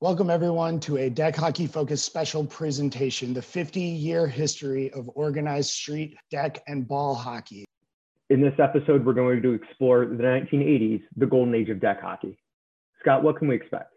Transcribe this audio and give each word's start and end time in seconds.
Welcome, 0.00 0.30
everyone, 0.30 0.78
to 0.80 0.96
a 0.98 1.10
deck 1.10 1.34
hockey 1.34 1.66
focused 1.66 2.04
special 2.04 2.44
presentation 2.44 3.34
the 3.34 3.42
50 3.42 3.80
year 3.80 4.28
history 4.28 4.92
of 4.92 5.10
organized 5.16 5.70
street, 5.70 6.16
deck, 6.30 6.62
and 6.68 6.86
ball 6.86 7.16
hockey. 7.16 7.64
In 8.30 8.40
this 8.40 8.54
episode, 8.60 9.04
we're 9.04 9.12
going 9.12 9.42
to 9.42 9.54
explore 9.54 10.06
the 10.06 10.22
1980s, 10.22 11.02
the 11.16 11.26
golden 11.26 11.52
age 11.52 11.68
of 11.68 11.80
deck 11.80 12.00
hockey. 12.00 12.38
Scott, 13.00 13.24
what 13.24 13.38
can 13.38 13.48
we 13.48 13.56
expect? 13.56 13.92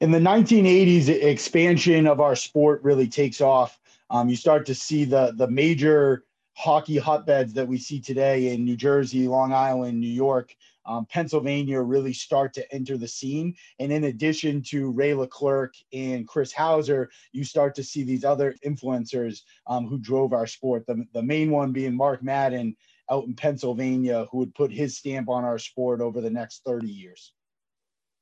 In 0.00 0.12
the 0.12 0.20
1980s, 0.20 1.08
expansion 1.08 2.06
of 2.06 2.20
our 2.20 2.36
sport 2.36 2.80
really 2.84 3.08
takes 3.08 3.40
off. 3.40 3.80
Um, 4.10 4.28
you 4.28 4.36
start 4.36 4.66
to 4.66 4.74
see 4.76 5.04
the, 5.04 5.32
the 5.34 5.48
major 5.48 6.22
hockey 6.52 6.96
hotbeds 6.96 7.54
that 7.54 7.66
we 7.66 7.78
see 7.78 7.98
today 7.98 8.54
in 8.54 8.64
New 8.64 8.76
Jersey, 8.76 9.26
Long 9.26 9.52
Island, 9.52 9.98
New 9.98 10.06
York, 10.06 10.54
um, 10.86 11.06
Pennsylvania 11.06 11.80
really 11.80 12.12
start 12.12 12.52
to 12.54 12.74
enter 12.74 12.96
the 12.96 13.08
scene. 13.08 13.54
And 13.78 13.92
in 13.92 14.04
addition 14.04 14.62
to 14.64 14.90
Ray 14.90 15.14
Leclerc 15.14 15.74
and 15.92 16.26
Chris 16.26 16.52
Housser, 16.52 17.08
you 17.32 17.44
start 17.44 17.74
to 17.76 17.84
see 17.84 18.02
these 18.02 18.24
other 18.24 18.54
influencers 18.64 19.40
um, 19.66 19.86
who 19.86 19.98
drove 19.98 20.32
our 20.32 20.46
sport. 20.46 20.86
The, 20.86 21.04
the 21.12 21.22
main 21.22 21.50
one 21.50 21.72
being 21.72 21.96
Mark 21.96 22.22
Madden 22.22 22.76
out 23.10 23.24
in 23.24 23.34
Pennsylvania, 23.34 24.26
who 24.30 24.38
would 24.38 24.54
put 24.54 24.72
his 24.72 24.96
stamp 24.96 25.28
on 25.28 25.44
our 25.44 25.58
sport 25.58 26.00
over 26.00 26.20
the 26.20 26.30
next 26.30 26.62
30 26.64 26.88
years. 26.88 27.32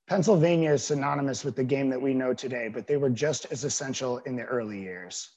Pennsylvania 0.09 0.73
is 0.73 0.85
synonymous 0.85 1.45
with 1.45 1.57
the 1.57 1.65
game 1.65 1.89
that 1.89 2.03
we 2.03 2.13
know 2.13 2.35
today, 2.35 2.69
but 2.69 2.87
they 2.87 2.97
were 2.97 3.11
just 3.11 3.47
as 3.51 3.65
essential 3.65 4.19
in 4.19 4.37
the 4.37 4.43
early 4.43 4.81
years. 4.81 5.31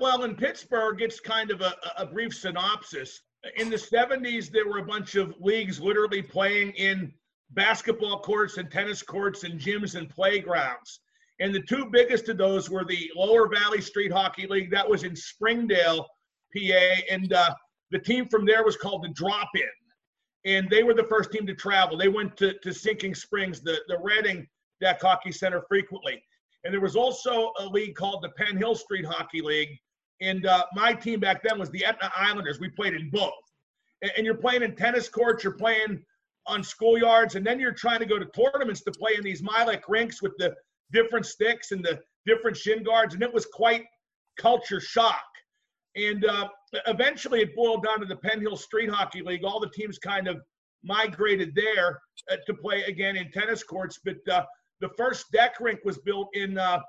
Well, 0.00 0.24
in 0.24 0.34
Pittsburgh, 0.34 1.02
it's 1.02 1.20
kind 1.20 1.50
of 1.50 1.60
a, 1.60 1.74
a 1.98 2.06
brief 2.06 2.34
synopsis 2.34 3.20
in 3.56 3.70
the 3.70 3.76
70s, 3.76 4.50
there 4.50 4.68
were 4.68 4.78
a 4.78 4.84
bunch 4.84 5.16
of 5.16 5.34
leagues 5.40 5.80
literally 5.80 6.22
playing 6.22 6.72
in 6.72 7.12
basketball 7.50 8.20
courts 8.20 8.56
and 8.56 8.70
tennis 8.70 9.02
courts 9.02 9.44
and 9.44 9.60
gyms 9.60 9.94
and 9.94 10.08
playgrounds. 10.08 11.00
And 11.40 11.54
the 11.54 11.62
two 11.62 11.86
biggest 11.86 12.28
of 12.28 12.38
those 12.38 12.70
were 12.70 12.84
the 12.84 13.10
Lower 13.16 13.48
Valley 13.48 13.80
Street 13.80 14.12
Hockey 14.12 14.46
League, 14.46 14.70
that 14.70 14.88
was 14.88 15.02
in 15.02 15.16
Springdale, 15.16 16.06
PA, 16.54 16.94
and 17.10 17.32
uh, 17.32 17.54
the 17.90 17.98
team 17.98 18.28
from 18.28 18.46
there 18.46 18.64
was 18.64 18.76
called 18.76 19.02
the 19.02 19.08
Drop 19.08 19.48
In. 19.54 19.62
And 20.44 20.70
they 20.70 20.82
were 20.82 20.94
the 20.94 21.04
first 21.04 21.32
team 21.32 21.46
to 21.46 21.54
travel. 21.54 21.96
They 21.96 22.08
went 22.08 22.36
to, 22.38 22.58
to 22.60 22.72
Sinking 22.72 23.14
Springs, 23.14 23.60
the, 23.60 23.78
the 23.88 23.98
Reading 23.98 24.46
Deck 24.80 25.00
Hockey 25.00 25.32
Center 25.32 25.62
frequently. 25.68 26.22
And 26.64 26.72
there 26.72 26.80
was 26.80 26.96
also 26.96 27.52
a 27.58 27.66
league 27.66 27.94
called 27.94 28.22
the 28.22 28.30
Penn 28.30 28.56
Hill 28.56 28.74
Street 28.74 29.04
Hockey 29.04 29.40
League, 29.40 29.78
and 30.22 30.46
uh, 30.46 30.64
my 30.74 30.94
team 30.94 31.20
back 31.20 31.42
then 31.42 31.58
was 31.58 31.70
the 31.70 31.84
Etna 31.84 32.10
Islanders. 32.16 32.60
We 32.60 32.68
played 32.68 32.94
in 32.94 33.10
both. 33.10 33.32
And, 34.02 34.12
and 34.16 34.24
you're 34.24 34.36
playing 34.36 34.62
in 34.62 34.74
tennis 34.76 35.08
courts, 35.08 35.42
you're 35.42 35.54
playing 35.54 36.02
on 36.46 36.62
schoolyards, 36.62 37.34
and 37.34 37.46
then 37.46 37.60
you're 37.60 37.72
trying 37.72 37.98
to 37.98 38.06
go 38.06 38.18
to 38.18 38.26
tournaments 38.26 38.82
to 38.82 38.92
play 38.92 39.14
in 39.16 39.22
these 39.22 39.42
Mylec 39.42 39.82
rinks 39.88 40.22
with 40.22 40.32
the 40.38 40.54
different 40.92 41.26
sticks 41.26 41.72
and 41.72 41.84
the 41.84 42.00
different 42.24 42.56
shin 42.56 42.82
guards. 42.82 43.14
And 43.14 43.22
it 43.22 43.32
was 43.32 43.46
quite 43.46 43.84
culture 44.38 44.80
shock. 44.80 45.24
And 45.96 46.24
uh, 46.24 46.48
eventually 46.86 47.42
it 47.42 47.54
boiled 47.54 47.84
down 47.84 48.00
to 48.00 48.06
the 48.06 48.16
Penn 48.16 48.40
Hill 48.40 48.56
Street 48.56 48.88
Hockey 48.88 49.22
League. 49.22 49.44
All 49.44 49.60
the 49.60 49.70
teams 49.70 49.98
kind 49.98 50.28
of 50.28 50.40
migrated 50.84 51.54
there 51.54 52.00
uh, 52.30 52.36
to 52.46 52.54
play 52.54 52.82
again 52.84 53.16
in 53.16 53.30
tennis 53.30 53.62
courts. 53.62 54.00
But 54.04 54.16
uh, 54.30 54.44
the 54.80 54.88
first 54.96 55.26
deck 55.32 55.60
rink 55.60 55.80
was 55.84 55.98
built 55.98 56.28
in 56.32 56.58
uh, 56.58 56.80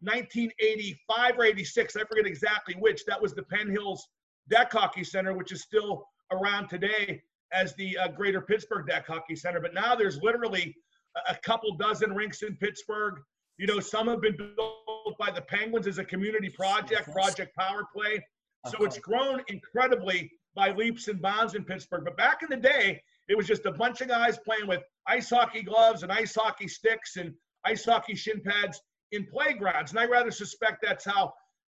1985 0.00 1.38
or 1.38 1.44
86, 1.44 1.96
I 1.96 2.00
forget 2.00 2.26
exactly 2.26 2.74
which. 2.78 3.04
That 3.06 3.20
was 3.20 3.34
the 3.34 3.42
Penn 3.42 3.70
Hills 3.70 4.06
Deck 4.48 4.72
Hockey 4.72 5.04
Center, 5.04 5.34
which 5.34 5.52
is 5.52 5.62
still 5.62 6.04
around 6.30 6.68
today 6.68 7.22
as 7.52 7.74
the 7.74 7.96
uh, 7.98 8.08
Greater 8.08 8.40
Pittsburgh 8.40 8.86
Deck 8.86 9.06
Hockey 9.06 9.34
Center. 9.36 9.60
But 9.60 9.74
now 9.74 9.94
there's 9.94 10.22
literally 10.22 10.74
a, 11.16 11.32
a 11.32 11.36
couple 11.36 11.76
dozen 11.76 12.14
rinks 12.14 12.42
in 12.42 12.56
Pittsburgh. 12.56 13.20
You 13.56 13.66
know, 13.66 13.80
some 13.80 14.06
have 14.08 14.20
been 14.20 14.36
built 14.36 15.18
by 15.18 15.30
the 15.30 15.42
Penguins 15.42 15.86
as 15.86 15.98
a 15.98 16.04
community 16.04 16.48
project, 16.48 17.10
Project 17.12 17.56
Power 17.56 17.84
Play. 17.92 18.24
So 18.66 18.84
it's 18.84 18.98
grown 18.98 19.42
incredibly 19.48 20.30
by 20.54 20.72
leaps 20.72 21.08
and 21.08 21.20
bounds 21.20 21.54
in 21.54 21.64
Pittsburgh. 21.64 22.04
But 22.04 22.16
back 22.16 22.42
in 22.42 22.48
the 22.50 22.56
day, 22.56 23.02
it 23.28 23.36
was 23.36 23.46
just 23.46 23.66
a 23.66 23.72
bunch 23.72 24.00
of 24.00 24.08
guys 24.08 24.38
playing 24.38 24.66
with 24.66 24.82
ice 25.06 25.30
hockey 25.30 25.62
gloves 25.62 26.02
and 26.02 26.12
ice 26.12 26.34
hockey 26.34 26.68
sticks 26.68 27.16
and 27.16 27.34
ice 27.64 27.84
hockey 27.84 28.14
shin 28.14 28.40
pads 28.40 28.80
in 29.12 29.26
playgrounds. 29.26 29.90
And 29.90 30.00
I 30.00 30.06
rather 30.06 30.30
suspect 30.30 30.78
that's 30.82 31.04
how 31.04 31.32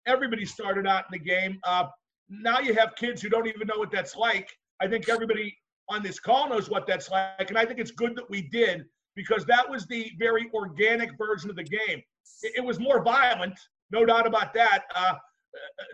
everybody 0.05 0.45
started 0.45 0.87
out 0.87 1.05
in 1.11 1.19
the 1.19 1.23
game. 1.23 1.59
Uh, 1.63 1.85
now 2.29 2.59
you 2.59 2.73
have 2.75 2.95
kids 2.95 3.21
who 3.21 3.29
don't 3.29 3.47
even 3.47 3.67
know 3.67 3.77
what 3.77 3.91
that's 3.91 4.15
like. 4.15 4.49
I 4.81 4.87
think 4.87 5.09
everybody 5.09 5.55
on 5.89 6.03
this 6.03 6.19
call 6.19 6.49
knows 6.49 6.69
what 6.69 6.87
that's 6.87 7.09
like. 7.09 7.49
And 7.49 7.57
I 7.57 7.65
think 7.65 7.79
it's 7.79 7.91
good 7.91 8.15
that 8.15 8.29
we 8.29 8.43
did 8.43 8.85
because 9.15 9.45
that 9.45 9.69
was 9.69 9.85
the 9.87 10.11
very 10.17 10.49
organic 10.53 11.17
version 11.17 11.49
of 11.49 11.55
the 11.55 11.63
game. 11.63 12.01
It, 12.43 12.53
it 12.57 12.63
was 12.63 12.79
more 12.79 13.03
violent, 13.03 13.57
no 13.91 14.05
doubt 14.05 14.27
about 14.27 14.53
that. 14.53 14.83
Uh, 14.95 15.15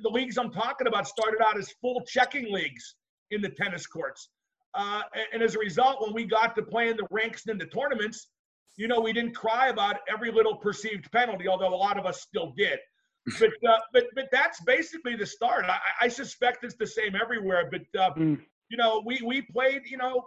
the 0.02 0.10
leagues 0.10 0.38
I'm 0.38 0.52
talking 0.52 0.88
about 0.88 1.08
started 1.08 1.42
out 1.42 1.58
as 1.58 1.72
full 1.82 2.02
checking 2.02 2.52
leagues 2.52 2.96
in 3.32 3.42
the 3.42 3.50
tennis 3.50 3.88
courts. 3.88 4.30
Uh, 4.74 5.02
and, 5.14 5.26
and 5.34 5.44
as 5.44 5.56
a 5.56 5.60
result, 5.60 6.02
when 6.02 6.14
we 6.14 6.26
got 6.26 6.56
to 6.56 6.62
play 6.62 6.90
in 6.90 6.98
the 6.98 7.08
ranks 7.10 7.46
and 7.46 7.54
in 7.54 7.58
the 7.58 7.74
tournaments, 7.74 8.28
you 8.78 8.88
know, 8.88 9.00
we 9.00 9.14
didn't 9.14 9.34
cry 9.34 9.70
about 9.70 9.98
every 10.10 10.32
little 10.32 10.56
perceived 10.56 11.12
penalty, 11.12 11.48
although 11.48 11.74
a 11.74 11.76
lot 11.76 11.98
of 11.98 12.06
us 12.06 12.22
still 12.22 12.54
did. 12.56 12.80
But 13.40 13.50
uh, 13.68 13.80
but 13.92 14.04
but 14.14 14.26
that's 14.32 14.62
basically 14.62 15.16
the 15.16 15.26
start. 15.26 15.66
I, 15.66 15.80
I, 16.02 16.08
suspect 16.10 16.64
it's 16.64 16.76
the 16.76 16.86
same 16.86 17.16
everywhere. 17.16 17.72
But 17.72 18.00
uh, 18.00 18.14
mm. 18.14 18.40
you 18.70 18.78
know, 18.78 19.02
we 19.04 19.20
we 19.26 19.42
played, 19.42 19.82
you 19.88 19.98
know, 19.98 20.24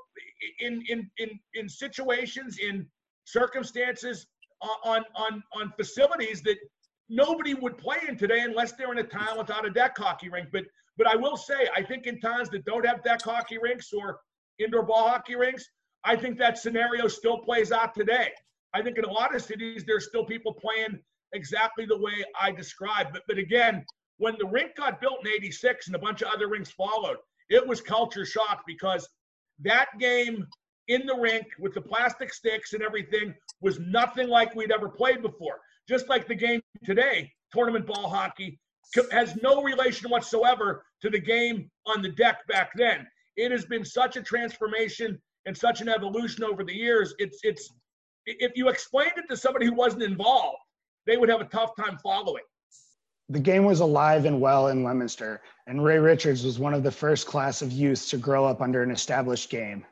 in 0.58 0.82
in 0.88 1.08
in 1.18 1.38
in 1.54 1.68
situations, 1.68 2.58
in 2.58 2.84
circumstances, 3.24 4.26
on 4.84 5.04
on 5.14 5.44
on 5.52 5.72
facilities 5.76 6.42
that 6.42 6.56
nobody 7.08 7.54
would 7.54 7.78
play 7.78 7.98
in 8.08 8.16
today 8.16 8.40
unless 8.40 8.72
they're 8.72 8.90
in 8.90 8.98
a 8.98 9.04
town 9.04 9.38
without 9.38 9.64
a 9.64 9.70
deck 9.70 9.96
hockey 9.96 10.28
rink. 10.28 10.48
But 10.52 10.64
but 10.96 11.06
I 11.06 11.14
will 11.14 11.36
say, 11.36 11.68
I 11.76 11.82
think 11.82 12.06
in 12.06 12.20
towns 12.20 12.48
that 12.50 12.64
don't 12.64 12.84
have 12.84 13.04
deck 13.04 13.22
hockey 13.22 13.58
rinks 13.58 13.92
or 13.92 14.18
indoor 14.58 14.82
ball 14.82 15.08
hockey 15.08 15.36
rinks, 15.36 15.68
I 16.04 16.16
think 16.16 16.38
that 16.38 16.58
scenario 16.58 17.08
still 17.08 17.38
plays 17.38 17.72
out 17.72 17.94
today. 17.94 18.30
I 18.74 18.82
think 18.82 18.98
in 18.98 19.04
a 19.04 19.12
lot 19.12 19.34
of 19.34 19.42
cities, 19.42 19.84
there's 19.86 20.06
still 20.06 20.24
people 20.24 20.52
playing 20.54 21.00
exactly 21.32 21.86
the 21.86 21.98
way 21.98 22.24
I 22.40 22.52
described. 22.52 23.10
But, 23.12 23.22
but 23.26 23.38
again, 23.38 23.84
when 24.18 24.36
the 24.38 24.46
rink 24.46 24.76
got 24.76 25.00
built 25.00 25.26
in 25.26 25.32
86 25.32 25.86
and 25.86 25.96
a 25.96 25.98
bunch 25.98 26.22
of 26.22 26.28
other 26.28 26.48
rinks 26.48 26.70
followed, 26.70 27.16
it 27.48 27.66
was 27.66 27.80
culture 27.80 28.26
shock 28.26 28.62
because 28.66 29.08
that 29.60 29.86
game 29.98 30.46
in 30.88 31.06
the 31.06 31.14
rink 31.14 31.46
with 31.58 31.74
the 31.74 31.80
plastic 31.80 32.32
sticks 32.32 32.72
and 32.72 32.82
everything 32.82 33.34
was 33.60 33.78
nothing 33.80 34.28
like 34.28 34.54
we'd 34.54 34.72
ever 34.72 34.88
played 34.88 35.22
before. 35.22 35.60
Just 35.88 36.08
like 36.08 36.26
the 36.26 36.34
game 36.34 36.60
today, 36.84 37.30
tournament 37.52 37.86
ball 37.86 38.08
hockey 38.08 38.58
has 39.10 39.36
no 39.42 39.62
relation 39.62 40.10
whatsoever 40.10 40.84
to 41.02 41.10
the 41.10 41.18
game 41.18 41.70
on 41.86 42.02
the 42.02 42.10
deck 42.10 42.46
back 42.48 42.70
then. 42.74 43.06
It 43.36 43.52
has 43.52 43.64
been 43.64 43.84
such 43.84 44.16
a 44.16 44.22
transformation 44.22 45.20
and 45.46 45.56
such 45.56 45.80
an 45.80 45.88
evolution 45.88 46.44
over 46.44 46.64
the 46.64 46.74
years. 46.74 47.14
It's 47.18 47.40
it's 47.42 47.72
if 48.26 48.52
you 48.54 48.68
explained 48.68 49.12
it 49.16 49.24
to 49.30 49.36
somebody 49.36 49.66
who 49.66 49.74
wasn't 49.74 50.02
involved, 50.02 50.58
they 51.06 51.16
would 51.16 51.28
have 51.28 51.40
a 51.40 51.46
tough 51.46 51.74
time 51.76 51.98
following. 52.02 52.42
The 53.30 53.40
game 53.40 53.64
was 53.64 53.80
alive 53.80 54.24
and 54.24 54.40
well 54.40 54.68
in 54.68 54.84
Leominster, 54.84 55.42
and 55.66 55.84
Ray 55.84 55.98
Richards 55.98 56.44
was 56.44 56.58
one 56.58 56.72
of 56.72 56.82
the 56.82 56.90
first 56.90 57.26
class 57.26 57.60
of 57.60 57.72
youth 57.72 58.08
to 58.08 58.16
grow 58.16 58.46
up 58.46 58.62
under 58.62 58.82
an 58.82 58.90
established 58.90 59.50
game. 59.50 59.84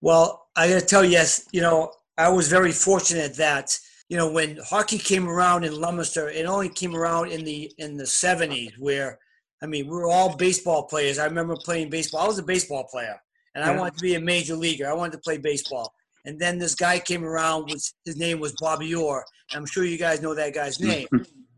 Well, 0.00 0.46
I 0.56 0.68
got 0.68 0.80
to 0.80 0.86
tell 0.86 1.04
you, 1.04 1.10
yes, 1.10 1.48
you 1.52 1.60
know, 1.60 1.92
I 2.16 2.28
was 2.28 2.48
very 2.48 2.72
fortunate 2.72 3.34
that 3.36 3.76
you 4.08 4.16
know 4.16 4.30
when 4.30 4.58
hockey 4.68 4.98
came 4.98 5.28
around 5.28 5.64
in 5.64 5.74
Leominster, 5.74 6.28
it 6.28 6.46
only 6.46 6.68
came 6.68 6.94
around 6.94 7.32
in 7.32 7.44
the 7.44 7.72
in 7.78 7.96
the 7.96 8.04
'70s, 8.04 8.78
where 8.78 9.18
I 9.62 9.66
mean 9.66 9.86
we 9.86 9.92
were 9.92 10.08
all 10.08 10.36
baseball 10.36 10.84
players. 10.84 11.18
I 11.18 11.24
remember 11.24 11.56
playing 11.56 11.90
baseball. 11.90 12.20
I 12.20 12.26
was 12.26 12.38
a 12.38 12.42
baseball 12.42 12.84
player, 12.84 13.20
and. 13.54 13.64
I 13.64 13.76
wanted 13.76 13.96
to 13.96 14.02
be 14.02 14.14
a 14.14 14.20
major 14.20 14.54
leaguer. 14.54 14.88
I 14.88 14.92
wanted 14.92 15.12
to 15.12 15.18
play 15.18 15.38
baseball. 15.38 15.92
And 16.24 16.38
then 16.38 16.58
this 16.58 16.74
guy 16.74 16.98
came 16.98 17.24
around. 17.24 17.70
With, 17.70 17.92
his 18.04 18.16
name 18.16 18.40
was 18.40 18.54
Bobby 18.60 18.94
Orr. 18.94 19.24
I'm 19.52 19.66
sure 19.66 19.84
you 19.84 19.98
guys 19.98 20.22
know 20.22 20.34
that 20.34 20.54
guy's 20.54 20.80
name. 20.80 21.08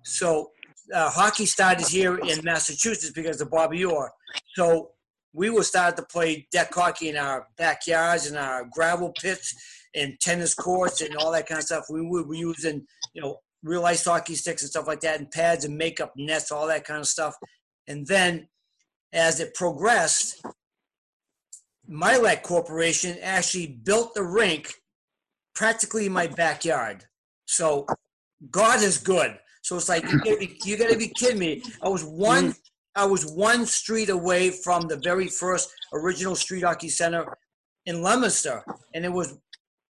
so 0.04 0.50
uh, 0.94 1.10
hockey 1.10 1.46
started 1.46 1.86
here 1.86 2.18
in 2.18 2.44
Massachusetts 2.44 3.12
because 3.12 3.40
of 3.40 3.50
Bobby 3.50 3.84
Orr. 3.84 4.12
So 4.54 4.90
we 5.32 5.50
were 5.50 5.64
started 5.64 5.96
to 5.96 6.02
play 6.04 6.46
deck 6.52 6.72
hockey 6.72 7.08
in 7.08 7.16
our 7.16 7.48
backyards 7.56 8.26
and 8.26 8.36
our 8.36 8.68
gravel 8.70 9.12
pits 9.20 9.54
and 9.94 10.18
tennis 10.20 10.54
courts 10.54 11.00
and 11.00 11.16
all 11.16 11.32
that 11.32 11.46
kind 11.46 11.58
of 11.58 11.64
stuff. 11.64 11.86
We 11.90 12.02
were 12.02 12.34
using, 12.34 12.86
you 13.14 13.22
know, 13.22 13.38
real 13.62 13.84
ice 13.86 14.04
hockey 14.04 14.34
sticks 14.34 14.62
and 14.62 14.70
stuff 14.70 14.86
like 14.86 15.00
that 15.00 15.18
and 15.18 15.30
pads 15.30 15.64
and 15.64 15.76
makeup 15.76 16.12
nets, 16.16 16.50
all 16.50 16.66
that 16.66 16.84
kind 16.84 17.00
of 17.00 17.06
stuff. 17.06 17.34
And 17.86 18.06
then 18.06 18.48
as 19.12 19.40
it 19.40 19.54
progressed, 19.54 20.42
Mylec 21.92 22.42
Corporation 22.42 23.18
actually 23.22 23.66
built 23.66 24.14
the 24.14 24.22
rink 24.22 24.72
practically 25.54 26.06
in 26.06 26.12
my 26.12 26.26
backyard. 26.26 27.04
So 27.44 27.86
God 28.50 28.82
is 28.82 28.98
good. 28.98 29.38
So 29.62 29.76
it's 29.76 29.88
like 29.88 30.10
you 30.10 30.18
gotta 30.18 30.38
be, 30.38 30.58
you 30.64 30.76
gotta 30.76 30.96
be 30.96 31.08
kidding 31.08 31.38
me. 31.38 31.62
I 31.82 31.88
was 31.88 32.04
one 32.04 32.54
I 32.94 33.06
was 33.06 33.30
one 33.32 33.64
street 33.66 34.10
away 34.10 34.50
from 34.50 34.82
the 34.82 34.96
very 34.96 35.28
first 35.28 35.70
original 35.94 36.34
street 36.34 36.62
hockey 36.62 36.88
center 36.88 37.26
in 37.86 38.02
Leominster, 38.02 38.62
and 38.94 39.04
it 39.04 39.12
was 39.12 39.38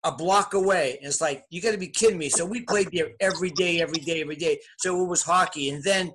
a 0.04 0.12
block 0.12 0.54
away. 0.54 0.96
And 0.98 1.06
it's 1.06 1.20
like, 1.20 1.44
you 1.50 1.60
got 1.60 1.72
to 1.72 1.78
be 1.78 1.88
kidding 1.88 2.18
me. 2.18 2.28
So 2.28 2.44
we 2.44 2.62
played 2.62 2.88
there 2.92 3.10
every 3.20 3.50
day, 3.50 3.80
every 3.80 4.00
day, 4.00 4.20
every 4.20 4.36
day. 4.36 4.58
So 4.78 5.00
it 5.02 5.06
was 5.06 5.22
hockey. 5.22 5.70
And 5.70 5.82
then 5.84 6.12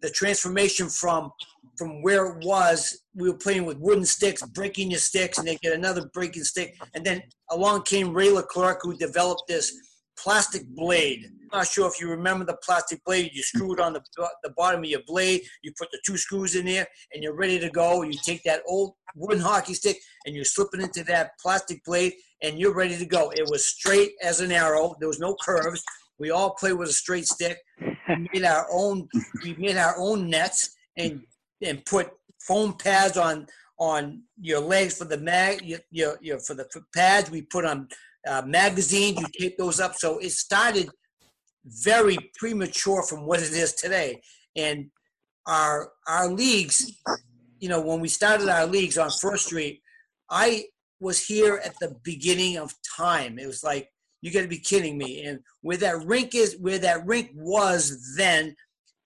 the 0.00 0.10
transformation 0.10 0.88
from 0.88 1.30
from 1.76 2.02
where 2.02 2.26
it 2.26 2.44
was, 2.44 3.01
we 3.14 3.30
were 3.30 3.36
playing 3.36 3.64
with 3.64 3.78
wooden 3.78 4.04
sticks, 4.04 4.42
breaking 4.42 4.90
your 4.90 5.00
sticks, 5.00 5.38
and 5.38 5.46
they 5.46 5.56
get 5.56 5.72
another 5.72 6.08
breaking 6.12 6.44
stick. 6.44 6.76
And 6.94 7.04
then 7.04 7.22
along 7.50 7.82
came 7.82 8.12
Ray 8.12 8.30
Leclerc, 8.30 8.80
who 8.82 8.96
developed 8.96 9.44
this 9.48 9.72
plastic 10.18 10.66
blade. 10.68 11.30
I'm 11.52 11.58
not 11.58 11.66
sure 11.66 11.86
if 11.88 12.00
you 12.00 12.08
remember 12.08 12.44
the 12.44 12.56
plastic 12.64 13.04
blade. 13.04 13.30
You 13.34 13.42
screw 13.42 13.74
it 13.74 13.80
on 13.80 13.92
the, 13.92 14.02
the 14.42 14.50
bottom 14.56 14.80
of 14.80 14.88
your 14.88 15.02
blade. 15.06 15.42
You 15.62 15.72
put 15.78 15.90
the 15.90 16.00
two 16.06 16.16
screws 16.16 16.56
in 16.56 16.66
there, 16.66 16.86
and 17.12 17.22
you're 17.22 17.36
ready 17.36 17.58
to 17.58 17.68
go. 17.70 18.02
You 18.02 18.18
take 18.24 18.42
that 18.44 18.62
old 18.66 18.94
wooden 19.14 19.42
hockey 19.42 19.74
stick, 19.74 19.98
and 20.24 20.34
you 20.34 20.44
slip 20.44 20.68
it 20.72 20.80
into 20.80 21.04
that 21.04 21.32
plastic 21.42 21.84
blade, 21.84 22.14
and 22.42 22.58
you're 22.58 22.74
ready 22.74 22.96
to 22.96 23.06
go. 23.06 23.30
It 23.30 23.48
was 23.50 23.66
straight 23.66 24.12
as 24.22 24.40
an 24.40 24.52
arrow. 24.52 24.94
There 24.98 25.08
was 25.08 25.20
no 25.20 25.36
curves. 25.44 25.82
We 26.18 26.30
all 26.30 26.54
played 26.54 26.74
with 26.74 26.88
a 26.88 26.92
straight 26.92 27.26
stick. 27.26 27.58
We 28.08 28.28
made 28.32 28.44
our 28.44 28.66
own. 28.70 29.08
We 29.42 29.54
made 29.54 29.76
our 29.76 29.94
own 29.98 30.30
nets 30.30 30.74
and 30.96 31.22
and 31.62 31.84
put 31.84 32.10
foam 32.46 32.74
pads 32.74 33.16
on 33.16 33.46
on 33.78 34.22
your 34.40 34.60
legs 34.60 34.96
for 34.96 35.06
the 35.06 35.18
mag. 35.18 35.62
Your, 35.62 35.80
your, 35.90 36.18
your 36.20 36.38
for 36.38 36.54
the 36.54 36.66
pads. 36.94 37.30
We 37.30 37.42
put 37.42 37.64
on 37.64 37.88
uh, 38.28 38.42
magazines. 38.46 39.20
You 39.20 39.26
tape 39.38 39.58
those 39.58 39.80
up. 39.80 39.94
So 39.96 40.18
it 40.18 40.30
started 40.30 40.88
very 41.64 42.18
premature 42.36 43.02
from 43.02 43.26
what 43.26 43.40
it 43.40 43.52
is 43.52 43.72
today. 43.74 44.20
And 44.56 44.90
our 45.46 45.90
our 46.06 46.28
leagues, 46.28 47.00
you 47.58 47.68
know, 47.68 47.80
when 47.80 48.00
we 48.00 48.08
started 48.08 48.48
our 48.48 48.66
leagues 48.66 48.98
on 48.98 49.10
First 49.10 49.46
Street, 49.46 49.80
I 50.30 50.66
was 51.00 51.24
here 51.26 51.60
at 51.64 51.74
the 51.80 51.96
beginning 52.04 52.56
of 52.58 52.74
time. 52.96 53.38
It 53.38 53.46
was 53.46 53.64
like, 53.64 53.88
you 54.20 54.32
got 54.32 54.42
to 54.42 54.48
be 54.48 54.58
kidding 54.58 54.96
me. 54.96 55.24
And 55.24 55.40
where 55.62 55.76
that 55.78 56.04
rink 56.06 56.34
is, 56.34 56.56
where 56.60 56.78
that 56.78 57.04
rink 57.06 57.30
was 57.34 58.14
then, 58.16 58.54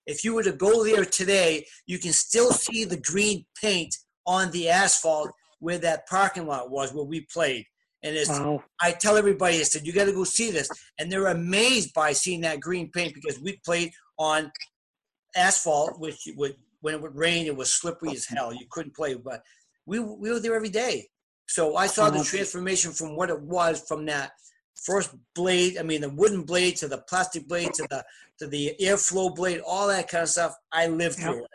if 0.07 0.23
you 0.23 0.33
were 0.33 0.43
to 0.43 0.53
go 0.53 0.83
there 0.83 1.05
today, 1.05 1.65
you 1.85 1.99
can 1.99 2.13
still 2.13 2.51
see 2.51 2.85
the 2.85 2.99
green 2.99 3.45
paint 3.61 3.93
on 4.25 4.49
the 4.51 4.69
asphalt 4.69 5.31
where 5.59 5.77
that 5.77 6.07
parking 6.07 6.47
lot 6.47 6.71
was 6.71 6.93
where 6.93 7.05
we 7.05 7.27
played. 7.31 7.65
And 8.03 8.15
it's, 8.15 8.29
wow. 8.29 8.63
I 8.81 8.91
tell 8.91 9.17
everybody, 9.17 9.57
I 9.59 9.63
said, 9.63 9.85
you 9.85 9.91
got 9.91 10.05
to 10.05 10.13
go 10.13 10.23
see 10.23 10.49
this. 10.49 10.69
And 10.97 11.11
they're 11.11 11.27
amazed 11.27 11.93
by 11.93 12.13
seeing 12.13 12.41
that 12.41 12.61
green 12.61 12.89
paint 12.91 13.13
because 13.13 13.39
we 13.41 13.59
played 13.65 13.91
on 14.17 14.51
asphalt, 15.35 15.99
which 15.99 16.27
would, 16.37 16.55
when 16.81 16.93
it 16.93 17.01
would 17.01 17.15
rain, 17.15 17.45
it 17.45 17.55
was 17.55 17.73
slippery 17.73 18.11
as 18.11 18.25
hell. 18.25 18.53
You 18.53 18.65
couldn't 18.69 18.95
play, 18.95 19.15
but 19.15 19.41
we, 19.85 19.99
we 19.99 20.31
were 20.31 20.39
there 20.39 20.55
every 20.55 20.69
day. 20.69 21.07
So 21.47 21.75
I 21.75 21.87
saw 21.87 22.09
the 22.09 22.23
transformation 22.23 22.91
from 22.91 23.15
what 23.15 23.29
it 23.29 23.41
was 23.41 23.83
from 23.87 24.05
that 24.05 24.31
first 24.83 25.13
blade, 25.35 25.77
I 25.77 25.83
mean 25.83 26.01
the 26.01 26.09
wooden 26.09 26.43
blade 26.43 26.77
to 26.77 26.87
the 26.87 26.99
plastic 26.99 27.47
blade 27.47 27.73
to 27.73 27.87
the 27.89 28.05
to 28.39 28.47
the 28.47 28.75
airflow 28.81 29.35
blade, 29.35 29.61
all 29.65 29.87
that 29.87 30.07
kind 30.09 30.23
of 30.23 30.29
stuff. 30.29 30.55
I 30.71 30.87
lived 30.87 31.17
through 31.17 31.45
it. 31.45 31.51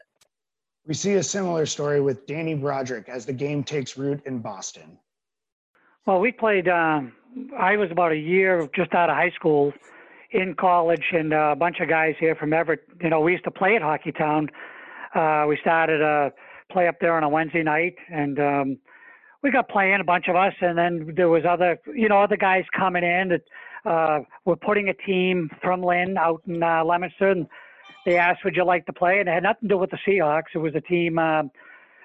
We 0.86 0.94
see 0.94 1.14
a 1.14 1.22
similar 1.22 1.64
story 1.66 2.00
with 2.00 2.26
Danny 2.26 2.54
Broderick 2.54 3.08
as 3.08 3.24
the 3.24 3.32
game 3.32 3.62
takes 3.62 3.96
root 3.96 4.20
in 4.26 4.40
Boston. 4.40 4.98
Well, 6.06 6.18
we 6.18 6.32
played. 6.32 6.68
Um, 6.68 7.12
I 7.56 7.76
was 7.76 7.90
about 7.92 8.10
a 8.10 8.16
year 8.16 8.68
just 8.74 8.92
out 8.92 9.08
of 9.08 9.14
high 9.14 9.30
school, 9.30 9.72
in 10.32 10.54
college, 10.54 11.04
and 11.12 11.32
uh, 11.32 11.50
a 11.52 11.56
bunch 11.56 11.78
of 11.80 11.88
guys 11.88 12.14
here 12.18 12.34
from 12.34 12.52
Everett. 12.52 12.80
You 13.00 13.10
know, 13.10 13.20
we 13.20 13.32
used 13.32 13.44
to 13.44 13.50
play 13.50 13.76
at 13.76 13.82
Hockey 13.82 14.12
Town. 14.12 14.48
Uh, 15.14 15.44
we 15.48 15.58
started 15.60 16.00
a 16.00 16.32
play 16.70 16.88
up 16.88 16.96
there 17.00 17.14
on 17.14 17.22
a 17.22 17.28
Wednesday 17.28 17.62
night, 17.62 17.94
and 18.10 18.40
um, 18.40 18.78
we 19.42 19.50
got 19.50 19.68
playing 19.68 20.00
a 20.00 20.04
bunch 20.04 20.28
of 20.28 20.36
us, 20.36 20.54
and 20.60 20.78
then 20.78 21.12
there 21.16 21.28
was 21.28 21.42
other, 21.48 21.78
you 21.94 22.08
know, 22.08 22.22
other 22.22 22.36
guys 22.36 22.64
coming 22.76 23.02
in 23.02 23.28
that 23.30 23.42
uh, 23.90 24.20
were 24.44 24.56
putting 24.56 24.88
a 24.88 24.94
team 24.94 25.50
from 25.60 25.82
Lynn 25.82 26.16
out 26.16 26.42
in 26.46 26.62
uh, 26.62 26.84
Leominster, 26.84 27.30
and 27.30 27.46
they 28.06 28.16
asked, 28.16 28.44
"Would 28.44 28.54
you 28.54 28.64
like 28.64 28.86
to 28.86 28.92
play?" 28.92 29.18
And 29.18 29.28
it 29.28 29.32
had 29.32 29.42
nothing 29.42 29.68
to 29.68 29.74
do 29.74 29.78
with 29.78 29.90
the 29.90 29.98
Seahawks. 30.06 30.54
It 30.54 30.58
was 30.58 30.74
a 30.76 30.80
team 30.80 31.18
uh, 31.18 31.42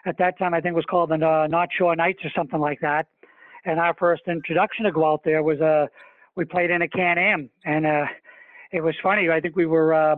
at 0.05 0.17
that 0.17 0.37
time, 0.39 0.53
I 0.53 0.61
think, 0.61 0.73
it 0.73 0.75
was 0.75 0.85
called 0.85 1.09
the 1.09 1.15
uh, 1.15 1.47
North 1.47 1.69
Shore 1.77 1.95
Knights 1.95 2.19
or 2.23 2.31
something 2.35 2.59
like 2.59 2.79
that. 2.81 3.07
And 3.65 3.79
our 3.79 3.93
first 3.99 4.23
introduction 4.27 4.85
to 4.85 4.91
go 4.91 5.05
out 5.05 5.21
there 5.23 5.43
was 5.43 5.59
uh, 5.61 5.87
we 6.35 6.45
played 6.45 6.71
in 6.71 6.81
a 6.81 6.87
Can-Am, 6.87 7.49
and 7.65 7.85
uh, 7.85 8.05
it 8.71 8.81
was 8.81 8.95
funny. 9.03 9.29
I 9.29 9.41
think 9.41 9.55
we 9.55 9.65
were 9.65 9.93
uh, 9.93 10.15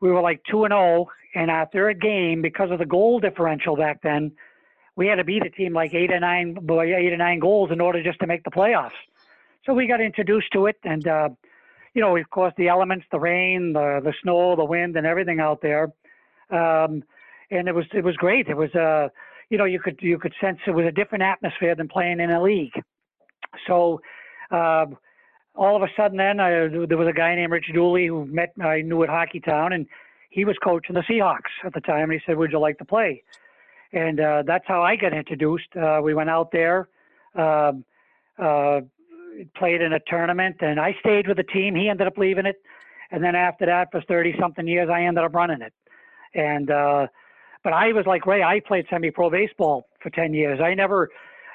we 0.00 0.10
were 0.10 0.22
like 0.22 0.40
two 0.50 0.64
and 0.64 0.72
zero 0.72 1.06
oh 1.08 1.40
in 1.40 1.50
our 1.50 1.68
third 1.72 2.00
game 2.00 2.40
because 2.40 2.70
of 2.70 2.78
the 2.78 2.86
goal 2.86 3.20
differential 3.20 3.76
back 3.76 4.00
then 4.02 4.32
we 4.96 5.06
had 5.06 5.16
to 5.16 5.24
beat 5.24 5.44
a 5.44 5.50
team 5.50 5.72
like 5.72 5.94
eight 5.94 6.12
or 6.12 6.20
nine, 6.20 6.54
boy, 6.54 6.94
eight 6.94 7.12
or 7.12 7.16
nine 7.16 7.38
goals 7.38 7.70
in 7.72 7.80
order 7.80 8.02
just 8.02 8.20
to 8.20 8.26
make 8.26 8.44
the 8.44 8.50
playoffs. 8.50 8.90
So 9.66 9.72
we 9.72 9.86
got 9.86 10.00
introduced 10.00 10.52
to 10.52 10.66
it, 10.66 10.76
and 10.84 11.06
uh, 11.06 11.30
you 11.94 12.02
know, 12.02 12.16
of 12.16 12.30
course, 12.30 12.52
the 12.56 12.68
elements, 12.68 13.06
the 13.10 13.18
rain, 13.18 13.72
the 13.72 14.00
the 14.02 14.12
snow, 14.22 14.56
the 14.56 14.64
wind, 14.64 14.96
and 14.96 15.06
everything 15.06 15.40
out 15.40 15.62
there, 15.62 15.84
um, 16.50 17.02
and 17.50 17.68
it 17.68 17.74
was 17.74 17.86
it 17.92 18.04
was 18.04 18.16
great. 18.16 18.48
It 18.48 18.56
was 18.56 18.74
uh, 18.74 19.08
you 19.50 19.58
know, 19.58 19.64
you 19.64 19.80
could 19.80 19.98
you 20.00 20.18
could 20.18 20.34
sense 20.40 20.58
it 20.66 20.72
was 20.72 20.86
a 20.86 20.92
different 20.92 21.24
atmosphere 21.24 21.74
than 21.74 21.88
playing 21.88 22.20
in 22.20 22.30
a 22.30 22.42
league. 22.42 22.74
So. 23.66 24.00
Uh, 24.50 24.86
all 25.56 25.76
of 25.76 25.82
a 25.82 25.88
sudden, 25.96 26.18
then 26.18 26.40
I, 26.40 26.50
there 26.88 26.98
was 26.98 27.06
a 27.08 27.12
guy 27.12 27.34
named 27.36 27.52
Rich 27.52 27.70
Dooley 27.72 28.08
who 28.08 28.26
met 28.26 28.52
I 28.60 28.80
knew 28.80 29.04
at 29.04 29.08
Hockey 29.08 29.38
Town, 29.38 29.72
and 29.72 29.86
he 30.28 30.44
was 30.44 30.56
coaching 30.62 30.96
the 30.96 31.02
Seahawks 31.02 31.64
at 31.64 31.72
the 31.72 31.80
time. 31.80 32.10
And 32.10 32.12
he 32.14 32.20
said, 32.26 32.36
"Would 32.36 32.50
you 32.50 32.58
like 32.58 32.78
to 32.78 32.84
play?" 32.84 33.22
And 33.94 34.20
uh, 34.20 34.42
that's 34.44 34.64
how 34.66 34.82
I 34.82 34.96
got 34.96 35.12
introduced. 35.14 35.68
Uh, 35.80 36.00
we 36.02 36.14
went 36.14 36.28
out 36.28 36.50
there, 36.50 36.88
um, 37.36 37.84
uh, 38.38 38.80
played 39.56 39.80
in 39.80 39.92
a 39.92 40.00
tournament, 40.00 40.56
and 40.60 40.80
I 40.80 40.96
stayed 41.00 41.28
with 41.28 41.36
the 41.36 41.44
team. 41.44 41.74
He 41.74 41.88
ended 41.88 42.06
up 42.06 42.18
leaving 42.18 42.44
it, 42.44 42.60
and 43.10 43.22
then 43.22 43.36
after 43.36 43.66
that, 43.66 43.90
for 43.92 44.02
thirty 44.02 44.34
something 44.38 44.66
years, 44.66 44.90
I 44.92 45.04
ended 45.04 45.24
up 45.24 45.34
running 45.34 45.62
it. 45.62 45.72
And 46.34 46.70
uh, 46.70 47.06
but 47.62 47.72
I 47.72 47.92
was 47.92 48.04
like 48.04 48.26
Ray. 48.26 48.42
I 48.42 48.60
played 48.60 48.86
semi-pro 48.90 49.30
baseball 49.30 49.86
for 50.02 50.10
ten 50.10 50.34
years. 50.34 50.60
I 50.60 50.74
never. 50.74 51.10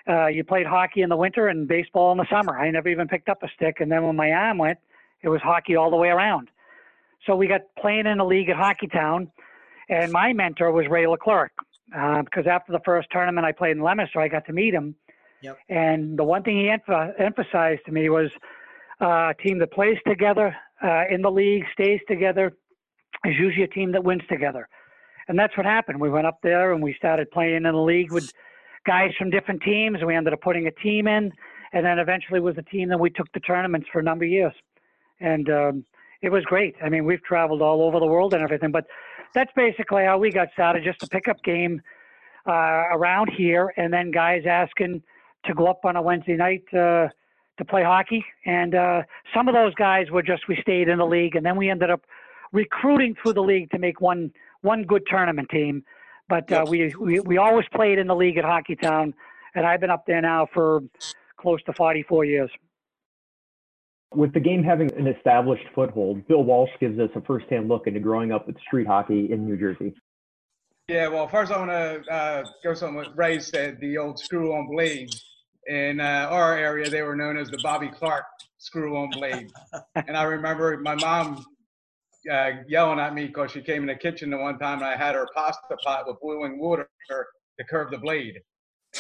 Uh, 0.07 0.27
you 0.27 0.43
played 0.43 0.65
hockey 0.65 1.01
in 1.01 1.09
the 1.09 1.17
winter 1.17 1.49
and 1.49 1.67
baseball 1.67 2.11
in 2.13 2.17
the 2.17 2.25
summer. 2.31 2.57
I 2.57 2.71
never 2.71 2.89
even 2.89 3.07
picked 3.07 3.29
up 3.29 3.43
a 3.43 3.47
stick. 3.55 3.75
And 3.79 3.91
then 3.91 4.03
when 4.05 4.15
my 4.15 4.31
arm 4.31 4.57
went, 4.57 4.79
it 5.21 5.29
was 5.29 5.39
hockey 5.41 5.75
all 5.75 5.91
the 5.91 5.97
way 5.97 6.07
around. 6.07 6.49
So 7.27 7.35
we 7.35 7.47
got 7.47 7.61
playing 7.77 8.07
in 8.07 8.19
a 8.19 8.25
league 8.25 8.49
at 8.49 8.55
Hockey 8.55 8.87
Town, 8.87 9.29
and 9.87 10.11
my 10.11 10.33
mentor 10.33 10.71
was 10.71 10.87
Ray 10.87 11.05
Leclerc 11.05 11.51
uh, 11.97 12.21
because 12.23 12.45
after 12.47 12.71
the 12.71 12.81
first 12.85 13.07
tournament 13.11 13.45
I 13.45 13.51
played 13.51 13.77
in 13.77 13.83
Leominster, 13.83 14.19
I 14.19 14.27
got 14.27 14.45
to 14.45 14.53
meet 14.53 14.73
him. 14.73 14.95
Yep. 15.41 15.57
And 15.69 16.17
the 16.17 16.23
one 16.23 16.43
thing 16.43 16.57
he 16.57 16.65
emph- 16.65 17.13
emphasized 17.19 17.81
to 17.85 17.91
me 17.91 18.09
was 18.09 18.29
uh, 19.01 19.29
a 19.29 19.33
team 19.41 19.59
that 19.59 19.71
plays 19.71 19.97
together 20.05 20.55
uh, 20.83 21.03
in 21.09 21.21
the 21.21 21.31
league, 21.31 21.63
stays 21.73 21.99
together, 22.07 22.53
is 23.25 23.35
usually 23.39 23.63
a 23.63 23.67
team 23.67 23.91
that 23.93 24.03
wins 24.03 24.21
together. 24.29 24.67
And 25.27 25.37
that's 25.37 25.55
what 25.55 25.65
happened. 25.65 25.99
We 26.01 26.09
went 26.09 26.27
up 26.27 26.39
there 26.41 26.73
and 26.73 26.83
we 26.83 26.93
started 26.95 27.29
playing 27.31 27.55
in 27.55 27.63
the 27.63 27.73
league 27.73 28.11
with 28.11 28.33
guys 28.85 29.11
from 29.17 29.29
different 29.29 29.61
teams. 29.61 29.97
And 29.99 30.07
we 30.07 30.15
ended 30.15 30.33
up 30.33 30.41
putting 30.41 30.67
a 30.67 30.71
team 30.71 31.07
in, 31.07 31.31
and 31.71 31.85
then 31.85 31.99
eventually 31.99 32.39
was 32.39 32.57
a 32.57 32.63
team 32.63 32.89
that 32.89 32.99
we 32.99 33.09
took 33.09 33.31
the 33.33 33.39
tournaments 33.39 33.87
for 33.91 33.99
a 33.99 34.03
number 34.03 34.25
of 34.25 34.31
years. 34.31 34.53
And 35.19 35.49
um, 35.49 35.85
it 36.21 36.29
was 36.29 36.43
great. 36.45 36.75
I 36.83 36.89
mean, 36.89 37.05
we've 37.05 37.23
traveled 37.23 37.61
all 37.61 37.81
over 37.81 37.99
the 37.99 38.05
world 38.05 38.33
and 38.33 38.43
everything, 38.43 38.71
but 38.71 38.85
that's 39.33 39.51
basically 39.55 40.05
how 40.05 40.17
we 40.17 40.31
got 40.31 40.49
started. 40.53 40.83
Just 40.83 41.03
a 41.03 41.07
pickup 41.07 41.43
game 41.43 41.81
uh, 42.47 42.83
around 42.91 43.29
here, 43.35 43.73
and 43.77 43.93
then 43.93 44.11
guys 44.11 44.43
asking 44.47 45.01
to 45.45 45.53
go 45.53 45.67
up 45.67 45.85
on 45.85 45.95
a 45.95 46.01
Wednesday 46.01 46.35
night 46.35 46.63
uh, 46.73 47.07
to 47.57 47.65
play 47.67 47.83
hockey. 47.83 48.23
And 48.45 48.75
uh, 48.75 49.03
some 49.33 49.47
of 49.47 49.53
those 49.53 49.73
guys 49.75 50.09
were 50.11 50.23
just 50.23 50.47
we 50.47 50.57
stayed 50.61 50.87
in 50.87 50.97
the 50.97 51.05
league, 51.05 51.35
and 51.35 51.45
then 51.45 51.55
we 51.55 51.69
ended 51.69 51.89
up 51.89 52.01
recruiting 52.51 53.15
through 53.21 53.33
the 53.33 53.43
league 53.43 53.69
to 53.71 53.79
make 53.79 54.01
one 54.01 54.31
one 54.61 54.83
good 54.83 55.03
tournament 55.07 55.49
team. 55.49 55.83
But 56.27 56.51
uh, 56.51 56.65
we, 56.67 56.93
we 56.99 57.19
we 57.21 57.37
always 57.37 57.65
played 57.73 57.97
in 57.97 58.07
the 58.07 58.15
league 58.15 58.37
at 58.37 58.45
Hockey 58.45 58.75
Town, 58.75 59.13
and 59.55 59.65
I've 59.65 59.79
been 59.79 59.89
up 59.89 60.05
there 60.05 60.21
now 60.21 60.47
for 60.53 60.81
close 61.37 61.61
to 61.63 61.73
44 61.73 62.25
years. 62.25 62.51
With 64.13 64.33
the 64.33 64.39
game 64.39 64.63
having 64.63 64.91
an 64.93 65.07
established 65.07 65.65
foothold, 65.75 66.27
Bill 66.27 66.43
Walsh 66.43 66.71
gives 66.79 66.99
us 66.99 67.09
a 67.15 67.21
firsthand 67.21 67.67
look 67.67 67.85
into 67.85 67.99
growing 67.99 68.31
up 68.31 68.47
with 68.47 68.59
street 68.59 68.87
hockey 68.87 69.31
in 69.31 69.45
New 69.45 69.55
Jersey. 69.55 69.93
Yeah, 70.87 71.07
well, 71.09 71.27
first 71.27 71.51
I 71.51 71.59
want 71.59 71.69
to 71.69 72.11
uh, 72.11 72.43
go 72.63 72.73
something 72.73 72.95
what 72.95 73.15
Ray 73.15 73.39
said, 73.39 73.79
the 73.79 73.99
old 73.99 74.17
screw-on 74.17 74.67
blade. 74.67 75.13
In 75.67 75.99
uh, 75.99 76.27
our 76.31 76.57
area, 76.57 76.89
they 76.89 77.03
were 77.03 77.15
known 77.15 77.37
as 77.37 77.49
the 77.49 77.59
Bobby 77.61 77.89
Clarke 77.89 78.25
screw-on 78.57 79.11
blade. 79.11 79.51
and 79.95 80.17
I 80.17 80.23
remember 80.23 80.75
my 80.77 80.95
mom 80.95 81.45
uh, 82.31 82.49
yelling 82.67 82.99
at 82.99 83.13
me 83.13 83.27
because 83.27 83.51
she 83.51 83.61
came 83.61 83.83
in 83.83 83.87
the 83.87 83.95
kitchen 83.95 84.31
the 84.31 84.37
one 84.37 84.57
time 84.57 84.79
and 84.79 84.87
I 84.87 84.95
had 84.95 85.13
her 85.13 85.27
pasta 85.35 85.77
pot 85.83 86.07
with 86.07 86.19
boiling 86.19 86.59
water 86.59 86.89
to 87.09 87.63
curve 87.65 87.91
the 87.91 87.99
blade. 87.99 88.39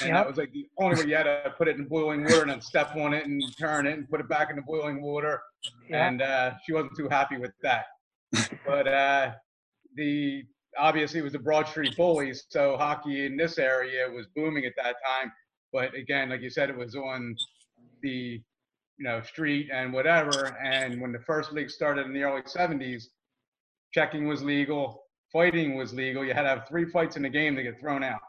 And 0.01 0.09
yep. 0.09 0.17
that 0.17 0.27
was 0.27 0.37
like 0.37 0.51
the 0.51 0.67
only 0.77 1.01
way 1.01 1.09
you 1.09 1.15
had 1.15 1.23
to 1.23 1.53
put 1.57 1.67
it 1.67 1.77
in 1.77 1.85
boiling 1.85 2.23
water 2.23 2.41
and 2.41 2.51
then 2.51 2.61
step 2.61 2.95
on 2.95 3.13
it 3.13 3.25
and 3.25 3.41
turn 3.57 3.87
it 3.87 3.97
and 3.97 4.09
put 4.09 4.19
it 4.19 4.29
back 4.29 4.49
in 4.49 4.55
the 4.55 4.61
boiling 4.61 5.01
water. 5.01 5.41
Yep. 5.89 5.99
And 5.99 6.21
uh, 6.21 6.51
she 6.63 6.73
wasn't 6.73 6.95
too 6.95 7.09
happy 7.09 7.37
with 7.37 7.51
that. 7.63 7.85
but 8.65 8.87
uh, 8.87 9.31
the 9.95 10.43
obviously 10.77 11.19
it 11.19 11.23
was 11.23 11.33
the 11.33 11.39
Broad 11.39 11.67
Street 11.67 11.97
Bullies, 11.97 12.45
so 12.49 12.77
hockey 12.77 13.25
in 13.25 13.35
this 13.35 13.57
area 13.57 14.07
was 14.09 14.27
booming 14.35 14.65
at 14.65 14.73
that 14.77 14.95
time. 15.05 15.31
But 15.73 15.95
again, 15.95 16.29
like 16.29 16.41
you 16.41 16.49
said, 16.49 16.69
it 16.69 16.77
was 16.77 16.95
on 16.95 17.35
the 18.01 18.41
you 18.99 19.05
know, 19.05 19.21
street 19.21 19.69
and 19.73 19.93
whatever. 19.93 20.57
And 20.61 21.01
when 21.01 21.11
the 21.11 21.19
first 21.19 21.53
league 21.53 21.69
started 21.69 22.05
in 22.05 22.13
the 22.13 22.23
early 22.23 22.41
70s, 22.41 23.05
checking 23.93 24.27
was 24.27 24.43
legal, 24.43 25.03
fighting 25.31 25.75
was 25.75 25.93
legal. 25.93 26.23
You 26.23 26.33
had 26.33 26.43
to 26.43 26.49
have 26.49 26.67
three 26.67 26.85
fights 26.85 27.15
in 27.15 27.25
a 27.25 27.29
game 27.29 27.55
to 27.55 27.63
get 27.63 27.79
thrown 27.79 28.03
out. 28.03 28.19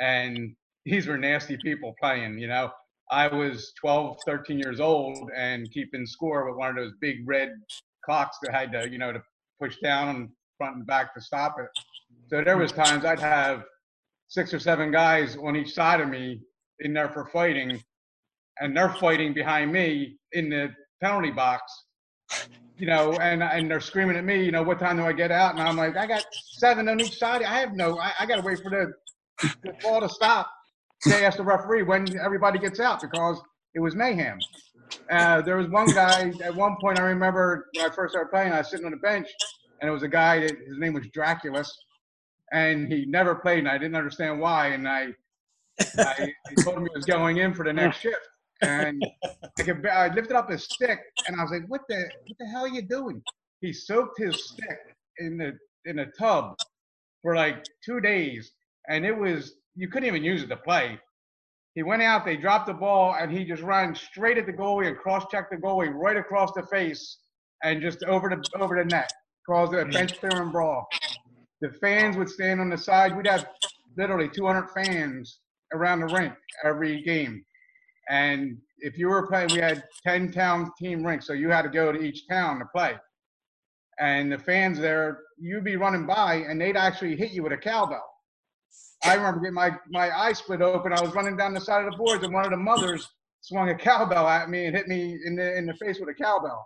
And 0.00 0.54
these 0.86 1.08
were 1.08 1.18
nasty 1.18 1.58
people 1.62 1.94
playing, 2.00 2.38
you 2.38 2.46
know. 2.46 2.70
I 3.10 3.26
was 3.28 3.72
12, 3.80 4.18
13 4.24 4.58
years 4.58 4.80
old 4.80 5.30
and 5.36 5.70
keeping 5.70 6.06
score 6.06 6.48
with 6.48 6.56
one 6.56 6.70
of 6.70 6.76
those 6.76 6.92
big 7.00 7.28
red 7.28 7.50
clocks 8.04 8.38
that 8.42 8.52
had 8.52 8.72
to, 8.72 8.88
you 8.90 8.98
know, 8.98 9.12
to 9.12 9.20
push 9.60 9.76
down 9.82 10.30
front 10.56 10.76
and 10.76 10.86
back 10.86 11.12
to 11.14 11.20
stop 11.20 11.56
it. 11.58 11.66
So 12.28 12.42
there 12.42 12.56
was 12.56 12.72
times 12.72 13.04
I'd 13.04 13.20
have 13.20 13.64
six 14.28 14.54
or 14.54 14.58
seven 14.58 14.90
guys 14.90 15.36
on 15.36 15.56
each 15.56 15.74
side 15.74 16.00
of 16.00 16.08
me 16.08 16.40
in 16.80 16.92
there 16.92 17.08
for 17.08 17.26
fighting, 17.26 17.82
and 18.60 18.76
they're 18.76 18.94
fighting 18.94 19.34
behind 19.34 19.72
me 19.72 20.16
in 20.32 20.48
the 20.48 20.70
penalty 21.00 21.30
box. 21.30 21.62
You 22.78 22.86
know, 22.86 23.14
and 23.14 23.42
and 23.42 23.70
they're 23.70 23.80
screaming 23.80 24.16
at 24.16 24.24
me. 24.24 24.44
You 24.44 24.50
know, 24.52 24.62
what 24.62 24.78
time 24.78 24.98
do 24.98 25.04
I 25.04 25.12
get 25.12 25.30
out? 25.30 25.52
And 25.52 25.62
I'm 25.62 25.76
like, 25.76 25.96
I 25.96 26.06
got 26.06 26.24
seven 26.58 26.88
on 26.88 27.00
each 27.00 27.18
side. 27.18 27.42
I 27.42 27.58
have 27.60 27.74
no. 27.74 27.98
I, 27.98 28.12
I 28.20 28.26
got 28.26 28.36
to 28.36 28.42
wait 28.42 28.60
for 28.62 28.70
the, 28.70 28.92
the 29.62 29.72
ball 29.82 30.00
to 30.00 30.08
stop. 30.08 30.50
They 31.04 31.24
ask 31.24 31.36
the 31.36 31.44
referee 31.44 31.82
when 31.82 32.18
everybody 32.18 32.58
gets 32.58 32.80
out 32.80 33.00
because 33.00 33.40
it 33.74 33.80
was 33.80 33.94
mayhem. 33.94 34.38
Uh, 35.10 35.42
there 35.42 35.56
was 35.56 35.68
one 35.68 35.86
guy 35.88 36.32
at 36.42 36.54
one 36.54 36.76
point 36.80 36.98
I 36.98 37.02
remember 37.02 37.66
when 37.74 37.90
I 37.90 37.94
first 37.94 38.12
started 38.12 38.30
playing. 38.30 38.52
I 38.52 38.58
was 38.58 38.70
sitting 38.70 38.86
on 38.86 38.92
the 38.92 38.98
bench, 38.98 39.28
and 39.80 39.88
it 39.88 39.92
was 39.92 40.02
a 40.02 40.08
guy 40.08 40.40
that 40.40 40.56
his 40.66 40.78
name 40.78 40.94
was 40.94 41.06
Draculus, 41.08 41.70
and 42.52 42.90
he 42.90 43.04
never 43.06 43.34
played, 43.34 43.60
and 43.60 43.68
I 43.68 43.78
didn't 43.78 43.96
understand 43.96 44.40
why. 44.40 44.68
And 44.68 44.88
I, 44.88 45.08
I 45.98 46.32
he 46.48 46.62
told 46.62 46.78
me 46.78 46.88
he 46.92 46.96
was 46.96 47.04
going 47.04 47.38
in 47.38 47.54
for 47.54 47.64
the 47.64 47.72
next 47.72 47.98
shift, 47.98 48.28
and 48.62 49.02
I, 49.58 49.62
could, 49.62 49.86
I 49.86 50.12
lifted 50.14 50.36
up 50.36 50.50
his 50.50 50.64
stick, 50.64 51.00
and 51.26 51.38
I 51.38 51.42
was 51.42 51.52
like, 51.52 51.68
"What 51.68 51.82
the 51.88 51.96
what 52.26 52.38
the 52.38 52.46
hell 52.46 52.64
are 52.64 52.68
you 52.68 52.82
doing?" 52.82 53.22
He 53.60 53.72
soaked 53.72 54.18
his 54.18 54.48
stick 54.48 54.78
in 55.18 55.36
the 55.36 55.58
in 55.84 56.00
a 56.00 56.06
tub 56.18 56.56
for 57.22 57.34
like 57.36 57.64
two 57.84 58.00
days, 58.00 58.52
and 58.88 59.04
it 59.04 59.16
was 59.16 59.54
you 59.76 59.88
couldn't 59.88 60.08
even 60.08 60.24
use 60.24 60.42
it 60.42 60.48
to 60.48 60.56
play. 60.56 60.98
He 61.74 61.82
went 61.82 62.02
out, 62.02 62.24
they 62.24 62.36
dropped 62.36 62.66
the 62.66 62.74
ball, 62.74 63.16
and 63.20 63.30
he 63.30 63.44
just 63.44 63.62
ran 63.62 63.94
straight 63.94 64.38
at 64.38 64.46
the 64.46 64.52
goalie 64.52 64.88
and 64.88 64.96
cross-checked 64.96 65.50
the 65.50 65.58
goalie 65.58 65.92
right 65.92 66.16
across 66.16 66.50
the 66.52 66.62
face 66.62 67.18
and 67.62 67.82
just 67.82 68.02
over 68.04 68.28
the 68.28 68.42
over 68.58 68.76
the 68.76 68.84
net, 68.84 69.10
caused 69.46 69.74
a 69.74 69.84
bench 69.84 70.14
mm. 70.14 70.20
clearing 70.20 70.50
brawl. 70.50 70.86
The 71.60 71.70
fans 71.70 72.16
would 72.16 72.28
stand 72.28 72.60
on 72.60 72.70
the 72.70 72.78
side. 72.78 73.16
We'd 73.16 73.26
have 73.26 73.46
literally 73.96 74.28
200 74.28 74.68
fans 74.70 75.40
around 75.72 76.00
the 76.00 76.06
rink 76.06 76.34
every 76.64 77.02
game. 77.02 77.44
And 78.08 78.58
if 78.78 78.98
you 78.98 79.08
were 79.08 79.26
playing, 79.26 79.52
we 79.52 79.58
had 79.58 79.84
10 80.06 80.32
town 80.32 80.70
team 80.78 81.04
rinks, 81.04 81.26
so 81.26 81.32
you 81.32 81.50
had 81.50 81.62
to 81.62 81.68
go 81.68 81.92
to 81.92 82.00
each 82.00 82.28
town 82.28 82.58
to 82.58 82.66
play. 82.74 82.94
And 83.98 84.30
the 84.30 84.38
fans 84.38 84.78
there, 84.78 85.20
you'd 85.38 85.64
be 85.64 85.76
running 85.76 86.06
by, 86.06 86.34
and 86.34 86.60
they'd 86.60 86.76
actually 86.76 87.16
hit 87.16 87.32
you 87.32 87.42
with 87.42 87.52
a 87.52 87.56
cowbell. 87.56 88.04
I 89.06 89.14
remember 89.14 89.40
getting 89.40 89.54
my, 89.54 89.70
my 89.88 90.10
eye 90.10 90.32
split 90.32 90.60
open. 90.62 90.92
I 90.92 91.00
was 91.00 91.14
running 91.14 91.36
down 91.36 91.54
the 91.54 91.60
side 91.60 91.84
of 91.84 91.92
the 91.92 91.96
boards, 91.96 92.24
and 92.24 92.34
one 92.34 92.44
of 92.44 92.50
the 92.50 92.56
mothers 92.56 93.08
swung 93.40 93.68
a 93.68 93.74
cowbell 93.74 94.26
at 94.26 94.50
me 94.50 94.66
and 94.66 94.74
hit 94.76 94.88
me 94.88 95.18
in 95.24 95.36
the 95.36 95.56
in 95.56 95.66
the 95.66 95.74
face 95.74 96.00
with 96.00 96.08
a 96.08 96.14
cowbell. 96.14 96.64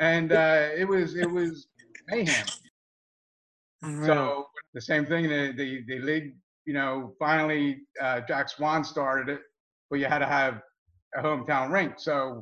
And 0.00 0.32
uh, 0.32 0.68
it 0.76 0.86
was 0.86 1.14
it 1.16 1.30
was 1.30 1.68
mayhem. 2.08 2.46
So 4.04 4.46
the 4.74 4.80
same 4.80 5.06
thing. 5.06 5.28
The 5.28 5.52
the, 5.56 5.84
the 5.86 6.00
league, 6.00 6.34
you 6.64 6.74
know, 6.74 7.14
finally 7.18 7.82
uh, 8.00 8.22
Jack 8.26 8.48
Swan 8.48 8.82
started 8.82 9.32
it, 9.32 9.40
but 9.88 10.00
you 10.00 10.06
had 10.06 10.18
to 10.18 10.26
have 10.26 10.60
a 11.16 11.22
hometown 11.22 11.70
rink. 11.70 11.94
So 11.98 12.40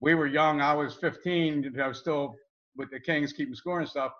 we 0.00 0.14
were 0.14 0.26
young. 0.26 0.62
I 0.62 0.74
was 0.74 0.94
15. 0.94 1.78
I 1.80 1.88
was 1.88 1.98
still 1.98 2.34
with 2.76 2.90
the 2.90 3.00
Kings 3.00 3.34
keeping 3.34 3.54
score 3.54 3.80
and 3.80 3.88
stuff. 3.88 4.12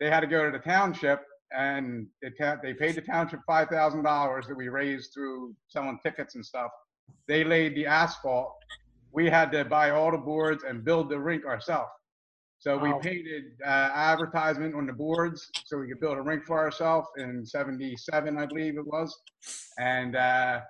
They 0.00 0.10
had 0.10 0.20
to 0.20 0.26
go 0.26 0.44
to 0.44 0.50
the 0.50 0.62
township 0.62 1.20
and 1.56 2.06
they, 2.22 2.30
ta- 2.30 2.56
they 2.62 2.74
paid 2.74 2.96
the 2.96 3.00
township 3.00 3.40
five 3.46 3.68
thousand 3.68 4.02
dollars 4.02 4.46
that 4.48 4.56
we 4.56 4.68
raised 4.68 5.12
through 5.14 5.54
selling 5.68 5.98
tickets 6.02 6.34
and 6.34 6.44
stuff. 6.44 6.70
They 7.28 7.44
laid 7.44 7.74
the 7.76 7.86
asphalt. 7.86 8.52
We 9.12 9.30
had 9.30 9.52
to 9.52 9.64
buy 9.64 9.90
all 9.90 10.10
the 10.10 10.18
boards 10.18 10.64
and 10.64 10.84
build 10.84 11.08
the 11.08 11.18
rink 11.18 11.44
ourselves. 11.46 11.90
So 12.58 12.78
we 12.78 12.90
Wow. 12.90 13.00
painted 13.02 13.44
uh, 13.64 13.68
advertisement 13.94 14.74
on 14.74 14.86
the 14.86 14.92
boards 14.92 15.46
so 15.64 15.78
we 15.78 15.88
could 15.88 16.00
build 16.00 16.16
a 16.18 16.22
rink 16.22 16.44
for 16.46 16.58
ourselves 16.58 17.08
in 17.18 17.44
'77, 17.44 18.38
I 18.38 18.46
believe 18.46 18.76
it 18.78 18.86
was, 18.86 19.16
and 19.78 20.16
uh, 20.16 20.60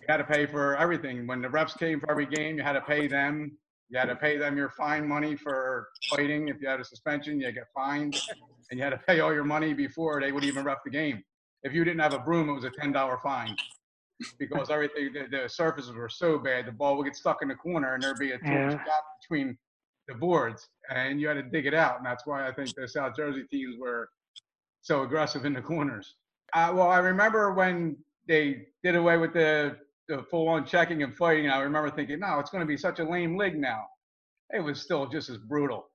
you 0.00 0.06
had 0.08 0.18
to 0.18 0.24
pay 0.24 0.46
for 0.46 0.76
everything. 0.76 1.26
When 1.26 1.42
the 1.42 1.48
refs 1.48 1.76
came 1.78 2.00
for 2.00 2.10
every 2.10 2.26
game, 2.26 2.56
you 2.56 2.62
had 2.62 2.72
to 2.74 2.80
pay 2.82 3.08
them. 3.08 3.58
You 3.88 3.98
had 3.98 4.06
to 4.06 4.16
pay 4.16 4.36
them 4.36 4.56
your 4.56 4.70
fine 4.70 5.06
money 5.08 5.36
for 5.36 5.88
fighting. 6.08 6.48
If 6.48 6.60
you 6.60 6.68
had 6.68 6.80
a 6.80 6.84
suspension, 6.84 7.40
you 7.40 7.50
get 7.52 7.64
fined, 7.74 8.18
and 8.70 8.78
you 8.78 8.84
had 8.84 8.90
to 8.90 8.98
pay 8.98 9.20
all 9.20 9.32
your 9.32 9.44
money 9.44 9.72
before 9.74 10.20
they 10.20 10.32
would 10.32 10.44
even 10.44 10.64
ref 10.64 10.78
the 10.84 10.90
game. 10.90 11.22
If 11.62 11.72
you 11.72 11.84
didn't 11.84 12.00
have 12.00 12.12
a 12.14 12.18
broom, 12.18 12.48
it 12.48 12.54
was 12.54 12.64
a 12.64 12.70
ten 12.70 12.92
dollar 12.92 13.18
fine 13.22 13.56
because 14.38 14.70
everything 14.70 15.12
the, 15.12 15.26
the 15.42 15.48
surfaces 15.48 15.92
were 15.94 16.08
so 16.08 16.38
bad. 16.38 16.66
The 16.66 16.72
ball 16.72 16.96
would 16.96 17.04
get 17.04 17.16
stuck 17.16 17.42
in 17.42 17.48
the 17.48 17.54
corner, 17.54 17.94
and 17.94 18.02
there'd 18.02 18.18
be 18.18 18.32
a 18.32 18.38
Yeah. 18.42 18.70
gap 18.70 19.04
between 19.20 19.58
the 20.08 20.14
boards, 20.14 20.68
and 20.90 21.20
you 21.20 21.28
had 21.28 21.34
to 21.34 21.42
dig 21.42 21.66
it 21.66 21.74
out. 21.74 21.98
And 21.98 22.06
that's 22.06 22.26
why 22.26 22.46
I 22.46 22.52
think 22.52 22.74
the 22.76 22.86
South 22.88 23.16
Jersey 23.16 23.44
teams 23.50 23.76
were 23.78 24.08
so 24.82 25.02
aggressive 25.02 25.44
in 25.44 25.52
the 25.52 25.60
corners. 25.60 26.14
Uh, 26.54 26.72
well, 26.74 26.88
I 26.88 26.98
remember 26.98 27.52
when 27.52 27.96
they 28.28 28.66
did 28.84 28.94
away 28.94 29.16
with 29.16 29.32
the, 29.32 29.76
the 30.08 30.22
full-on 30.30 30.64
checking 30.64 31.02
and 31.02 31.14
fighting. 31.16 31.50
I 31.50 31.60
remember 31.60 31.90
thinking, 31.90 32.20
no, 32.20 32.38
it's 32.38 32.50
going 32.50 32.60
to 32.62 32.66
be 32.66 32.76
such 32.76 33.00
a 33.00 33.04
lame 33.04 33.36
league 33.36 33.58
now. 33.58 33.84
It 34.50 34.60
was 34.60 34.80
still 34.80 35.06
just 35.08 35.28
as 35.28 35.38
brutal, 35.38 35.88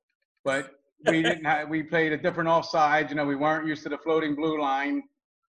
but 0.44 0.81
we 1.08 1.24
didn't 1.24 1.46
have. 1.46 1.70
We 1.70 1.84
played 1.84 2.14
a 2.14 2.18
different 2.18 2.50
offsides. 2.50 3.10
You 3.10 3.16
know, 3.16 3.26
we 3.26 3.36
weren't 3.36 3.68
used 3.68 3.84
to 3.84 3.90
the 3.90 3.98
floating 3.98 4.36
blue 4.36 4.60
line. 4.60 5.04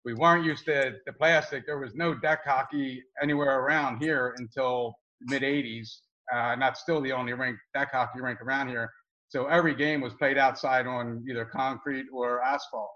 We 0.05 0.15
weren't 0.15 0.45
used 0.45 0.65
to 0.67 0.95
the 1.07 1.13
plastic. 1.13 1.67
There 1.67 1.79
was 1.79 1.95
no 1.95 2.15
deck 2.15 2.41
hockey 2.45 3.03
anywhere 3.23 3.61
around 3.61 4.03
here 4.03 4.35
until 4.39 4.95
mid 5.23 5.43
'80s. 5.43 5.89
Uh, 6.33 6.53
and 6.53 6.63
that's 6.63 6.81
still 6.81 7.01
the 7.01 7.13
only 7.13 7.33
rink 7.33 7.57
deck 7.75 7.91
hockey 7.93 8.21
rink 8.21 8.41
around 8.41 8.69
here. 8.69 8.91
So 9.29 9.47
every 9.47 9.75
game 9.75 10.01
was 10.01 10.15
played 10.15 10.39
outside 10.39 10.87
on 10.87 11.25
either 11.29 11.45
concrete 11.45 12.07
or 12.13 12.43
asphalt. 12.43 12.91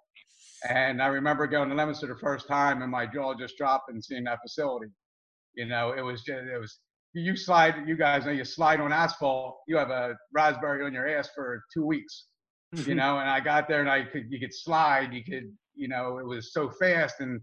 And 0.68 1.02
I 1.02 1.08
remember 1.08 1.46
going 1.46 1.68
to 1.68 1.74
Leominster 1.74 2.06
the 2.06 2.16
first 2.16 2.48
time, 2.48 2.82
and 2.82 2.90
my 2.90 3.06
jaw 3.06 3.34
just 3.34 3.56
dropped 3.58 3.90
and 3.90 4.02
seeing 4.02 4.24
that 4.24 4.40
facility. 4.42 4.90
You 5.54 5.66
know, 5.66 5.92
it 5.92 6.00
was 6.00 6.22
just 6.22 6.46
it 6.46 6.58
was 6.58 6.78
you 7.12 7.36
slide. 7.36 7.86
You 7.86 7.96
guys 7.96 8.24
know 8.24 8.32
you 8.32 8.44
slide 8.44 8.80
on 8.80 8.92
asphalt. 8.92 9.58
You 9.68 9.76
have 9.76 9.90
a 9.90 10.16
raspberry 10.32 10.84
on 10.84 10.92
your 10.92 11.06
ass 11.08 11.28
for 11.34 11.62
two 11.72 11.84
weeks. 11.84 12.26
You 12.76 12.94
know, 13.00 13.18
and 13.18 13.28
I 13.28 13.40
got 13.40 13.68
there 13.68 13.80
and 13.80 13.90
I 13.90 14.04
could 14.04 14.30
you 14.30 14.38
could 14.40 14.54
slide. 14.54 15.12
You 15.12 15.22
could 15.24 15.52
you 15.74 15.88
know 15.88 16.18
it 16.18 16.26
was 16.26 16.52
so 16.52 16.70
fast 16.70 17.20
and 17.20 17.40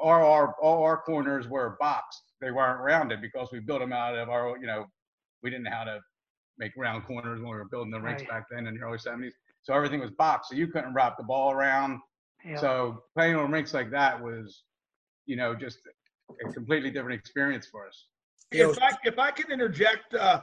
our 0.00 0.22
our 0.24 0.54
all 0.62 0.82
our 0.82 0.98
corners 1.02 1.48
were 1.48 1.76
boxed. 1.80 2.22
They 2.40 2.50
weren't 2.50 2.80
rounded 2.80 3.20
because 3.20 3.48
we 3.52 3.60
built 3.60 3.80
them 3.80 3.92
out 3.92 4.16
of 4.16 4.28
our 4.28 4.56
you 4.58 4.66
know 4.66 4.86
we 5.42 5.50
didn't 5.50 5.64
know 5.64 5.70
how 5.72 5.84
to 5.84 6.00
make 6.58 6.72
round 6.76 7.04
corners 7.06 7.40
when 7.40 7.50
we 7.50 7.56
were 7.56 7.66
building 7.70 7.90
the 7.92 8.00
rinks 8.00 8.22
Right. 8.22 8.30
back 8.30 8.44
then 8.50 8.66
in 8.66 8.74
the 8.74 8.80
early 8.80 8.98
70s. 8.98 9.30
So 9.62 9.74
everything 9.74 10.00
was 10.00 10.10
boxed. 10.10 10.50
So 10.50 10.56
you 10.56 10.66
couldn't 10.66 10.92
wrap 10.92 11.16
the 11.16 11.22
ball 11.22 11.52
around. 11.52 12.00
Yeah. 12.44 12.56
So 12.56 13.04
playing 13.14 13.36
on 13.36 13.52
rinks 13.52 13.72
like 13.74 13.90
that 13.92 14.20
was, 14.20 14.64
you 15.26 15.36
know, 15.36 15.54
just 15.54 15.78
a 16.44 16.52
completely 16.52 16.90
different 16.90 17.16
experience 17.16 17.68
for 17.70 17.86
us. 17.86 18.06
You 18.50 18.64
know, 18.64 18.70
If 18.72 18.82
I, 18.82 18.90
if 19.04 19.18
I 19.20 19.30
can 19.30 19.52
interject, 19.52 20.14
uh, 20.14 20.40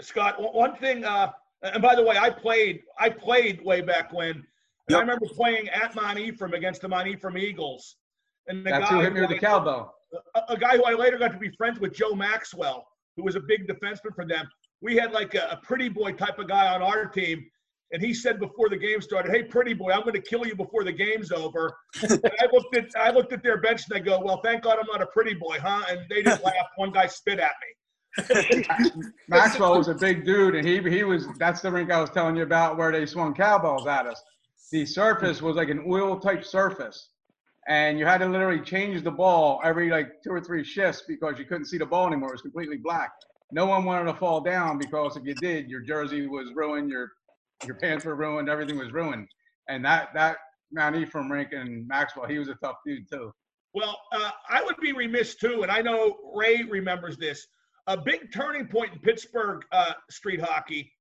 Scott, 0.00 0.40
one- 0.40 0.54
one 0.54 0.76
thing, 0.76 1.04
uh, 1.04 1.30
and 1.62 1.82
by 1.82 1.94
the 1.94 2.02
way, 2.02 2.16
I 2.16 2.30
played, 2.30 2.80
I 2.98 3.10
played 3.10 3.62
way 3.64 3.80
back 3.80 4.12
when. 4.12 4.44
And 4.88 4.96
I 4.96 5.00
remember 5.00 5.26
playing 5.26 5.68
at 5.68 5.94
Mount 5.94 6.18
Ephraim 6.18 6.54
against 6.54 6.80
the 6.80 6.88
Mount 6.88 7.06
Ephraim 7.06 7.38
Eagles. 7.38 7.96
And 8.48 8.66
the 8.66 8.70
That's 8.70 8.90
guy 8.90 8.96
who 8.96 9.00
hit 9.02 9.12
me 9.12 9.20
with 9.20 9.30
the 9.30 9.38
cowbell. 9.38 9.94
a, 10.34 10.54
a 10.54 10.56
guy 10.58 10.76
who 10.76 10.84
I 10.84 10.94
later 10.94 11.18
got 11.18 11.32
to 11.32 11.38
be 11.38 11.50
friends 11.56 11.78
with, 11.78 11.94
Joe 11.94 12.14
Maxwell, 12.14 12.86
who 13.16 13.22
was 13.22 13.36
a 13.36 13.40
big 13.40 13.68
defenseman 13.68 14.14
for 14.14 14.26
them. 14.26 14.48
We 14.80 14.96
had 14.96 15.12
like 15.12 15.34
a, 15.34 15.48
a 15.52 15.60
pretty 15.62 15.88
boy 15.88 16.12
type 16.12 16.38
of 16.38 16.48
guy 16.48 16.74
on 16.74 16.82
our 16.82 17.06
team. 17.06 17.44
And 17.92 18.00
he 18.00 18.14
said 18.14 18.38
before 18.38 18.68
the 18.68 18.76
game 18.76 19.00
started, 19.00 19.32
"Hey, 19.32 19.42
pretty 19.42 19.74
boy, 19.74 19.90
I'm 19.90 20.02
going 20.02 20.14
to 20.14 20.22
kill 20.22 20.46
you 20.46 20.54
before 20.54 20.84
the 20.84 20.92
game's 20.92 21.32
over." 21.32 21.76
and 22.02 22.20
I 22.40 22.46
looked 22.52 22.76
at 22.76 22.86
I 22.96 23.10
looked 23.10 23.32
at 23.32 23.42
their 23.42 23.60
bench 23.60 23.82
and 23.90 23.96
I 23.96 24.00
go, 24.00 24.20
"Well, 24.20 24.40
thank 24.44 24.62
God 24.62 24.78
I'm 24.80 24.86
not 24.86 25.02
a 25.02 25.06
pretty 25.06 25.34
boy, 25.34 25.58
huh?" 25.60 25.82
And 25.88 26.00
they 26.08 26.22
just 26.22 26.42
laughed. 26.44 26.56
One 26.76 26.92
guy 26.92 27.06
spit 27.06 27.40
at 27.40 27.50
me. 27.60 27.74
Maxwell 29.28 29.78
was 29.78 29.88
a 29.88 29.94
big 29.94 30.24
dude, 30.24 30.54
and 30.54 30.66
he 30.66 30.80
he 30.90 31.04
was. 31.04 31.26
That's 31.38 31.60
the 31.60 31.70
rink 31.70 31.90
I 31.90 32.00
was 32.00 32.10
telling 32.10 32.36
you 32.36 32.42
about 32.42 32.76
where 32.76 32.90
they 32.92 33.06
swung 33.06 33.34
cowbells 33.34 33.86
at 33.86 34.06
us. 34.06 34.20
The 34.72 34.84
surface 34.84 35.40
was 35.40 35.56
like 35.56 35.68
an 35.68 35.84
oil 35.88 36.18
type 36.18 36.44
surface, 36.44 37.10
and 37.68 37.98
you 37.98 38.06
had 38.06 38.18
to 38.18 38.26
literally 38.26 38.60
change 38.60 39.02
the 39.02 39.10
ball 39.10 39.60
every 39.64 39.90
like 39.90 40.22
two 40.24 40.30
or 40.30 40.40
three 40.40 40.64
shifts 40.64 41.04
because 41.06 41.38
you 41.38 41.44
couldn't 41.44 41.66
see 41.66 41.78
the 41.78 41.86
ball 41.86 42.06
anymore. 42.06 42.30
It 42.30 42.34
was 42.34 42.42
completely 42.42 42.78
black. 42.78 43.12
No 43.52 43.66
one 43.66 43.84
wanted 43.84 44.12
to 44.12 44.18
fall 44.18 44.40
down 44.40 44.78
because 44.78 45.16
if 45.16 45.24
you 45.24 45.34
did, 45.34 45.68
your 45.68 45.80
jersey 45.80 46.26
was 46.26 46.52
ruined, 46.54 46.90
your 46.90 47.12
your 47.66 47.76
pants 47.76 48.04
were 48.04 48.16
ruined, 48.16 48.48
everything 48.48 48.78
was 48.78 48.92
ruined. 48.92 49.28
And 49.68 49.84
that 49.84 50.08
that 50.14 50.38
Mount 50.72 50.96
Ephraim 50.96 51.30
rink 51.30 51.52
and 51.52 51.86
Maxwell, 51.86 52.26
he 52.26 52.38
was 52.38 52.48
a 52.48 52.54
tough 52.56 52.76
dude 52.86 53.08
too. 53.10 53.32
Well, 53.72 53.96
uh, 54.12 54.30
I 54.48 54.62
would 54.62 54.76
be 54.80 54.92
remiss 54.92 55.36
too, 55.36 55.62
and 55.62 55.70
I 55.70 55.80
know 55.80 56.16
Ray 56.34 56.62
remembers 56.68 57.16
this. 57.16 57.46
A 57.90 57.96
big 57.96 58.32
turning 58.32 58.66
point 58.68 58.92
in 58.92 58.98
Pittsburgh 59.00 59.64
uh, 59.72 59.92
street 60.08 60.40
hockey 60.40 60.92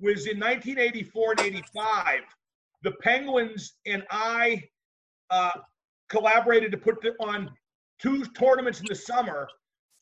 was 0.00 0.26
in 0.26 0.38
1984 0.38 1.32
and 1.32 1.40
85. 1.40 2.20
The 2.84 2.92
Penguins 3.02 3.74
and 3.86 4.04
I 4.08 4.62
uh, 5.30 5.50
collaborated 6.08 6.70
to 6.70 6.78
put 6.78 7.04
on 7.18 7.50
two 8.00 8.24
tournaments 8.26 8.80
in 8.80 8.86
the 8.88 8.94
summer 8.94 9.48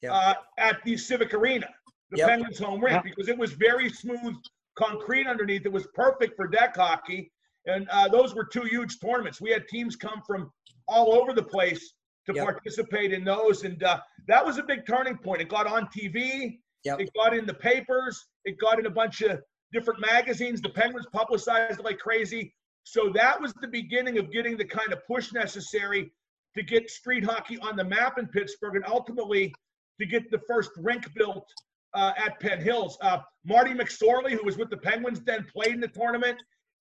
Yep. 0.02 0.12
uh, 0.12 0.34
at 0.58 0.84
the 0.84 0.94
Civic 0.98 1.32
Arena, 1.32 1.68
the 2.10 2.18
Yep. 2.18 2.28
Penguins 2.28 2.58
home 2.58 2.84
rink, 2.84 2.96
Yep. 2.96 3.04
because 3.04 3.28
it 3.28 3.38
was 3.38 3.54
very 3.54 3.88
smooth 3.88 4.34
concrete 4.74 5.26
underneath. 5.26 5.64
It 5.64 5.72
was 5.72 5.86
perfect 5.94 6.36
for 6.36 6.46
deck 6.46 6.76
hockey. 6.76 7.32
And 7.64 7.88
uh, 7.88 8.08
those 8.08 8.34
were 8.34 8.44
two 8.44 8.64
huge 8.64 9.00
tournaments. 9.00 9.40
We 9.40 9.50
had 9.50 9.66
teams 9.68 9.96
come 9.96 10.20
from 10.26 10.52
all 10.86 11.14
over 11.14 11.32
the 11.32 11.42
place 11.42 11.94
to 12.26 12.34
Yep. 12.34 12.44
participate 12.44 13.12
in 13.12 13.24
those. 13.24 13.64
And 13.64 13.82
uh, 13.82 14.00
that 14.28 14.44
was 14.44 14.58
a 14.58 14.62
big 14.62 14.86
turning 14.86 15.16
point. 15.16 15.40
It 15.40 15.48
got 15.48 15.66
on 15.66 15.88
TV, 15.88 16.58
Yep. 16.84 17.00
it 17.00 17.10
got 17.14 17.36
in 17.36 17.46
the 17.46 17.54
papers, 17.54 18.26
it 18.44 18.58
got 18.58 18.78
in 18.78 18.86
a 18.86 18.90
bunch 18.90 19.22
of 19.22 19.40
different 19.72 20.00
magazines. 20.00 20.60
The 20.60 20.70
Penguins 20.70 21.06
publicized 21.12 21.80
it 21.80 21.84
like 21.84 21.98
crazy. 21.98 22.54
So 22.84 23.10
that 23.14 23.40
was 23.40 23.52
the 23.54 23.68
beginning 23.68 24.18
of 24.18 24.30
getting 24.30 24.56
the 24.56 24.64
kind 24.64 24.92
of 24.92 25.04
push 25.06 25.32
necessary 25.32 26.12
to 26.56 26.62
get 26.62 26.88
street 26.90 27.24
hockey 27.24 27.58
on 27.58 27.76
the 27.76 27.84
map 27.84 28.18
in 28.18 28.26
Pittsburgh 28.28 28.76
and 28.76 28.84
ultimately 28.86 29.52
to 30.00 30.06
get 30.06 30.30
the 30.30 30.40
first 30.46 30.70
rink 30.78 31.12
built 31.14 31.46
uh, 31.94 32.12
at 32.16 32.38
Penn 32.40 32.60
Hills. 32.60 32.96
Uh, 33.02 33.18
Marty 33.44 33.72
McSorley, 33.72 34.32
who 34.32 34.44
was 34.44 34.56
with 34.56 34.70
the 34.70 34.76
Penguins 34.76 35.20
then, 35.20 35.46
played 35.52 35.72
in 35.74 35.80
the 35.80 35.88
tournament. 35.88 36.38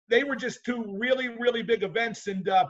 They 0.09 0.25
were 0.25 0.37
just 0.37 0.65
two 0.65 0.85
really, 0.99 1.29
really 1.29 1.63
big 1.63 1.83
events 1.83 2.27
and 2.27 2.47
uh, 2.49 2.67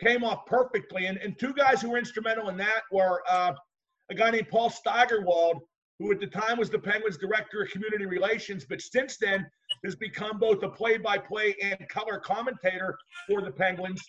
came 0.00 0.24
off 0.24 0.46
perfectly. 0.46 1.06
And, 1.06 1.18
and 1.18 1.38
two 1.38 1.52
guys 1.54 1.82
who 1.82 1.90
were 1.90 1.98
instrumental 1.98 2.48
in 2.48 2.56
that 2.58 2.82
were 2.90 3.22
uh, 3.28 3.52
a 4.10 4.14
guy 4.14 4.30
named 4.30 4.48
Paul 4.48 4.70
Steigerwald, 4.70 5.60
who 5.98 6.12
at 6.12 6.20
the 6.20 6.26
time 6.26 6.58
was 6.58 6.70
the 6.70 6.78
Penguins 6.78 7.18
director 7.18 7.62
of 7.62 7.70
community 7.70 8.06
relations, 8.06 8.64
but 8.68 8.80
since 8.80 9.16
then 9.18 9.46
has 9.84 9.96
become 9.96 10.38
both 10.38 10.62
a 10.62 10.68
play-by-play 10.68 11.56
and 11.60 11.88
color 11.88 12.18
commentator 12.18 12.96
for 13.28 13.42
the 13.42 13.50
Penguins, 13.50 14.00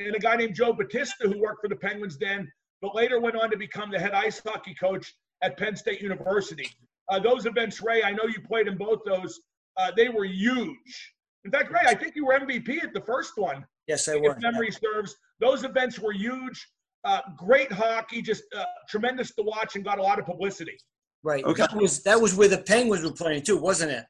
and 0.00 0.14
a 0.14 0.18
guy 0.18 0.36
named 0.36 0.54
Joe 0.54 0.72
Battista, 0.72 1.28
who 1.28 1.40
worked 1.40 1.62
for 1.62 1.68
the 1.68 1.76
Penguins 1.76 2.18
then, 2.18 2.50
but 2.82 2.94
later 2.94 3.20
went 3.20 3.36
on 3.36 3.50
to 3.50 3.56
become 3.56 3.90
the 3.90 3.98
head 3.98 4.12
ice 4.12 4.40
hockey 4.44 4.74
coach 4.74 5.14
at 5.42 5.56
Penn 5.56 5.76
State 5.76 6.02
University. 6.02 6.68
Uh, 7.08 7.20
those 7.20 7.46
events, 7.46 7.80
Ray, 7.80 8.02
I 8.02 8.10
know 8.12 8.24
you 8.24 8.40
played 8.40 8.66
in 8.66 8.76
both 8.76 9.00
those. 9.06 9.40
Uh, 9.76 9.92
they 9.96 10.08
were 10.08 10.24
huge. 10.24 11.14
In 11.44 11.50
fact, 11.50 11.70
Ray, 11.70 11.80
I 11.86 11.94
think 11.94 12.16
you 12.16 12.26
were 12.26 12.38
MVP 12.38 12.82
at 12.82 12.92
the 12.92 13.00
first 13.00 13.32
one 13.36 13.64
Yes, 13.86 14.08
I 14.08 14.16
if 14.16 14.22
was. 14.22 14.36
memory 14.40 14.70
serves. 14.70 15.16
Those 15.40 15.64
events 15.64 15.98
were 15.98 16.12
huge. 16.12 16.68
Uh, 17.04 17.20
great 17.36 17.70
hockey, 17.70 18.20
just 18.20 18.42
uh, 18.56 18.64
tremendous 18.88 19.34
to 19.34 19.42
watch, 19.42 19.76
and 19.76 19.84
got 19.84 19.98
a 19.98 20.02
lot 20.02 20.18
of 20.18 20.26
publicity. 20.26 20.76
Right. 21.22 21.44
Okay. 21.44 21.62
That 21.62 21.74
was 21.74 22.02
that 22.02 22.20
was 22.20 22.34
where 22.34 22.48
the 22.48 22.58
Penguins 22.58 23.04
were 23.04 23.12
playing 23.12 23.42
too, 23.42 23.56
wasn't 23.56 23.92
it? 23.92 24.04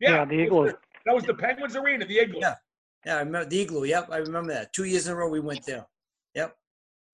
Yeah, 0.00 0.24
the 0.24 0.36
that 0.36 0.50
was 0.50 0.70
Igloo. 0.70 0.72
That 1.06 1.14
was 1.14 1.24
the 1.24 1.34
Penguins 1.34 1.76
Arena, 1.76 2.06
the 2.06 2.18
Igloo. 2.18 2.40
Yeah. 2.40 2.54
Yeah, 3.04 3.16
I 3.16 3.18
remember 3.20 3.48
the 3.48 3.60
Igloo. 3.60 3.84
Yep, 3.84 4.08
I 4.10 4.16
remember 4.18 4.52
that. 4.52 4.72
Two 4.72 4.84
years 4.84 5.06
in 5.06 5.12
a 5.12 5.16
row 5.16 5.28
we 5.28 5.38
went 5.38 5.64
there. 5.64 5.86
Yep. 6.34 6.56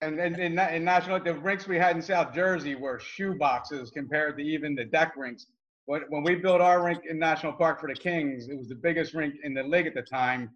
And 0.01 0.19
and 0.19 0.37
in, 0.39 0.59
in 0.59 0.85
national, 0.85 1.21
the 1.21 1.35
rinks 1.35 1.69
we 1.69 1.79
had 1.79 1.97
in 1.97 2.03
South 2.03 2.35
Jersey 2.35 2.75
were 2.75 2.99
shoe 2.99 3.35
boxes 3.35 3.91
compared 3.91 4.37
to 4.39 4.43
even 4.43 4.75
the 4.75 4.87
deck 4.87 5.15
rinks. 5.17 5.47
When, 5.85 6.03
when 6.09 6.23
we 6.23 6.37
built 6.37 6.61
our 6.61 6.83
rink 6.83 7.03
in 7.09 7.19
National 7.19 7.53
Park 7.53 7.81
for 7.81 7.89
the 7.89 7.95
Kings, 7.95 8.49
it 8.49 8.57
was 8.57 8.69
the 8.69 8.75
biggest 8.75 9.15
rink 9.15 9.35
in 9.43 9.53
the 9.53 9.63
league 9.63 9.87
at 9.87 9.95
the 9.95 10.03
time, 10.03 10.51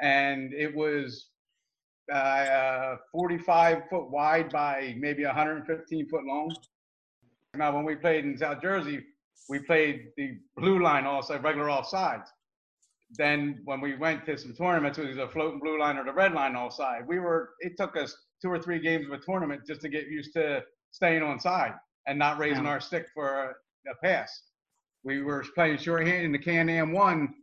and 0.00 0.52
it 0.54 0.74
was 0.74 1.28
uh, 2.12 2.96
45 3.12 3.82
foot 3.90 4.10
wide 4.10 4.50
by 4.50 4.94
maybe 4.98 5.24
115 5.24 6.08
foot 6.08 6.24
long. 6.24 6.54
Now, 7.56 7.74
when 7.74 7.84
we 7.84 7.96
played 7.96 8.24
in 8.24 8.36
South 8.36 8.62
Jersey, 8.62 9.00
we 9.48 9.58
played 9.60 10.08
the 10.16 10.38
blue 10.56 10.82
line 10.82 11.06
offside, 11.06 11.42
regular 11.42 11.68
offsides. 11.68 12.26
Then 13.12 13.60
when 13.64 13.80
we 13.80 13.96
went 13.96 14.26
to 14.26 14.36
some 14.36 14.54
tournaments, 14.54 14.98
it 14.98 15.08
was 15.08 15.16
a 15.16 15.28
floating 15.28 15.60
blue 15.60 15.78
line 15.78 15.96
or 15.96 16.04
the 16.04 16.12
red 16.12 16.32
line 16.32 16.54
offside. 16.54 17.06
We 17.06 17.18
were, 17.18 17.50
it 17.60 17.72
took 17.78 17.96
us 17.96 18.14
two 18.42 18.50
or 18.50 18.58
three 18.58 18.78
games 18.80 19.06
of 19.06 19.12
a 19.12 19.18
tournament 19.18 19.62
just 19.66 19.80
to 19.80 19.88
get 19.88 20.08
used 20.08 20.34
to 20.34 20.62
staying 20.90 21.22
on 21.22 21.40
side 21.40 21.74
and 22.06 22.18
not 22.18 22.38
raising 22.38 22.66
our 22.66 22.80
stick 22.80 23.06
for 23.14 23.44
a, 23.44 23.90
a 23.90 23.94
pass. 24.02 24.42
We 25.04 25.22
were 25.22 25.44
playing 25.54 25.78
shorthand 25.78 26.26
in 26.26 26.32
the 26.32 26.38
Can-Am 26.38 26.92
one. 26.92 27.34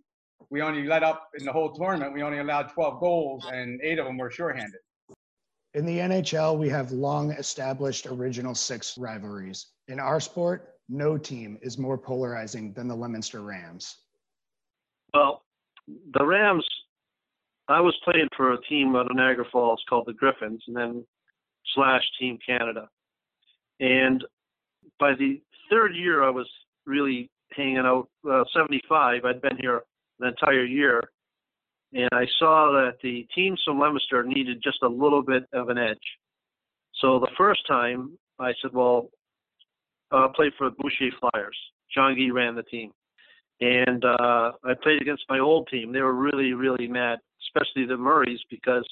We 0.50 0.62
only 0.62 0.86
let 0.86 1.04
up 1.04 1.30
in 1.38 1.45
the 1.45 1.52
whole 1.52 1.74
tournament. 1.74 2.13
We 2.13 2.24
only 2.24 2.39
allowed 2.39 2.69
12 2.69 3.00
goals 3.00 3.45
and 3.52 3.80
eight 3.84 4.00
of 4.00 4.06
them 4.06 4.17
were 4.17 4.32
shorthanded. 4.32 4.80
In 5.74 5.86
the 5.86 5.98
NHL, 5.98 6.58
we 6.58 6.69
have 6.69 6.91
long 6.91 7.32
established 7.32 8.06
original 8.06 8.56
six 8.56 8.98
rivalries. 8.98 9.67
In 9.89 10.00
our 10.00 10.19
sport, 10.19 10.76
no 10.88 11.17
team 11.17 11.58
is 11.62 11.78
more 11.78 11.98
polarizing 11.98 12.74
than 12.74 12.88
the 12.88 12.95
Leominster 12.95 13.41
Rams. 13.41 13.98
Well, 15.13 15.43
the 16.13 16.26
Rams, 16.26 16.65
I 17.67 17.82
was 17.82 17.95
playing 18.04 18.30
for 18.38 18.54
a 18.54 18.62
team 18.69 18.95
out 18.95 19.10
of 19.10 19.15
Niagara 19.15 19.45
Falls 19.52 19.84
called 19.89 20.06
the 20.08 20.13
Griffins, 20.13 20.63
and 20.67 20.76
then 20.76 21.06
slash 21.74 22.04
Team 22.19 22.38
Canada. 22.45 22.88
And 23.80 24.24
by 25.00 25.13
the 25.15 25.41
third 25.69 25.95
year, 25.95 26.24
I 26.24 26.30
was 26.30 26.50
really 26.86 27.30
hanging 27.52 27.78
out. 27.78 28.08
Uh, 28.30 28.43
75, 28.56 29.26
I'd 29.26 29.41
been 29.41 29.58
here 29.58 29.82
the 30.19 30.28
entire 30.28 30.63
year, 30.63 31.01
and 31.93 32.10
I 32.12 32.25
saw 32.39 32.71
that 32.73 32.97
the 33.01 33.28
teams 33.34 33.62
from 33.65 33.80
Leominster 33.80 34.23
needed 34.23 34.62
just 34.63 34.82
a 34.84 34.88
little 34.88 35.21
bit 35.21 35.43
of 35.54 35.69
an 35.69 35.78
edge. 35.78 35.97
So 37.01 37.19
the 37.19 37.32
first 37.38 37.62
time, 37.67 38.17
I 38.39 38.54
said, 38.62 38.71
"Well, 38.73 39.10
I 40.12 40.28
played 40.36 40.54
for 40.58 40.69
the 40.69 40.75
Boucher 40.78 41.15
Flyers." 41.19 41.58
John 41.93 42.15
Gee 42.15 42.32
ran 42.32 42.56
the 42.56 42.63
team 42.63 42.91
and 43.62 44.04
uh, 44.04 44.51
I 44.63 44.73
played 44.82 45.01
against 45.01 45.23
my 45.30 45.39
old 45.39 45.67
team. 45.71 45.91
They 45.91 46.01
were 46.01 46.13
really, 46.13 46.54
really 46.54 46.88
mad, 46.88 47.19
especially 47.47 47.86
the 47.86 47.97
Murrays, 47.97 48.39
because 48.49 48.86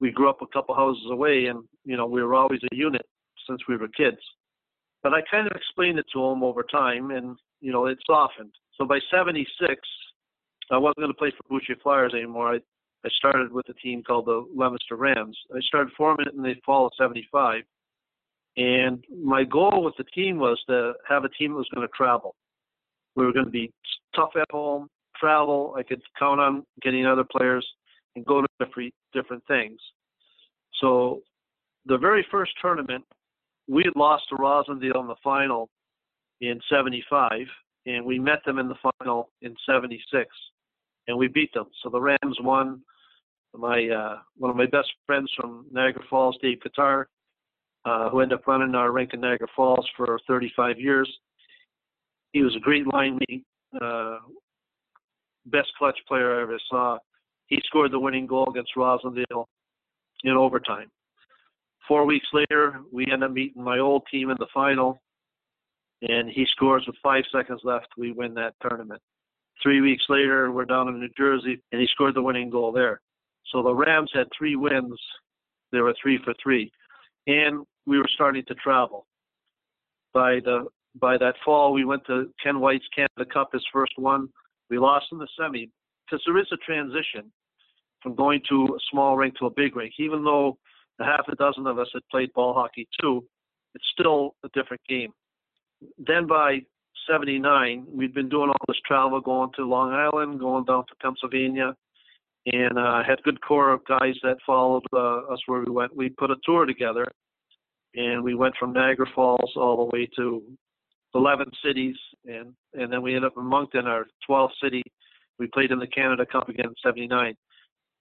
we 0.00 0.10
grew 0.10 0.28
up 0.28 0.42
a 0.42 0.46
couple 0.46 0.74
houses 0.74 1.06
away, 1.10 1.46
and 1.46 1.64
you 1.84 1.96
know 1.96 2.06
we 2.06 2.22
were 2.22 2.34
always 2.34 2.60
a 2.70 2.76
unit 2.76 3.06
since 3.48 3.60
we 3.68 3.76
were 3.76 3.88
kids. 3.88 4.18
But 5.02 5.14
I 5.14 5.20
kind 5.30 5.46
of 5.46 5.56
explained 5.56 5.98
it 5.98 6.06
to 6.12 6.20
them 6.20 6.42
over 6.42 6.62
time, 6.62 7.10
and 7.10 7.36
you 7.60 7.72
know 7.72 7.86
it 7.86 7.98
softened. 8.06 8.52
So 8.76 8.84
by 8.84 8.98
'76, 9.10 9.74
I 10.76 10.78
wasn't 10.78 10.98
going 10.98 11.12
to 11.12 11.18
play 11.18 11.32
for 11.36 11.48
Boucher 11.48 11.76
Flyers 11.82 12.12
anymore. 12.14 12.54
I, 12.54 12.58
I 13.04 13.08
started 13.16 13.52
with 13.52 13.68
a 13.68 13.74
team 13.74 14.02
called 14.02 14.26
the 14.26 14.46
Leominster 14.54 14.96
Rams. 14.96 15.36
I 15.54 15.60
started 15.60 15.92
forming 15.96 16.26
it 16.26 16.34
in 16.34 16.42
the 16.42 16.54
fall 16.64 16.86
of 16.86 16.92
'75, 16.98 17.62
and 18.56 19.04
my 19.22 19.44
goal 19.44 19.82
with 19.82 19.94
the 19.96 20.04
team 20.04 20.38
was 20.38 20.60
to 20.68 20.94
have 21.08 21.24
a 21.24 21.28
team 21.30 21.52
that 21.52 21.58
was 21.58 21.68
going 21.72 21.86
to 21.86 21.92
travel 21.96 22.34
we 23.18 23.26
were 23.26 23.32
going 23.32 23.46
to 23.46 23.50
be 23.50 23.72
tough 24.14 24.30
at 24.40 24.50
home, 24.50 24.88
travel. 25.18 25.74
I 25.76 25.82
could 25.82 26.00
count 26.16 26.40
on 26.40 26.64
getting 26.82 27.04
other 27.04 27.24
players 27.24 27.66
and 28.14 28.24
go 28.24 28.40
to 28.40 28.46
different 28.60 28.94
different 29.12 29.42
things. 29.48 29.80
So, 30.80 31.22
the 31.86 31.98
very 31.98 32.24
first 32.30 32.52
tournament, 32.62 33.04
we 33.66 33.82
had 33.84 33.96
lost 33.96 34.24
to 34.28 34.36
Rosendale 34.36 35.00
in 35.00 35.08
the 35.08 35.16
final 35.22 35.68
in 36.40 36.60
'75, 36.70 37.40
and 37.86 38.04
we 38.04 38.20
met 38.20 38.44
them 38.46 38.60
in 38.60 38.68
the 38.68 38.92
final 39.00 39.30
in 39.42 39.56
'76, 39.66 40.28
and 41.08 41.18
we 41.18 41.26
beat 41.28 41.52
them. 41.52 41.66
So 41.82 41.90
the 41.90 42.00
Rams 42.00 42.38
won. 42.40 42.80
My 43.54 43.88
uh, 43.88 44.18
one 44.36 44.50
of 44.50 44.56
my 44.56 44.66
best 44.66 44.88
friends 45.06 45.32
from 45.36 45.66
Niagara 45.72 46.04
Falls, 46.08 46.36
Dave 46.40 46.58
Qatar, 46.58 47.06
uh, 47.84 48.10
who 48.10 48.20
ended 48.20 48.38
up 48.38 48.46
running 48.46 48.74
our 48.74 48.92
rink 48.92 49.14
in 49.14 49.20
Niagara 49.20 49.48
Falls 49.56 49.88
for 49.96 50.20
35 50.28 50.78
years 50.78 51.08
he 52.32 52.42
was 52.42 52.54
a 52.56 52.60
great 52.60 52.86
line 52.92 53.18
uh, 53.80 54.18
best 55.46 55.68
clutch 55.78 55.98
player 56.06 56.38
I 56.38 56.42
ever 56.42 56.58
saw. 56.70 56.98
He 57.46 57.60
scored 57.64 57.92
the 57.92 57.98
winning 57.98 58.26
goal 58.26 58.46
against 58.50 58.72
Rosendale 58.76 59.46
in 60.24 60.32
overtime. 60.32 60.90
Four 61.86 62.04
weeks 62.04 62.26
later, 62.32 62.80
we 62.92 63.06
end 63.10 63.24
up 63.24 63.32
meeting 63.32 63.64
my 63.64 63.78
old 63.78 64.02
team 64.10 64.30
in 64.30 64.36
the 64.38 64.46
final, 64.52 65.00
and 66.02 66.28
he 66.28 66.46
scores 66.50 66.84
with 66.86 66.96
five 67.02 67.24
seconds 67.32 67.62
left. 67.64 67.86
We 67.96 68.12
win 68.12 68.34
that 68.34 68.54
tournament. 68.60 69.00
Three 69.62 69.80
weeks 69.80 70.04
later, 70.08 70.52
we're 70.52 70.64
down 70.64 70.88
in 70.88 71.00
New 71.00 71.08
Jersey, 71.16 71.60
and 71.72 71.80
he 71.80 71.86
scored 71.88 72.14
the 72.14 72.22
winning 72.22 72.50
goal 72.50 72.70
there. 72.72 73.00
So 73.52 73.62
the 73.62 73.74
Rams 73.74 74.10
had 74.14 74.26
three 74.36 74.56
wins. 74.56 74.98
They 75.72 75.80
were 75.80 75.94
three 76.00 76.18
for 76.24 76.34
three, 76.42 76.70
and 77.26 77.64
we 77.86 77.98
were 77.98 78.08
starting 78.14 78.44
to 78.46 78.54
travel. 78.54 79.06
By 80.14 80.40
the 80.44 80.66
by 81.00 81.18
that 81.18 81.34
fall, 81.44 81.72
we 81.72 81.84
went 81.84 82.04
to 82.06 82.32
Ken 82.42 82.60
White's 82.60 82.86
Canada 82.94 83.30
Cup, 83.32 83.50
his 83.52 83.64
first 83.72 83.92
one. 83.96 84.28
We 84.70 84.78
lost 84.78 85.06
in 85.12 85.18
the 85.18 85.28
semi 85.38 85.70
because 86.06 86.22
there 86.26 86.38
is 86.38 86.48
a 86.52 86.56
transition 86.58 87.30
from 88.02 88.14
going 88.14 88.40
to 88.48 88.64
a 88.64 88.78
small 88.90 89.16
rink 89.16 89.36
to 89.38 89.46
a 89.46 89.50
big 89.50 89.76
rink. 89.76 89.94
Even 89.98 90.24
though 90.24 90.56
a 91.00 91.04
half 91.04 91.26
a 91.28 91.36
dozen 91.36 91.66
of 91.66 91.78
us 91.78 91.88
had 91.92 92.02
played 92.10 92.32
ball 92.32 92.54
hockey 92.54 92.88
too, 93.00 93.24
it's 93.74 93.84
still 93.92 94.34
a 94.44 94.48
different 94.54 94.82
game. 94.88 95.12
Then 95.98 96.26
by 96.26 96.60
79, 97.08 97.86
we'd 97.92 98.14
been 98.14 98.28
doing 98.28 98.50
all 98.50 98.64
this 98.66 98.76
travel, 98.86 99.20
going 99.20 99.50
to 99.56 99.64
Long 99.64 99.92
Island, 99.92 100.40
going 100.40 100.64
down 100.64 100.84
to 100.86 100.94
Pennsylvania, 101.02 101.74
and 102.46 102.78
uh, 102.78 103.02
had 103.02 103.18
a 103.18 103.22
good 103.22 103.40
core 103.40 103.72
of 103.72 103.84
guys 103.86 104.14
that 104.22 104.36
followed 104.46 104.84
uh, 104.92 105.32
us 105.32 105.40
where 105.46 105.60
we 105.60 105.70
went. 105.70 105.96
We 105.96 106.10
put 106.10 106.30
a 106.30 106.36
tour 106.44 106.66
together, 106.66 107.06
and 107.94 108.22
we 108.22 108.34
went 108.34 108.54
from 108.58 108.72
Niagara 108.72 109.06
Falls 109.14 109.52
all 109.56 109.76
the 109.76 109.96
way 109.96 110.08
to 110.16 110.42
11 111.14 111.50
cities, 111.64 111.96
and 112.26 112.54
and 112.74 112.92
then 112.92 113.02
we 113.02 113.14
ended 113.14 113.30
up 113.30 113.38
in 113.38 113.44
Moncton, 113.44 113.86
our 113.86 114.06
12th 114.28 114.50
city. 114.62 114.82
We 115.38 115.46
played 115.48 115.70
in 115.70 115.78
the 115.78 115.86
Canada 115.86 116.26
Cup 116.26 116.48
again 116.48 116.66
in 116.66 116.74
'79. 116.84 117.34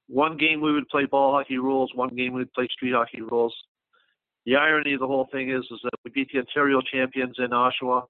One 0.07 0.37
game 0.37 0.61
we 0.61 0.73
would 0.73 0.87
play 0.89 1.05
ball 1.05 1.33
hockey 1.33 1.57
rules, 1.57 1.91
one 1.93 2.15
game 2.15 2.33
we'd 2.33 2.53
play 2.53 2.67
street 2.71 2.93
hockey 2.93 3.21
rules. 3.21 3.55
The 4.45 4.55
irony 4.55 4.93
of 4.93 5.01
the 5.01 5.07
whole 5.07 5.27
thing 5.31 5.51
is, 5.51 5.63
is 5.63 5.79
that 5.83 5.99
we 6.05 6.11
beat 6.11 6.29
the 6.31 6.39
Ontario 6.39 6.81
champions 6.81 7.35
in 7.37 7.49
Oshawa. 7.49 8.03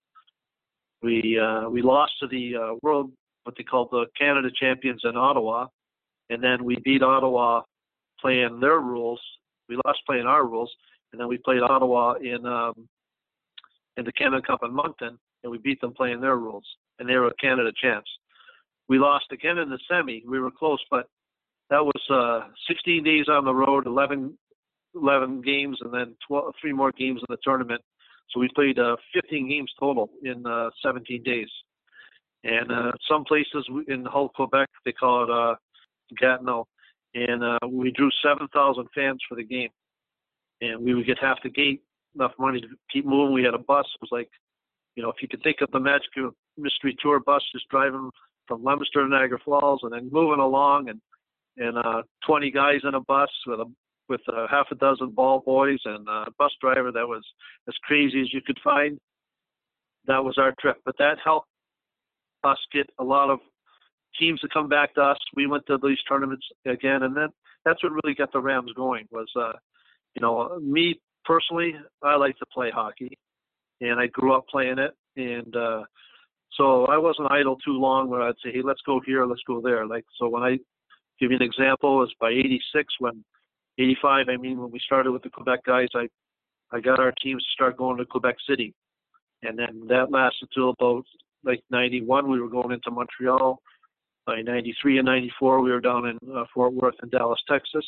We 1.01 1.39
uh, 1.39 1.69
we 1.69 1.81
lost 1.81 2.13
to 2.21 2.27
the 2.27 2.55
uh, 2.55 2.75
world, 2.81 3.11
what 3.43 3.55
they 3.57 3.63
call 3.63 3.87
the 3.91 4.05
Canada 4.17 4.49
champions 4.59 5.01
in 5.03 5.15
Ottawa, 5.15 5.67
and 6.29 6.43
then 6.43 6.63
we 6.63 6.77
beat 6.83 7.03
Ottawa 7.03 7.61
playing 8.19 8.59
their 8.59 8.79
rules. 8.79 9.21
We 9.69 9.79
lost 9.85 9.99
playing 10.07 10.25
our 10.25 10.45
rules, 10.45 10.73
and 11.11 11.21
then 11.21 11.27
we 11.27 11.37
played 11.37 11.61
Ottawa 11.61 12.13
in 12.15 12.45
um, 12.45 12.87
in 13.97 14.05
the 14.05 14.11
Canada 14.11 14.41
Cup 14.45 14.61
in 14.63 14.73
Moncton, 14.73 15.17
and 15.43 15.51
we 15.51 15.57
beat 15.59 15.81
them 15.81 15.93
playing 15.93 16.21
their 16.21 16.37
rules, 16.37 16.65
and 16.99 17.07
they 17.07 17.15
were 17.15 17.31
Canada 17.39 17.71
champs. 17.79 18.09
We 18.87 18.99
lost 18.99 19.25
again 19.31 19.57
in 19.57 19.69
the 19.69 19.79
semi. 19.89 20.23
We 20.27 20.39
were 20.39 20.51
close, 20.51 20.79
but 20.89 21.07
that 21.69 21.83
was 21.83 22.01
uh, 22.09 22.47
16 22.67 23.03
days 23.03 23.25
on 23.27 23.43
the 23.43 23.53
road, 23.53 23.85
11, 23.85 24.37
11 24.95 25.41
games, 25.41 25.77
and 25.81 25.93
then 25.93 26.15
12, 26.27 26.53
three 26.61 26.71
more 26.71 26.91
games 26.93 27.19
in 27.19 27.25
the 27.29 27.37
tournament. 27.43 27.81
So 28.29 28.39
we 28.39 28.49
played 28.53 28.79
uh, 28.79 28.97
15 29.13 29.49
games 29.49 29.71
total 29.79 30.09
in 30.23 30.45
uh, 30.45 30.69
17 30.83 31.23
days. 31.23 31.49
And 32.43 32.71
uh, 32.71 32.91
some 33.09 33.23
places 33.23 33.67
in 33.87 34.05
Hull, 34.05 34.29
Quebec, 34.35 34.69
they 34.85 34.91
call 34.91 35.23
it 35.23 35.57
Gatineau, 36.17 36.67
and 37.13 37.41
we 37.71 37.91
drew 37.91 38.09
7,000 38.23 38.87
fans 38.93 39.19
for 39.27 39.35
the 39.35 39.43
game. 39.43 39.69
And 40.61 40.83
we 40.83 40.93
would 40.93 41.05
get 41.05 41.19
half 41.19 41.37
the 41.43 41.49
gate, 41.49 41.83
enough 42.15 42.31
money 42.39 42.61
to 42.61 42.67
keep 42.91 43.05
moving. 43.05 43.33
We 43.33 43.43
had 43.43 43.53
a 43.53 43.59
bus. 43.59 43.85
It 43.95 44.01
was 44.01 44.09
like, 44.11 44.29
you 44.95 45.03
know, 45.03 45.09
if 45.09 45.21
you 45.21 45.27
could 45.27 45.43
think 45.43 45.57
of 45.61 45.69
the 45.71 45.79
Magic 45.79 46.09
Mystery 46.57 46.95
Tour 47.01 47.19
bus 47.19 47.43
just 47.51 47.67
driving 47.69 48.09
from 48.47 48.63
Leominster 48.63 49.03
to 49.03 49.09
Niagara 49.09 49.39
Falls 49.43 49.81
and 49.83 49.93
then 49.93 50.09
moving 50.11 50.39
along 50.39 50.89
and 50.89 51.01
and 51.57 51.77
uh, 51.77 52.03
20 52.25 52.51
guys 52.51 52.81
in 52.83 52.93
a 52.93 52.99
bus 52.99 53.29
with 53.47 53.59
a 53.59 53.65
with 54.09 54.21
a 54.29 54.47
half 54.49 54.67
a 54.71 54.75
dozen 54.75 55.09
ball 55.11 55.41
boys 55.45 55.79
and 55.85 56.07
a 56.07 56.25
bus 56.37 56.51
driver 56.61 56.91
that 56.91 57.07
was 57.07 57.25
as 57.67 57.75
crazy 57.83 58.21
as 58.21 58.33
you 58.33 58.41
could 58.45 58.59
find. 58.63 58.99
That 60.05 60.23
was 60.23 60.37
our 60.37 60.53
trip, 60.59 60.77
but 60.85 60.97
that 60.99 61.17
helped 61.23 61.49
us 62.43 62.57
get 62.71 62.89
a 62.99 63.03
lot 63.03 63.29
of 63.29 63.39
teams 64.19 64.39
to 64.41 64.47
come 64.47 64.69
back 64.69 64.93
to 64.95 65.01
us. 65.01 65.17
We 65.35 65.47
went 65.47 65.65
to 65.67 65.77
these 65.81 65.97
tournaments 66.07 66.45
again, 66.65 67.03
and 67.03 67.15
then 67.15 67.29
that's 67.65 67.83
what 67.83 67.91
really 67.91 68.15
got 68.15 68.31
the 68.31 68.39
Rams 68.39 68.71
going. 68.75 69.07
Was 69.11 69.29
uh, 69.35 69.53
you 70.15 70.21
know 70.21 70.57
me 70.59 70.99
personally, 71.25 71.75
I 72.01 72.15
like 72.15 72.37
to 72.37 72.45
play 72.53 72.71
hockey, 72.73 73.17
and 73.81 73.99
I 73.99 74.07
grew 74.07 74.33
up 74.33 74.47
playing 74.47 74.79
it, 74.79 74.91
and 75.17 75.55
uh, 75.55 75.83
so 76.55 76.85
I 76.85 76.97
wasn't 76.97 77.31
idle 77.31 77.57
too 77.57 77.73
long 77.73 78.09
where 78.09 78.21
I'd 78.21 78.35
say, 78.43 78.51
hey, 78.53 78.61
let's 78.63 78.81
go 78.85 79.01
here, 79.05 79.25
let's 79.25 79.43
go 79.45 79.61
there. 79.61 79.85
Like 79.85 80.05
so, 80.17 80.29
when 80.29 80.43
I 80.43 80.57
give 81.19 81.31
you 81.31 81.37
an 81.37 81.43
example, 81.43 82.03
is 82.03 82.13
by 82.19 82.29
'86 82.29 82.93
when 82.99 83.23
85, 83.77 84.27
I 84.29 84.37
mean, 84.37 84.59
when 84.59 84.71
we 84.71 84.79
started 84.79 85.11
with 85.11 85.23
the 85.23 85.29
Quebec 85.29 85.63
guys, 85.65 85.87
I, 85.95 86.07
I 86.71 86.79
got 86.79 86.99
our 86.99 87.13
teams 87.23 87.43
to 87.43 87.51
start 87.51 87.77
going 87.77 87.97
to 87.97 88.05
Quebec 88.05 88.35
City. 88.47 88.73
And 89.43 89.57
then 89.57 89.83
that 89.87 90.11
lasted 90.11 90.49
till 90.53 90.71
about 90.71 91.05
like 91.43 91.61
91. 91.69 92.29
We 92.29 92.41
were 92.41 92.49
going 92.49 92.71
into 92.71 92.91
Montreal. 92.91 93.59
By 94.25 94.41
93 94.41 94.97
and 94.97 95.05
94, 95.05 95.61
we 95.61 95.71
were 95.71 95.79
down 95.79 96.07
in 96.07 96.17
uh, 96.35 96.43
Fort 96.53 96.73
Worth 96.73 96.95
and 97.01 97.09
Dallas, 97.11 97.39
Texas. 97.49 97.85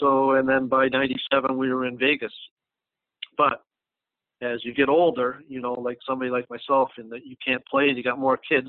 So, 0.00 0.32
and 0.32 0.48
then 0.48 0.66
by 0.66 0.88
97, 0.88 1.56
we 1.56 1.72
were 1.72 1.86
in 1.86 1.98
Vegas. 1.98 2.32
But 3.36 3.62
as 4.40 4.64
you 4.64 4.72
get 4.72 4.88
older, 4.88 5.42
you 5.48 5.60
know, 5.60 5.72
like 5.74 5.98
somebody 6.06 6.30
like 6.30 6.48
myself, 6.48 6.90
in 6.98 7.08
that 7.10 7.26
you 7.26 7.36
can't 7.44 7.64
play 7.66 7.88
and 7.88 7.96
you 7.96 8.02
got 8.02 8.18
more 8.18 8.38
kids, 8.38 8.68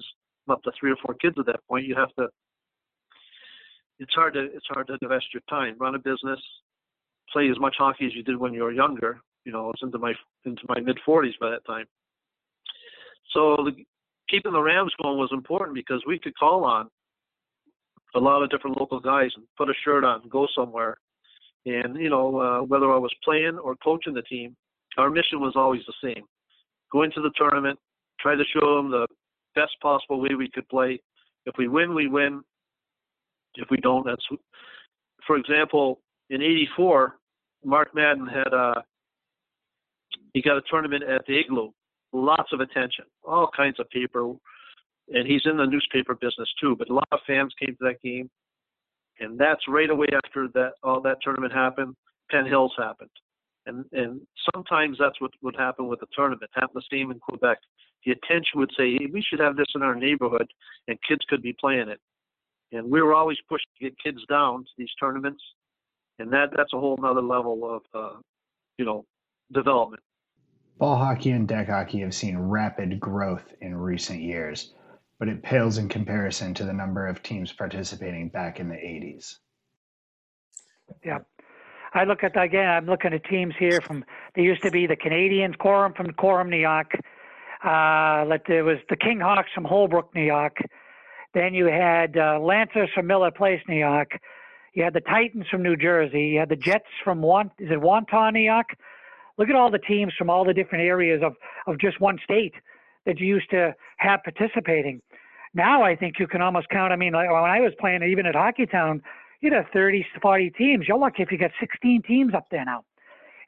up 0.50 0.62
to 0.64 0.72
three 0.80 0.92
or 0.92 0.98
four 1.06 1.16
kids 1.16 1.36
at 1.40 1.46
that 1.46 1.60
point, 1.70 1.86
you 1.86 1.96
have 1.96 2.14
to 2.16 2.28
it's 4.00 4.14
hard 4.14 4.34
to 4.36 4.46
it's 4.46 4.66
hard 4.70 4.88
to 4.88 4.98
divest 4.98 5.26
your 5.34 5.42
time, 5.50 5.76
run 5.80 5.96
a 5.96 6.00
business, 6.00 6.40
play 7.32 7.50
as 7.50 7.60
much 7.60 7.76
hockey 7.78 8.06
as 8.06 8.16
you 8.16 8.24
did 8.24 8.38
when 8.38 8.54
you 8.54 8.64
were 8.64 8.72
younger. 8.72 9.20
You 9.46 9.52
know, 9.52 9.72
it's 9.72 9.82
into 9.82 9.98
my 9.98 10.14
into 10.46 10.62
my 10.68 10.80
mid 10.80 11.00
40s 11.08 11.40
by 11.40 11.50
that 11.50 11.66
time. 11.66 11.86
So 13.34 13.58
the, 13.58 13.72
keeping 14.30 14.52
the 14.54 14.62
Rams 14.62 14.94
going 15.02 15.18
was 15.18 15.30
important 15.32 15.76
because 15.76 16.04
we 16.08 16.20
could 16.20 16.38
call 16.38 16.64
on 16.64 16.90
a 18.16 18.20
lot 18.20 18.42
of 18.42 18.50
different 18.50 18.78
local 18.78 19.00
guys 19.00 19.32
and 19.36 19.46
put 19.58 19.70
a 19.70 19.74
shirt 19.84 20.04
on 20.04 20.22
and 20.22 20.32
go 20.32 20.48
somewhere. 20.56 20.98
And 21.66 21.98
you 21.98 22.10
know, 22.10 22.40
uh, 22.40 22.62
whether 22.64 22.92
I 22.92 22.98
was 22.98 23.14
playing 23.24 23.58
or 23.58 23.76
coaching 23.78 24.14
the 24.14 24.22
team, 24.24 24.56
our 24.98 25.10
mission 25.10 25.40
was 25.40 25.54
always 25.56 25.82
the 25.86 26.14
same: 26.14 26.24
go 26.92 27.04
into 27.04 27.22
the 27.22 27.32
tournament, 27.38 27.78
try 28.20 28.36
to 28.36 28.44
show 28.54 28.78
them 28.78 28.92
the 28.92 29.08
best 29.56 29.74
possible 29.82 30.22
way 30.22 30.36
we 30.38 30.50
could 30.50 30.68
play. 30.70 31.00
If 31.46 31.56
we 31.58 31.68
win, 31.68 31.94
we 31.94 32.08
win. 32.08 32.42
If 33.58 33.70
we 33.70 33.78
don't, 33.78 34.06
that's 34.06 34.26
for 35.26 35.36
example, 35.36 36.00
in 36.30 36.41
'84, 36.41 37.17
Mark 37.65 37.93
Madden 37.93 38.28
had 38.28 38.54
a 38.54 38.58
uh, 38.58 38.82
he 40.34 40.41
got 40.41 40.58
a 40.58 40.62
tournament 40.70 41.04
at 41.04 41.26
the 41.26 41.39
Igloo, 41.39 41.72
lots 42.13 42.54
of 42.54 42.60
attention, 42.60 43.06
all 43.24 43.50
kinds 43.56 43.80
of 43.80 43.89
paper, 43.89 44.34
and 45.10 45.28
he's 45.28 45.41
in 45.46 45.58
the 45.58 45.65
newspaper 45.65 46.15
business 46.15 46.50
too. 46.62 46.76
But 46.76 46.89
a 46.89 46.93
lot 46.93 47.08
of 47.12 47.20
fans 47.26 47.54
came 47.60 47.76
to 47.76 47.86
that 47.86 48.02
game, 48.04 48.30
and 49.20 49.38
that's 49.38 49.67
right 49.67 49.89
away 49.89 50.08
after 50.24 50.48
that 50.54 50.74
all 50.84 51.02
that 51.02 51.17
tournament 51.22 51.54
happened. 51.54 51.96
Penn 52.30 52.46
Hills 52.46 52.74
happened, 52.78 53.10
and 53.65 53.86
and 53.91 54.22
sometimes 54.54 54.98
that's 55.00 55.20
what 55.20 55.32
would 55.41 55.56
happen 55.56 55.88
with 55.88 56.00
the 56.02 56.08
tournament. 56.15 56.52
Happened 56.54 56.84
the 56.84 56.96
same 56.98 57.12
in 57.12 57.20
Quebec. 57.20 57.58
The 58.06 58.12
attention 58.12 58.60
would 58.60 58.72
say, 58.78 58.93
hey, 58.93 59.08
we 59.12 59.22
should 59.22 59.39
have 59.39 59.58
this 59.58 59.67
in 59.76 59.82
our 59.82 59.96
neighborhood, 59.96 60.48
and 60.88 60.98
kids 61.08 61.26
could 61.28 61.41
be 61.41 61.56
playing 61.60 61.89
it 61.89 62.00
and 62.72 62.90
we 62.90 63.02
were 63.02 63.14
always 63.14 63.38
pushed 63.48 63.68
to 63.78 63.86
get 63.86 63.98
kids 64.04 64.20
down 64.30 64.64
to 64.64 64.70
these 64.78 64.90
tournaments, 65.00 65.42
and 66.20 66.32
that 66.32 66.50
that's 66.56 66.74
a 66.74 66.80
whole 66.80 66.98
nother 67.00 67.22
level 67.22 67.76
of 67.76 67.82
uh, 67.94 68.20
you 68.78 68.86
know 68.86 69.06
development. 69.54 70.02
Ball 70.78 70.96
hockey 70.96 71.32
and 71.32 71.48
deck 71.48 71.70
hockey 71.70 72.00
have 72.02 72.14
seen 72.14 72.38
rapid 72.38 73.00
growth 73.00 73.54
in 73.62 73.76
recent 73.76 74.22
years, 74.22 74.74
but 75.20 75.28
it 75.28 75.42
pales 75.42 75.80
in 75.80 75.90
comparison 75.90 76.54
to 76.54 76.66
the 76.66 76.74
number 76.74 77.08
of 77.08 77.24
teams 77.24 77.52
participating 77.52 78.30
back 78.30 78.60
in 78.60 78.70
the 78.70 78.76
80s. 78.76 79.38
Yeah. 81.04 81.20
I 81.94 82.04
look 82.04 82.24
at 82.24 82.40
again. 82.40 82.70
I'm 82.70 82.86
looking 82.86 83.14
at 83.14 83.24
teams 83.24 83.56
here 83.58 83.82
from. 83.82 84.06
There 84.36 84.44
used 84.44 84.62
to 84.64 84.72
be 84.72 84.86
the 84.86 84.96
Canadians, 84.96 85.56
Coram 85.58 85.94
from 85.94 86.12
Coram, 86.14 86.50
New 86.50 86.58
York. 86.58 86.92
Uh, 87.64 88.38
there 88.48 88.64
was 88.64 88.78
the 88.90 88.96
King 88.96 89.20
Hawks 89.20 89.50
from 89.56 89.66
Holbrook, 89.66 90.14
New 90.14 90.24
York. 90.24 90.58
Then 91.34 91.54
you 91.54 91.66
had 91.66 92.18
uh, 92.18 92.40
Lancers 92.40 92.90
from 92.94 93.08
Miller 93.08 93.32
Place, 93.32 93.62
New 93.68 93.78
York. 93.78 94.20
You 94.74 94.84
had 94.84 94.94
the 94.94 95.02
Titans 95.02 95.48
from 95.50 95.63
New 95.63 95.76
Jersey. 95.76 96.28
You 96.28 96.40
had 96.40 96.50
the 96.50 96.56
Jets 96.56 96.86
from 97.04 97.22
one 97.22 97.52
is 97.58 97.72
it 97.72 97.80
Wantagh, 97.80 98.34
New 98.34 98.42
York. 98.42 98.78
Look 99.38 99.50
at 99.50 99.56
all 99.56 99.70
the 99.72 99.80
teams 99.80 100.13
from 100.18 100.30
all 100.30 100.46
the 100.46 100.54
different 100.54 100.84
areas 100.84 101.22
of 101.24 101.36
of 101.66 101.80
just 101.80 102.00
one 102.00 102.20
state 102.24 102.54
that 103.06 103.20
you 103.20 103.28
used 103.28 103.50
to 103.52 103.76
have 103.98 104.20
participating. 104.24 105.02
Now 105.54 105.84
I 105.84 105.96
think 105.96 106.20
you 106.20 106.28
can 106.28 106.42
almost 106.42 106.70
count. 106.70 106.94
I 106.94 106.96
mean, 106.96 107.13
like 107.13 107.30
when 107.30 107.44
I 107.44 107.60
was 107.60 107.74
playing, 107.80 108.04
even 108.04 108.26
at 108.26 108.36
Hockeytown, 108.36 109.02
you'd 109.42 109.54
have 109.54 109.66
30, 109.74 110.06
40 110.22 110.50
teams. 110.52 110.88
You're 110.88 110.98
lucky 110.98 111.24
if 111.24 111.32
you 111.32 111.38
got 111.38 111.52
16 111.60 112.04
teams 112.04 112.34
up 112.34 112.48
there 112.52 112.66
now, 112.66 112.84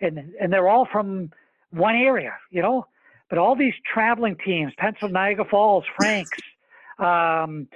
and 0.01 0.33
and 0.39 0.51
they're 0.51 0.67
all 0.67 0.87
from 0.91 1.31
one 1.71 1.95
area, 1.95 2.33
you 2.51 2.61
know. 2.61 2.85
But 3.29 3.37
all 3.37 3.55
these 3.55 3.75
traveling 3.85 4.35
teams, 4.43 4.73
Pennsylvania 4.79 5.43
Falls, 5.49 5.85
Franks 5.95 6.39
um, 6.99 7.67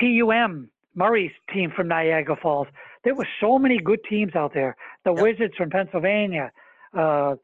TUM, 0.00 0.70
Murray's 0.94 1.32
team 1.52 1.72
from 1.74 1.88
Niagara 1.88 2.36
Falls. 2.40 2.68
There 3.04 3.14
were 3.14 3.28
so 3.40 3.58
many 3.58 3.78
good 3.78 4.00
teams 4.08 4.34
out 4.34 4.54
there. 4.54 4.76
The 5.04 5.12
yep. 5.12 5.22
Wizards 5.22 5.54
from 5.56 5.70
Pennsylvania. 5.70 6.52
Uh, 6.96 7.36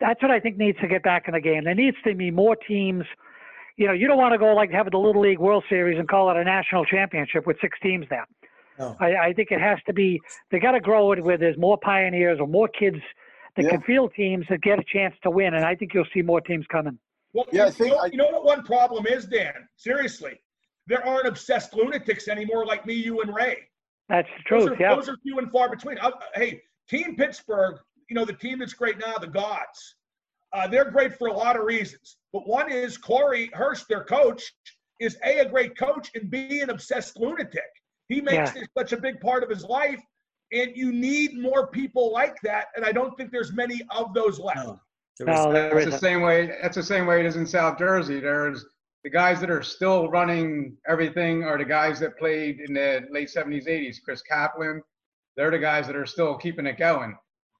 that's 0.00 0.20
what 0.20 0.30
I 0.30 0.40
think 0.40 0.56
needs 0.56 0.78
to 0.80 0.88
get 0.88 1.02
back 1.02 1.24
in 1.28 1.34
the 1.34 1.40
game. 1.40 1.64
There 1.64 1.74
needs 1.74 1.96
to 2.04 2.14
be 2.14 2.30
more 2.30 2.56
teams. 2.56 3.04
You 3.76 3.86
know, 3.86 3.92
you 3.92 4.06
don't 4.06 4.18
want 4.18 4.32
to 4.32 4.38
go 4.38 4.54
like 4.54 4.70
have 4.70 4.90
the 4.90 4.98
Little 4.98 5.22
League 5.22 5.38
World 5.38 5.64
Series 5.68 5.98
and 5.98 6.08
call 6.08 6.30
it 6.30 6.36
a 6.36 6.44
national 6.44 6.84
championship 6.84 7.46
with 7.46 7.56
six 7.60 7.78
teams 7.82 8.06
there. 8.10 8.26
No. 8.78 8.96
I, 9.00 9.16
I 9.16 9.32
think 9.32 9.50
it 9.50 9.60
has 9.60 9.78
to 9.86 9.92
be. 9.92 10.20
They 10.50 10.58
got 10.58 10.72
to 10.72 10.80
grow 10.80 11.12
it 11.12 11.22
where 11.22 11.38
there's 11.38 11.56
more 11.56 11.78
pioneers 11.78 12.38
or 12.40 12.46
more 12.46 12.68
kids 12.68 12.98
that 13.56 13.64
yeah. 13.64 13.70
can 13.70 13.82
field 13.82 14.12
teams 14.14 14.46
that 14.50 14.60
get 14.60 14.78
a 14.78 14.84
chance 14.84 15.14
to 15.22 15.30
win, 15.30 15.54
and 15.54 15.64
I 15.64 15.74
think 15.74 15.94
you'll 15.94 16.06
see 16.12 16.22
more 16.22 16.40
teams 16.40 16.66
coming. 16.70 16.98
Well, 17.32 17.46
yeah, 17.52 17.66
I 17.66 17.70
think 17.70 17.90
you 17.90 17.96
know, 17.96 18.02
I, 18.02 18.06
you 18.06 18.16
know 18.16 18.28
what 18.30 18.44
one 18.44 18.62
problem 18.64 19.06
is, 19.06 19.26
Dan. 19.26 19.68
Seriously, 19.76 20.40
there 20.86 21.06
aren't 21.06 21.26
obsessed 21.26 21.74
lunatics 21.74 22.28
anymore 22.28 22.64
like 22.64 22.86
me, 22.86 22.94
you, 22.94 23.20
and 23.20 23.34
Ray. 23.34 23.58
That's 24.08 24.28
the 24.36 24.42
truth. 24.44 24.68
Those 24.68 24.70
are, 24.70 24.80
yeah. 24.80 24.94
those 24.94 25.08
are 25.08 25.16
few 25.22 25.38
and 25.38 25.50
far 25.50 25.68
between. 25.68 25.98
Uh, 25.98 26.12
hey, 26.34 26.62
Team 26.88 27.16
Pittsburgh, 27.16 27.78
you 28.08 28.14
know, 28.14 28.24
the 28.24 28.32
team 28.32 28.60
that's 28.60 28.72
great 28.72 28.98
now, 28.98 29.16
the 29.18 29.26
Gods, 29.26 29.96
uh, 30.52 30.68
they're 30.68 30.90
great 30.90 31.18
for 31.18 31.28
a 31.28 31.32
lot 31.32 31.56
of 31.56 31.64
reasons. 31.64 32.16
But 32.32 32.46
one 32.46 32.70
is 32.70 32.96
Corey 32.96 33.50
Hurst, 33.52 33.88
their 33.88 34.04
coach, 34.04 34.52
is 35.00 35.16
A, 35.24 35.40
a 35.40 35.48
great 35.48 35.76
coach, 35.76 36.10
and 36.14 36.30
B, 36.30 36.60
an 36.60 36.70
obsessed 36.70 37.18
lunatic. 37.18 37.62
He 38.08 38.20
makes 38.20 38.54
yeah. 38.54 38.62
such 38.78 38.92
a 38.92 38.96
big 38.96 39.20
part 39.20 39.42
of 39.42 39.50
his 39.50 39.64
life, 39.64 40.00
and 40.52 40.70
you 40.76 40.92
need 40.92 41.36
more 41.36 41.66
people 41.66 42.12
like 42.12 42.40
that. 42.42 42.66
And 42.76 42.84
I 42.84 42.92
don't 42.92 43.16
think 43.16 43.32
there's 43.32 43.52
many 43.52 43.80
of 43.90 44.14
those 44.14 44.38
left. 44.38 44.64
No. 44.64 44.70
Was- 44.70 44.80
No, 45.18 45.52
That's 45.52 45.86
the 45.86 45.98
same 45.98 46.20
way. 46.20 46.52
That's 46.62 46.76
the 46.76 46.82
same 46.82 47.06
way 47.06 47.20
it 47.20 47.26
is 47.26 47.36
in 47.36 47.46
South 47.46 47.78
Jersey. 47.78 48.20
There's 48.20 48.64
the 49.06 49.10
guys 49.10 49.40
that 49.40 49.52
are 49.52 49.62
still 49.62 50.08
running 50.08 50.76
everything 50.88 51.44
are 51.44 51.56
the 51.56 51.64
guys 51.64 52.00
that 52.00 52.18
played 52.18 52.58
in 52.58 52.74
the 52.74 53.06
late 53.12 53.28
70s, 53.28 53.68
80s. 53.68 53.98
Chris 54.04 54.20
Kaplan, 54.20 54.82
they're 55.36 55.52
the 55.52 55.60
guys 55.60 55.86
that 55.86 55.94
are 55.94 56.06
still 56.06 56.36
keeping 56.36 56.66
it 56.66 56.76
going. 56.76 57.16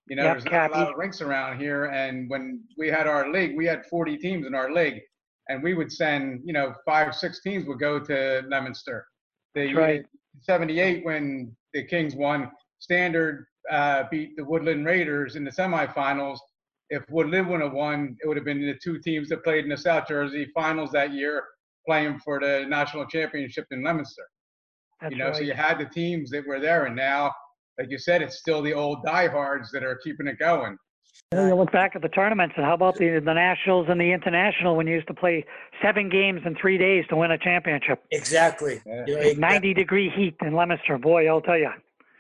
You 0.09 0.17
know, 0.17 0.25
Yep, 0.25 0.33
there's 0.33 0.45
not 0.47 0.71
a 0.73 0.75
lot 0.75 0.91
of 0.91 0.99
rinks 0.99 1.21
around 1.21 1.61
here. 1.61 1.85
And 1.85 2.29
when 2.29 2.65
we 2.77 2.89
had 2.89 3.07
our 3.07 3.31
league, 3.31 3.57
we 3.57 3.65
had 3.65 3.87
40 3.87 4.17
teams 4.17 4.45
in 4.45 4.57
our 4.57 4.73
league, 4.73 5.01
and 5.49 5.63
we 5.63 5.75
would 5.75 5.93
send, 5.93 6.41
you 6.45 6.53
know, 6.53 6.75
five, 6.85 7.15
six 7.15 7.41
teams 7.43 7.65
would 7.69 7.79
go 7.79 8.01
to 8.01 8.43
Leominster. 8.49 9.07
The 9.55 9.73
right. 9.73 10.05
78 10.43 11.05
when 11.05 11.55
the 11.73 11.85
Kings 11.85 12.17
won, 12.17 12.51
Standard 12.81 13.47
uh, 13.71 14.03
beat 14.11 14.37
the 14.37 14.45
Woodland 14.45 14.85
Raiders 14.85 15.37
in 15.37 15.45
the 15.45 15.53
semifinals 15.53 16.41
if 16.91 17.03
Woodland 17.11 17.49
would 17.49 17.61
have 17.61 17.73
won, 17.73 18.17
it 18.23 18.27
would 18.29 18.37
have 18.37 18.45
been 18.47 18.61
the 18.61 18.79
two 18.83 18.99
teams 18.99 19.29
that 19.29 19.43
played 19.45 19.65
in 19.65 19.71
the 19.71 19.77
South 19.77 20.07
Jersey 20.09 20.51
finals 20.55 20.91
that 20.93 21.13
year, 21.13 21.43
playing 21.87 22.19
for 22.21 22.41
the 22.41 22.65
national 22.69 23.07
championship 23.07 23.67
in 23.71 23.83
Leominster. 23.83 24.23
That's 25.01 25.13
you 25.13 25.19
know, 25.19 25.33
so 25.33 25.41
you 25.41 25.53
had 25.53 25.79
the 25.79 25.85
teams 25.87 26.31
that 26.31 26.47
were 26.47 26.61
there, 26.61 26.87
and 26.87 26.97
now, 26.97 27.33
like 27.79 27.91
you 27.91 27.99
said, 27.99 28.23
it's 28.23 28.39
still 28.39 28.63
the 28.63 28.73
old 28.73 29.05
diehards 29.05 29.71
that 29.73 29.83
are 29.85 29.97
keeping 29.97 30.27
it 30.27 30.39
going. 30.39 30.77
You, 31.33 31.39
know, 31.39 31.47
you 31.49 31.55
look 31.55 31.73
back 31.73 31.97
at 31.97 32.03
the 32.03 32.09
tournaments, 32.09 32.55
and 32.57 32.65
how 32.65 32.75
about 32.75 32.97
the 32.97 33.19
the 33.19 33.35
nationals 33.35 33.87
and 33.91 34.01
the 34.01 34.13
international 34.13 34.77
when 34.77 34.87
you 34.87 34.95
used 34.95 35.09
to 35.09 35.15
play 35.15 35.45
seven 35.83 36.09
games 36.09 36.43
in 36.47 36.55
three 36.57 36.79
days 36.79 37.05
to 37.09 37.17
win 37.17 37.31
a 37.31 37.39
championship? 37.39 38.05
Exactly. 38.11 38.81
Yeah. 38.87 39.05
You 39.07 39.15
know, 39.17 39.21
it- 39.23 39.39
90 39.39 39.75
degree 39.75 40.11
heat 40.11 40.37
in 40.41 40.55
Leominster. 40.55 40.99
Boy, 40.99 41.27
I'll 41.29 41.41
tell 41.43 41.59
you. 41.59 41.71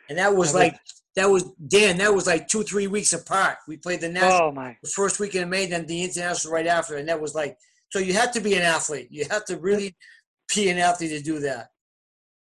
and 0.08 0.18
That 0.18 0.34
was- 0.34 0.54
like 0.54 0.74
that 1.16 1.28
was 1.30 1.44
Dan. 1.68 1.98
That 1.98 2.14
was 2.14 2.26
like 2.26 2.46
two 2.48 2.62
three 2.62 2.86
weeks 2.86 3.12
apart. 3.12 3.56
We 3.66 3.76
played 3.78 4.00
the 4.00 4.08
national 4.08 4.48
Oh 4.48 4.52
my. 4.52 4.76
the 4.82 4.88
first 4.90 5.18
weekend 5.18 5.44
in 5.44 5.50
May, 5.50 5.66
then 5.66 5.86
the 5.86 6.04
international 6.04 6.52
right 6.54 6.66
after, 6.66 6.96
and 6.96 7.08
that 7.08 7.20
was 7.20 7.34
like 7.34 7.56
so. 7.90 7.98
You 7.98 8.12
had 8.12 8.32
to 8.34 8.40
be 8.40 8.54
an 8.54 8.62
athlete. 8.62 9.08
You 9.10 9.24
had 9.30 9.44
to 9.46 9.56
really 9.58 9.96
be 10.54 10.68
an 10.68 10.78
athlete 10.78 11.10
to 11.10 11.22
do 11.22 11.38
that. 11.40 11.68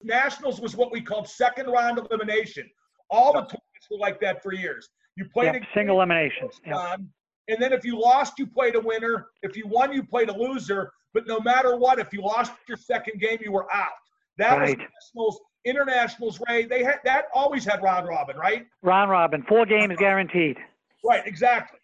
Nationals 0.03 0.61
was 0.61 0.77
what 0.77 0.93
we 0.93 1.01
called 1.01 1.29
second 1.29 1.67
round 1.67 1.99
elimination. 1.99 2.69
All 3.11 3.33
the 3.33 3.41
tournaments 3.41 3.89
were 3.91 3.99
like 3.99 4.21
that 4.21 4.43
for 4.43 4.53
years. 4.53 4.89
You 5.17 5.25
played 5.33 5.55
Yep, 5.55 5.63
a 5.63 5.67
single 5.75 5.97
elimination. 5.97 6.49
Yep. 6.67 6.75
time, 6.77 7.13
and 7.49 7.61
then 7.61 7.73
if 7.73 7.85
you 7.85 7.99
lost, 7.99 8.35
you 8.39 8.47
played 8.47 8.77
a 8.77 8.81
winner. 8.81 9.29
If 9.43 9.57
you 9.57 9.67
won, 9.67 9.93
you 9.93 10.05
played 10.05 10.29
a 10.29 10.37
loser. 10.37 10.93
But 11.15 11.27
no 11.27 11.41
matter 11.41 11.77
what, 11.77 11.99
if 11.99 12.13
you 12.13 12.21
lost 12.21 12.53
your 12.69 12.77
second 12.77 13.21
game, 13.21 13.39
you 13.41 13.51
were 13.51 13.67
out. 13.75 13.89
That 14.37 14.61
was 14.61 14.69
Right. 14.71 14.79
nationals, 14.79 15.41
internationals. 15.65 16.41
Ray, 16.49 16.65
they 16.67 16.83
had 16.85 16.97
that 17.05 17.27
always 17.35 17.65
had 17.65 17.83
Ron 17.83 18.07
robin, 18.07 18.37
right? 18.37 18.67
Ron 18.83 19.09
robin, 19.09 19.43
four 19.49 19.67
games 19.67 19.95
guaranteed. 19.99 20.57
Right, 21.05 21.23
exactly. 21.27 21.79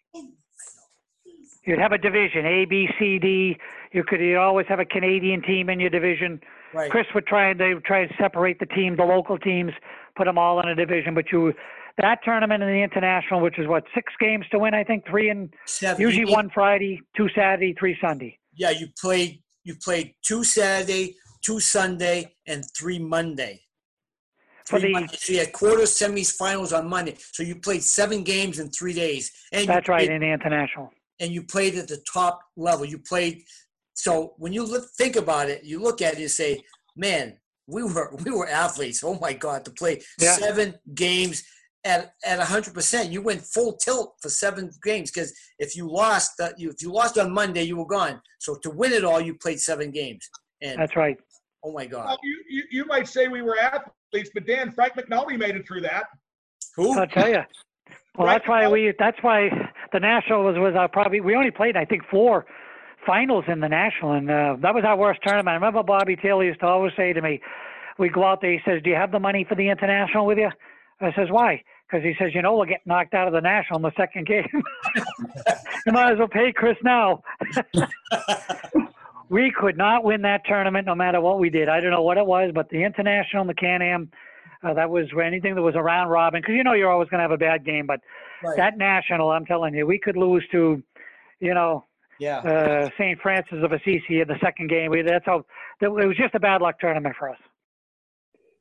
You'd 1.65 1.79
have 1.79 1.93
a 1.93 1.97
division, 1.97 2.45
A, 2.45 2.65
B, 2.65 2.87
C, 2.99 3.17
D. 3.17 3.57
You 3.91 4.03
could 4.03 4.19
you'd 4.19 4.37
always 4.37 4.67
have 4.67 4.79
a 4.79 4.85
Canadian 4.85 5.41
team 5.41 5.69
in 5.69 5.79
your 5.79 5.89
division. 5.89 6.39
Right. 6.73 6.91
Chris 6.91 7.05
would 7.15 7.25
try 7.25 7.49
and 7.49 7.59
they 7.59 7.73
would 7.73 7.85
try 7.85 8.01
and 8.01 8.11
separate 8.19 8.59
the 8.59 8.65
team, 8.67 8.97
the 8.97 9.03
local 9.05 9.37
teams, 9.37 9.71
put 10.17 10.25
them 10.25 10.37
all 10.37 10.59
in 10.59 10.67
a 10.67 10.75
division. 10.75 11.15
But 11.15 11.25
you, 11.31 11.53
that 11.97 12.19
tournament 12.23 12.61
and 12.61 12.69
the 12.71 12.83
international, 12.83 13.39
which 13.41 13.57
is 13.57 13.67
what 13.67 13.85
six 13.95 14.11
games 14.19 14.45
to 14.51 14.59
win, 14.59 14.73
I 14.73 14.83
think 14.83 15.07
three 15.07 15.29
and 15.29 15.51
Seven- 15.65 16.01
usually 16.01 16.27
you- 16.29 16.33
one 16.35 16.49
Friday, 16.53 17.01
two 17.15 17.29
Saturday, 17.33 17.73
three 17.79 17.97
Sunday. 18.01 18.37
Yeah, 18.53 18.69
you 18.71 18.87
played. 19.01 19.41
You 19.63 19.75
played 19.83 20.13
two 20.21 20.43
Saturday, 20.43 21.15
two 21.41 21.59
Sunday, 21.59 22.35
and 22.45 22.63
three 22.77 22.99
Monday. 22.99 23.61
For 24.65 24.79
the- 24.79 24.91
Monday. 24.91 25.15
So 25.17 25.33
you 25.33 25.39
had 25.39 25.51
quarters, 25.53 25.91
semis, 25.91 26.31
finals 26.35 26.73
on 26.73 26.87
Monday. 26.89 27.15
So 27.31 27.43
you 27.43 27.55
played 27.55 27.83
seven 27.83 28.23
games 28.23 28.59
in 28.59 28.69
three 28.71 28.93
days. 28.93 29.31
And 29.51 29.61
you 29.61 29.67
That's 29.67 29.87
right 29.87 29.99
played- 30.07 30.11
in 30.11 30.21
the 30.21 30.31
international. 30.31 30.91
and 31.19 31.31
you 31.31 31.43
played 31.43 31.75
at 31.75 31.87
the 31.87 32.03
top 32.11 32.41
level. 32.57 32.85
You 32.85 32.97
played. 32.99 33.43
So 33.93 34.33
when 34.37 34.51
you 34.53 34.63
look, 34.65 34.89
think 34.97 35.15
about 35.15 35.49
it, 35.49 35.63
you 35.63 35.79
look 35.79 36.01
at 36.01 36.15
it 36.15 36.19
and 36.19 36.31
say, 36.31 36.61
"Man, 36.95 37.37
we 37.67 37.83
were 37.83 38.13
we 38.25 38.31
were 38.31 38.47
athletes. 38.47 39.03
Oh 39.03 39.17
my 39.19 39.33
God, 39.33 39.63
to 39.65 39.71
play 39.71 40.01
Yeah. 40.19 40.35
seven 40.35 40.75
games 40.93 41.43
at 41.85 42.13
at 42.25 42.39
hundred 42.39 42.73
percent. 42.73 43.11
You 43.11 43.21
went 43.21 43.41
full 43.43 43.77
tilt 43.77 44.15
for 44.21 44.29
seven 44.29 44.71
games 44.83 45.11
because 45.11 45.31
if 45.59 45.75
you 45.77 45.87
lost, 45.89 46.31
that 46.39 46.59
you 46.59 46.69
if 46.71 46.81
you 46.81 46.91
lost 46.91 47.17
on 47.17 47.31
Monday, 47.31 47.63
you 47.63 47.77
were 47.77 47.85
gone. 47.85 48.21
So 48.39 48.55
to 48.55 48.69
win 48.71 48.91
it 48.91 49.05
all, 49.05 49.21
you 49.21 49.35
played 49.35 49.59
seven 49.61 49.91
games. 49.91 50.27
And 50.61 50.77
That's 50.79 50.95
right. 50.97 51.17
oh 51.63 51.71
my 51.71 51.85
God, 51.85 52.05
Well, 52.07 52.19
you, 52.23 52.43
you, 52.49 52.63
you 52.71 52.85
might 52.85 53.07
say 53.07 53.27
we 53.27 53.41
were 53.41 53.57
athletes, 53.57 53.91
but 54.33 54.45
Dan, 54.45 54.71
Frank 54.71 54.93
McNulty 54.93 55.37
made 55.37 55.55
it 55.55 55.67
through 55.67 55.81
that. 55.81 56.05
who? 56.75 56.97
I'll 56.99 57.07
tell 57.07 57.29
you. 57.29 57.41
Well, 58.17 58.27
Right. 58.27 58.35
that's 58.39 58.47
why 58.47 58.67
we. 58.67 58.93
That's 58.97 59.17
why 59.21 59.49
the 59.91 59.99
national 59.99 60.43
was 60.45 60.55
was 60.57 60.73
uh, 60.77 60.87
probably 60.87 61.19
we 61.21 61.35
only 61.35 61.51
played 61.51 61.75
I 61.75 61.83
think 61.85 62.03
four 62.09 62.45
finals 63.05 63.43
in 63.47 63.59
the 63.59 63.67
national, 63.67 64.13
and 64.13 64.29
uh, 64.31 64.55
that 64.61 64.73
was 64.73 64.83
our 64.85 64.95
worst 64.97 65.19
tournament. 65.23 65.49
I 65.49 65.53
remember 65.55 65.83
Bobby 65.83 66.15
Taylor 66.15 66.43
used 66.45 66.61
to 66.61 66.65
always 66.65 66.93
say 66.95 67.11
to 67.13 67.21
me, 67.21 67.41
"We 67.99 68.07
go 68.09 68.23
out 68.23 68.39
there." 68.41 68.51
He 68.53 68.59
says, 68.65 68.81
"Do 68.83 68.89
you 68.89 68.95
have 68.95 69.11
the 69.11 69.19
money 69.19 69.43
for 69.47 69.55
the 69.55 69.67
international 69.69 70.25
with 70.25 70.37
you?" 70.37 70.49
I 71.01 71.11
says, 71.13 71.27
"Why?" 71.29 71.61
Because 71.89 72.03
he 72.05 72.13
says, 72.17 72.33
"You 72.33 72.41
know, 72.41 72.55
we'll 72.55 72.65
get 72.65 72.81
knocked 72.85 73.13
out 73.13 73.27
of 73.27 73.33
the 73.33 73.41
national 73.41 73.77
in 73.79 73.83
the 73.83 73.91
second 73.97 74.27
game. 74.33 74.47
you 75.85 75.91
might 75.91 76.13
as 76.13 76.17
well 76.19 76.29
pay 76.29 76.53
Chris 76.53 76.77
now." 76.83 77.21
we 79.29 79.51
could 79.51 79.77
not 79.77 80.03
win 80.03 80.21
that 80.23 80.41
tournament 80.45 80.85
no 80.85 80.95
matter 80.95 81.21
what 81.21 81.39
we 81.39 81.49
did. 81.49 81.69
I 81.69 81.79
don't 81.79 81.91
know 81.91 82.03
what 82.03 82.17
it 82.17 82.25
was, 82.25 82.51
but 82.53 82.69
the 82.69 82.83
international 82.83 83.41
and 83.41 83.49
the 83.49 83.55
Can-Am, 83.55 84.11
uh, 84.63 84.73
that 84.73 84.89
was 84.89 85.05
anything 85.23 85.55
that 85.55 85.61
was 85.61 85.75
around 85.75 86.09
robin. 86.09 86.41
Because 86.41 86.55
you 86.55 86.63
know 86.63 86.73
you're 86.73 86.91
always 86.91 87.09
going 87.09 87.19
to 87.19 87.23
have 87.23 87.31
a 87.31 87.37
bad 87.37 87.65
game, 87.65 87.85
but 87.85 87.99
Right. 88.43 88.57
that 88.57 88.77
national, 88.77 89.31
I'm 89.31 89.45
telling 89.45 89.73
you, 89.73 89.85
we 89.85 89.99
could 89.99 90.17
lose 90.17 90.45
to, 90.51 90.81
you 91.39 91.53
know, 91.53 91.85
yeah. 92.19 92.39
uh, 92.39 92.89
St. 92.97 93.19
Francis 93.21 93.59
of 93.63 93.71
Assisi 93.71 94.21
in 94.21 94.27
the 94.27 94.37
second 94.41 94.69
game. 94.69 94.91
We, 94.91 95.01
that's 95.01 95.25
how 95.25 95.45
that, 95.81 95.87
it 95.87 96.07
was 96.07 96.17
just 96.17 96.35
a 96.35 96.39
bad 96.39 96.61
luck 96.61 96.79
tournament 96.79 97.15
for 97.17 97.29
us. 97.29 97.37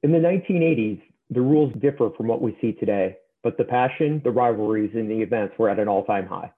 In 0.03 0.13
the 0.13 0.19
1980s, 0.19 1.01
the 1.31 1.41
rules 1.41 1.73
differ 1.81 2.11
from 2.17 2.27
what 2.27 2.43
we 2.43 2.57
see 2.61 2.73
today, 2.73 3.17
but 3.43 3.57
the 3.57 3.65
passion, 3.65 4.21
the 4.25 4.31
rivalries, 4.31 4.91
and 4.95 5.11
the 5.11 5.21
events 5.21 5.55
were 5.59 5.69
at 5.69 5.79
an 5.79 5.89
all-time 5.89 6.27
high. 6.27 6.53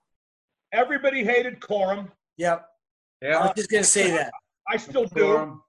Everybody 0.72 1.24
hated 1.24 1.60
Coram. 1.60 2.10
Yep. 2.36 2.68
I 3.22 3.26
Yeah. 3.26 3.42
was 3.42 3.52
just 3.56 3.70
gonna 3.70 3.84
say 3.84 4.10
that. 4.10 4.32
I 4.68 4.76
still 4.76 5.04
do. 5.06 5.62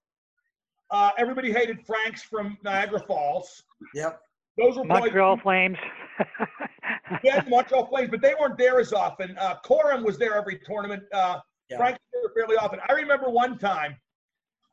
Uh, 0.90 1.12
everybody 1.18 1.52
hated 1.52 1.86
Franks 1.86 2.24
from 2.24 2.58
Niagara 2.64 3.00
Falls. 3.00 3.64
Yep. 3.94 4.22
Those 4.58 4.78
were 4.78 4.86
probably 4.86 5.10
Montreal 5.10 5.38
Flames. 5.38 5.78
yeah, 7.24 7.44
Montreal 7.48 7.86
Flames, 7.88 8.10
but 8.10 8.22
they 8.22 8.34
weren't 8.40 8.58
there 8.58 8.80
as 8.80 8.94
often. 8.94 9.38
Uh, 9.38 9.56
Coram 9.64 10.04
was 10.04 10.18
there 10.18 10.36
every 10.36 10.60
tournament. 10.66 11.04
Uh, 11.14 11.40
Yeah. 11.70 11.78
Frank 11.78 11.98
was 12.14 12.32
there 12.34 12.34
fairly 12.46 12.58
often. 12.58 12.80
I 12.90 12.94
remember 12.94 13.30
one 13.30 13.58
time 13.60 13.98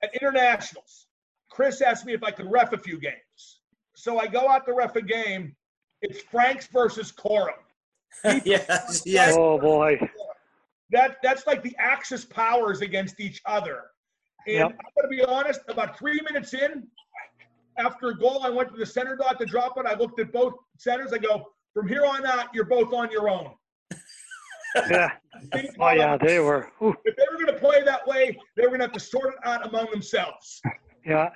at 0.03 0.15
internationals, 0.15 1.09
Chris 1.51 1.81
asked 1.81 2.07
me 2.07 2.13
if 2.15 2.23
I 2.23 2.31
could 2.31 2.51
ref 2.51 2.73
a 2.73 2.79
few 2.79 2.99
games. 2.99 3.61
So 3.97 4.19
I 4.19 4.27
go 4.29 4.49
out 4.49 4.65
to 4.67 4.73
ref 4.75 4.95
a 4.97 5.03
game. 5.03 5.57
It's 6.03 6.21
Franks 6.23 6.67
versus 6.69 7.11
Coram. 7.13 7.55
yes. 8.45 9.03
Yes. 9.05 9.35
oh 9.37 9.59
boy. 9.59 9.99
That 10.95 11.17
that's 11.25 11.45
like 11.47 11.63
the 11.65 11.75
Axis 11.79 12.25
powers 12.25 12.81
against 12.81 13.19
each 13.19 13.43
other. 13.47 13.83
And 14.47 14.57
Yep. 14.59 14.71
I'm 14.71 14.91
gonna 14.97 15.09
be 15.09 15.25
honest, 15.25 15.61
about 15.69 15.99
three 15.99 16.21
minutes 16.23 16.55
in, 16.55 16.87
after 17.79 18.11
a 18.11 18.17
goal, 18.17 18.43
I 18.45 18.49
went 18.51 18.71
to 18.71 18.77
the 18.77 18.87
center 18.87 19.17
dot 19.17 19.39
to 19.41 19.45
drop 19.45 19.77
it. 19.77 19.87
I 19.87 19.95
looked 19.95 20.21
at 20.21 20.33
both 20.33 20.55
centers. 20.79 21.13
I 21.13 21.19
go, 21.19 21.51
from 21.75 21.89
here 21.89 22.07
on 22.07 22.25
out, 22.25 22.55
you're 22.55 22.65
both 22.67 22.93
on 22.95 23.11
your 23.11 23.29
own. 23.29 23.51
Yeah. 24.91 25.11
Oh 25.79 25.91
yeah, 25.91 26.17
they 26.17 26.41
were. 26.41 26.69
Ooh, 26.83 26.95
If 27.05 27.15
they 27.15 27.23
were 27.31 27.39
gonna 27.45 27.59
play 27.61 27.83
that 27.85 28.05
way, 28.09 28.37
they 28.57 28.63
were 28.65 28.71
gonna 28.71 28.83
have 28.85 28.93
to 28.93 28.99
sort 29.01 29.35
it 29.35 29.39
out 29.45 29.65
among 29.69 29.89
themselves. 29.93 30.61
yeah. 31.07 31.29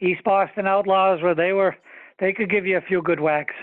East 0.00 0.22
Boston 0.24 0.68
Outlaws, 0.68 1.20
where 1.22 1.34
they 1.34 1.52
were, 1.52 1.76
they 2.20 2.32
could 2.32 2.48
give 2.48 2.64
you 2.64 2.76
a 2.76 2.80
few 2.82 3.02
good 3.02 3.18
whacks. 3.18 3.54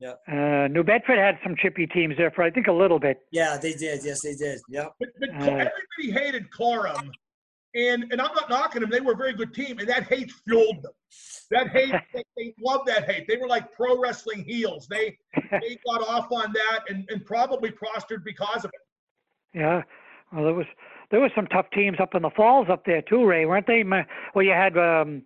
Yep. 0.00 0.20
Uh, 0.28 0.68
New 0.68 0.82
Bedford 0.82 1.18
had 1.18 1.38
some 1.42 1.54
chippy 1.56 1.86
teams 1.86 2.16
there 2.16 2.30
for 2.30 2.42
I 2.42 2.50
think 2.50 2.66
a 2.66 2.72
little 2.72 2.98
bit. 2.98 3.20
Yeah, 3.30 3.56
they 3.56 3.74
did. 3.74 4.04
Yes, 4.04 4.22
they 4.22 4.34
did. 4.34 4.60
Yeah. 4.68 4.88
But, 4.98 5.08
but 5.20 5.30
Uh, 5.30 5.34
everybody 5.42 6.24
hated 6.24 6.52
Coram, 6.52 7.10
and 7.74 8.04
and 8.10 8.20
I'm 8.20 8.34
not 8.34 8.50
knocking 8.50 8.80
them. 8.80 8.90
They 8.90 9.00
were 9.00 9.12
a 9.12 9.16
very 9.16 9.32
good 9.32 9.54
team, 9.54 9.78
and 9.78 9.88
that 9.88 10.04
hate 10.04 10.32
fueled 10.46 10.82
them. 10.82 10.92
That 11.50 11.68
hate, 11.68 11.94
they, 12.14 12.24
they 12.36 12.54
loved 12.60 12.86
that 12.88 13.08
hate. 13.08 13.26
They 13.28 13.36
were 13.36 13.48
like 13.48 13.72
pro 13.72 13.98
wrestling 13.98 14.44
heels. 14.44 14.88
They 14.88 15.16
they 15.50 15.78
got 15.86 16.06
off 16.08 16.30
on 16.32 16.52
that 16.52 16.80
and, 16.88 17.08
and 17.08 17.24
probably 17.24 17.70
prospered 17.70 18.24
because 18.24 18.64
of 18.64 18.70
it. 18.72 19.58
Yeah. 19.58 19.82
Well, 20.32 20.44
there 20.44 20.54
was 20.54 20.66
there 21.10 21.20
was 21.20 21.30
some 21.36 21.46
tough 21.46 21.66
teams 21.72 21.98
up 22.00 22.14
in 22.14 22.22
the 22.22 22.30
falls 22.30 22.66
up 22.68 22.84
there 22.84 23.02
too, 23.02 23.24
Ray, 23.24 23.46
weren't 23.46 23.66
they? 23.66 23.84
Well, 24.34 24.44
you 24.44 24.52
had 24.52 24.76
um, 24.76 25.22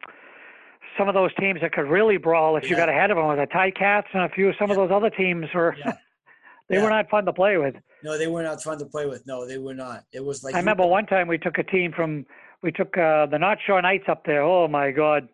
some 0.96 1.08
of 1.08 1.14
those 1.14 1.34
teams 1.38 1.60
that 1.60 1.72
could 1.72 1.88
really 1.88 2.16
brawl 2.16 2.56
if 2.56 2.68
you 2.70 2.76
got 2.76 2.88
ahead 2.88 3.10
of 3.10 3.16
them. 3.16 3.28
with 3.28 3.38
The 3.38 3.46
Tie 3.46 3.70
Cats 3.72 4.08
and 4.12 4.22
a 4.22 4.28
few. 4.28 4.52
Some 4.58 4.70
of 4.70 4.76
those 4.76 4.90
other 4.92 5.10
teams 5.10 5.46
were 5.54 5.76
Yeah. 5.78 5.92
they 6.68 6.76
Yeah. 6.76 6.84
were 6.84 6.90
not 6.90 7.08
fun 7.10 7.24
to 7.26 7.32
play 7.32 7.56
with. 7.56 7.74
No, 8.04 8.16
they 8.16 8.26
were 8.28 8.42
not 8.42 8.62
fun 8.62 8.78
to 8.78 8.86
play 8.86 9.06
with. 9.06 9.26
No, 9.26 9.46
they 9.46 9.58
were 9.58 9.74
not. 9.74 10.04
It 10.12 10.24
was 10.24 10.44
like 10.44 10.54
I 10.54 10.58
remember 10.58 10.86
one 10.86 11.06
time 11.06 11.26
we 11.28 11.38
took 11.38 11.58
a 11.58 11.64
team 11.64 11.92
from 11.92 12.26
we 12.62 12.70
took 12.72 12.96
uh, 12.96 13.26
the 13.26 13.38
North 13.38 13.58
Shore 13.66 13.80
Knights 13.82 14.04
up 14.08 14.24
there. 14.24 14.42
Oh 14.42 14.68
my 14.68 14.90
God! 14.90 15.28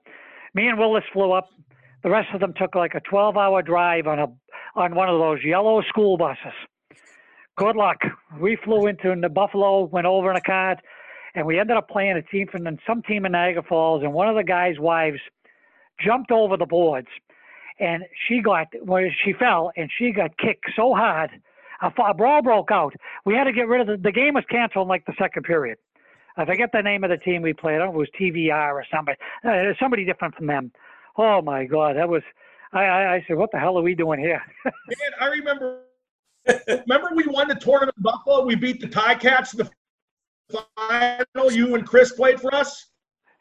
Me 0.54 0.66
and 0.68 0.78
Willis 0.78 1.04
flew 1.12 1.32
up. 1.32 1.48
The 2.02 2.10
rest 2.10 2.28
of 2.34 2.40
them 2.40 2.52
took 2.56 2.74
like 2.74 2.94
a 2.94 3.00
12-hour 3.00 3.62
drive 3.62 4.06
on 4.06 4.18
a 4.18 4.26
on 4.76 4.94
one 4.94 5.08
of 5.08 5.18
those 5.18 5.38
yellow 5.44 5.80
school 5.82 6.16
buses. 6.16 6.52
good 7.56 7.76
luck. 7.76 7.98
We 8.40 8.56
flew 8.64 8.86
into 8.86 9.14
the 9.20 9.28
Buffalo, 9.28 9.84
went 9.84 10.06
over 10.06 10.30
in 10.30 10.36
a 10.36 10.40
car, 10.40 10.76
and 11.34 11.46
we 11.46 11.58
ended 11.58 11.76
up 11.76 11.88
playing 11.88 12.16
a 12.16 12.22
team 12.22 12.46
from 12.50 12.66
some 12.86 13.02
team 13.02 13.24
in 13.24 13.32
Niagara 13.32 13.62
Falls, 13.62 14.02
and 14.02 14.12
one 14.12 14.28
of 14.28 14.36
the 14.36 14.44
guys' 14.44 14.78
wives 14.78 15.18
jumped 16.02 16.30
over 16.30 16.57
the 16.57 16.66
boards, 16.66 17.09
and 17.80 18.04
she 18.26 18.40
got 18.40 18.68
where 18.83 19.14
she 19.24 19.33
fell, 19.33 19.72
and 19.76 19.90
she 19.98 20.12
got 20.12 20.37
kicked 20.38 20.66
so 20.76 20.94
hard, 20.94 21.30
a, 21.83 22.02
a 22.02 22.14
brawl 22.14 22.42
broke 22.42 22.70
out. 22.70 22.94
We 23.24 23.35
had 23.35 23.44
to 23.44 23.52
get 23.52 23.68
rid 23.68 23.80
of 23.83 23.87
the, 23.87 23.96
the 23.96 24.12
game 24.12 24.35
was 24.35 24.44
canceled 24.50 24.85
in 24.85 24.88
like 24.88 25.04
the 25.07 25.14
second 25.18 25.44
period. 25.44 25.78
I 26.37 26.44
forget 26.44 26.70
the 26.72 26.83
name 26.83 27.04
of 27.04 27.11
the 27.11 27.16
team 27.16 27.42
we 27.42 27.52
played. 27.52 27.76
I 27.76 27.78
don't 27.78 27.94
know 27.94 28.02
if 28.02 28.09
it 28.09 28.18
was 28.20 28.33
TVR 28.33 28.72
or 28.72 28.85
somebody, 28.92 29.18
uh, 29.44 29.72
somebody 29.80 30.04
different 30.04 30.35
from 30.35 30.46
them. 30.46 30.72
Oh 31.16 31.40
my 31.40 31.64
God, 31.64 31.96
that 31.96 32.09
was. 32.09 32.22
I, 32.72 32.85
I, 32.85 33.14
I 33.14 33.24
said, 33.28 33.37
what 33.37 33.52
the 33.52 33.59
hell 33.59 33.78
are 33.78 33.83
we 33.83 33.94
doing 33.94 34.18
here? 34.18 34.42
Man, 34.64 34.72
I 35.20 35.26
remember. 35.26 35.83
remember 36.68 37.11
we 37.14 37.24
won 37.28 37.46
the 37.46 37.54
tournament 37.54 37.96
in 37.96 38.02
Buffalo. 38.02 38.44
We 38.44 38.57
beat 38.57 38.80
the 38.80 38.88
Ticats 38.88 39.52
in 39.52 39.68
the 40.48 40.64
final. 40.76 41.52
You 41.52 41.76
and 41.76 41.87
Chris 41.87 42.12
played 42.12 42.40
for 42.40 42.52
us. 42.52 42.87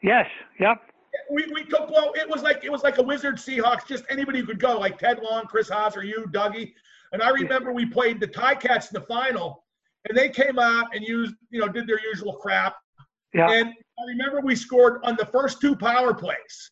Yes. 0.02 0.26
Yep. 0.60 0.82
We, 1.30 1.46
we 1.52 1.64
took 1.64 1.90
well. 1.90 2.12
It 2.16 2.28
was 2.28 2.42
like 2.42 2.64
it 2.64 2.72
was 2.72 2.82
like 2.82 2.98
a 2.98 3.02
Wizard 3.02 3.36
Seahawks. 3.36 3.86
Just 3.86 4.04
anybody 4.08 4.40
who 4.40 4.46
could 4.46 4.60
go, 4.60 4.78
like 4.78 4.98
Ted 4.98 5.20
Long, 5.22 5.46
Chris 5.46 5.68
Haas, 5.68 5.96
or 5.96 6.04
you, 6.04 6.26
Dougie. 6.30 6.72
And 7.12 7.22
I 7.22 7.30
remember 7.30 7.72
we 7.72 7.86
played 7.86 8.20
the 8.20 8.26
Tie 8.26 8.56
Cats 8.56 8.90
in 8.92 9.00
the 9.00 9.06
final, 9.06 9.64
and 10.08 10.18
they 10.18 10.28
came 10.28 10.58
out 10.58 10.94
and 10.94 11.04
used 11.04 11.34
you 11.50 11.60
know 11.60 11.68
did 11.68 11.86
their 11.86 12.00
usual 12.00 12.34
crap. 12.34 12.74
Yeah. 13.32 13.50
And 13.50 13.68
I 13.68 14.04
remember 14.08 14.40
we 14.40 14.56
scored 14.56 15.00
on 15.04 15.16
the 15.16 15.26
first 15.26 15.60
two 15.60 15.76
power 15.76 16.14
plays. 16.14 16.70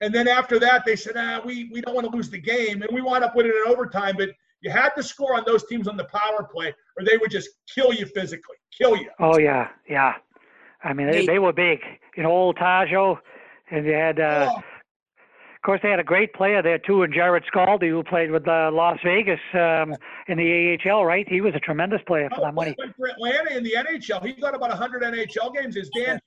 And 0.00 0.14
then 0.14 0.28
after 0.28 0.58
that, 0.58 0.84
they 0.84 0.96
said, 0.96 1.14
ah, 1.16 1.40
we, 1.44 1.68
we 1.72 1.80
don't 1.82 1.94
want 1.94 2.10
to 2.10 2.16
lose 2.16 2.30
the 2.30 2.38
game. 2.38 2.82
And 2.82 2.90
we 2.92 3.02
wound 3.02 3.22
up 3.22 3.36
winning 3.36 3.52
in 3.52 3.70
overtime. 3.70 4.14
But 4.16 4.30
you 4.62 4.70
had 4.70 4.90
to 4.96 5.02
score 5.02 5.36
on 5.36 5.44
those 5.46 5.66
teams 5.66 5.88
on 5.88 5.96
the 5.96 6.04
power 6.04 6.48
play, 6.50 6.74
or 6.96 7.04
they 7.04 7.16
would 7.18 7.30
just 7.30 7.50
kill 7.72 7.92
you 7.92 8.06
physically, 8.06 8.56
kill 8.76 8.96
you. 8.96 9.10
Oh, 9.18 9.38
yeah. 9.38 9.68
Yeah. 9.88 10.14
I 10.82 10.94
mean, 10.94 11.10
they, 11.10 11.26
they 11.26 11.38
were 11.38 11.52
big. 11.52 11.80
You 12.16 12.22
know, 12.22 12.30
old 12.30 12.56
Tajo, 12.56 13.18
and 13.70 13.86
you 13.86 13.92
had, 13.92 14.20
uh, 14.20 14.50
Oh, 14.52 14.62
of 15.60 15.62
course, 15.66 15.80
they 15.82 15.90
had 15.90 16.00
a 16.00 16.04
great 16.04 16.32
player 16.32 16.62
there, 16.62 16.78
too, 16.78 17.02
and 17.02 17.12
Jarrod 17.12 17.42
Skalde, 17.52 17.86
who 17.86 18.02
played 18.02 18.30
with 18.30 18.48
uh, 18.48 18.70
Las 18.72 18.98
Vegas 19.04 19.40
um, 19.52 19.94
in 20.26 20.38
the 20.38 20.78
AHL, 20.86 21.04
right? 21.04 21.28
He 21.28 21.42
was 21.42 21.54
a 21.54 21.60
tremendous 21.60 22.00
player 22.06 22.30
for 22.30 22.40
oh, 22.40 22.44
that 22.44 22.54
money. 22.54 22.74
for 22.96 23.08
Atlanta 23.08 23.54
in 23.54 23.62
the 23.62 23.74
NHL. 23.74 24.24
He 24.24 24.32
got 24.32 24.54
about 24.54 24.70
100 24.70 25.02
NHL 25.02 25.54
games. 25.54 25.76
Is 25.76 25.90
Dan? 25.90 26.18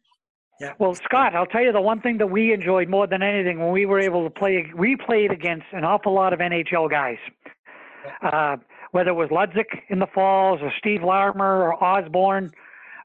Well, 0.77 0.93
Scott, 0.93 1.35
I'll 1.35 1.47
tell 1.47 1.63
you 1.63 1.71
the 1.71 1.81
one 1.81 1.99
thing 1.99 2.19
that 2.19 2.27
we 2.27 2.53
enjoyed 2.53 2.89
more 2.89 3.07
than 3.07 3.23
anything 3.23 3.59
when 3.59 3.71
we 3.71 3.87
were 3.87 3.99
able 3.99 4.23
to 4.23 4.29
play, 4.29 4.71
we 4.77 4.95
played 4.95 5.31
against 5.31 5.65
an 5.71 5.83
awful 5.83 6.13
lot 6.13 6.31
of 6.31 6.39
NHL 6.39 6.89
guys. 6.89 7.17
Uh, 8.21 8.57
whether 8.91 9.09
it 9.09 9.15
was 9.15 9.29
Ludzik 9.29 9.81
in 9.89 9.97
the 9.97 10.07
Falls 10.13 10.59
or 10.61 10.71
Steve 10.77 11.03
Larmer 11.03 11.63
or 11.63 11.83
Osborne, 11.83 12.51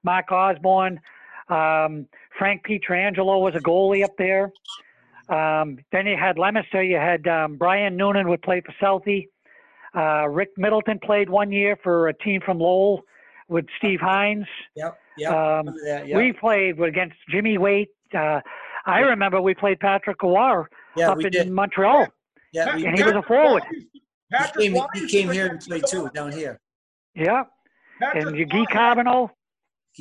Mark 0.04 0.30
Osborne, 0.30 1.00
um, 1.48 2.06
Frank 2.38 2.64
Pietrangelo 2.66 3.40
was 3.42 3.54
a 3.54 3.60
goalie 3.60 4.04
up 4.04 4.12
there. 4.16 4.50
Um, 5.28 5.78
then 5.92 6.06
you 6.06 6.16
had 6.16 6.38
Leominster, 6.38 6.82
you 6.82 6.96
had 6.96 7.26
um, 7.28 7.56
Brian 7.56 7.96
Noonan 7.96 8.28
would 8.28 8.40
play 8.42 8.62
for 8.64 8.72
Southie. 8.82 9.28
Uh, 9.94 10.28
Rick 10.28 10.50
Middleton 10.56 10.98
played 11.02 11.28
one 11.28 11.50
year 11.52 11.76
for 11.82 12.08
a 12.08 12.14
team 12.14 12.40
from 12.44 12.58
Lowell 12.58 13.02
with 13.48 13.66
Steve 13.78 14.00
Hines. 14.00 14.46
Yep. 14.76 14.98
Yep. 15.18 15.32
Um, 15.32 15.38
remember 15.66 15.72
that, 15.84 16.06
yep. 16.08 16.16
We 16.16 16.32
played 16.32 16.80
against 16.80 17.16
Jimmy 17.30 17.58
Waite. 17.58 17.88
Uh, 18.14 18.40
I 18.86 19.00
remember 19.00 19.40
we 19.42 19.54
played 19.54 19.80
Patrick 19.80 20.18
Kawar 20.18 20.66
yeah, 20.96 21.10
up 21.10 21.18
we 21.18 21.26
in 21.26 21.30
did. 21.32 21.50
Montreal. 21.50 22.06
Yeah, 22.52 22.74
we 22.76 22.86
and 22.86 22.96
he 22.96 23.02
was 23.04 23.12
a 23.14 23.22
forward. 23.22 23.62
He 23.70 24.00
Patrick 24.32 24.72
came, 24.72 24.82
he 24.94 25.06
came 25.08 25.30
here 25.30 25.46
and 25.46 25.60
played 25.60 25.82
the- 25.82 25.86
too 25.88 26.10
down 26.14 26.32
here. 26.32 26.60
Yeah. 27.14 27.44
Patrick 28.00 28.26
And 28.26 28.50
Guy 28.50 28.58
Waugh- 28.58 29.30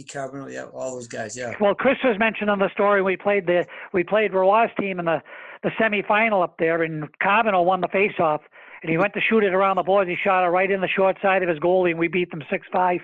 Carbonneau. 0.03 0.47
He 0.47 0.53
Carbonneau, 0.55 0.71
yeah, 0.73 0.77
all 0.77 0.93
those 0.95 1.07
guys, 1.07 1.35
yeah. 1.37 1.53
Well, 1.59 1.73
Chris 1.75 1.97
was 2.03 2.17
mentioned 2.19 2.49
on 2.49 2.59
the 2.59 2.69
story. 2.73 3.01
We 3.01 3.17
played 3.17 3.45
the 3.47 3.65
we 3.93 4.03
played 4.03 4.33
Roy's 4.33 4.69
team 4.79 4.99
in 4.99 5.05
the 5.05 5.21
the 5.63 5.69
semifinal 5.79 6.43
up 6.43 6.57
there, 6.59 6.83
and 6.83 7.05
Carbonneau 7.19 7.63
won 7.63 7.81
the 7.81 7.87
faceoff. 7.87 8.39
And 8.83 8.91
he 8.91 8.97
went 8.99 9.13
to 9.15 9.21
shoot 9.21 9.43
it 9.43 9.55
around 9.55 9.77
the 9.77 9.83
boards. 9.83 10.07
He 10.07 10.15
shot 10.23 10.45
it 10.45 10.49
right 10.49 10.69
in 10.69 10.81
the 10.81 10.87
short 10.87 11.17
side 11.21 11.41
of 11.41 11.49
his 11.49 11.57
goalie, 11.57 11.89
and 11.89 11.99
we 11.99 12.07
beat 12.07 12.29
them 12.29 12.43
six 12.49 12.67
five. 12.71 12.99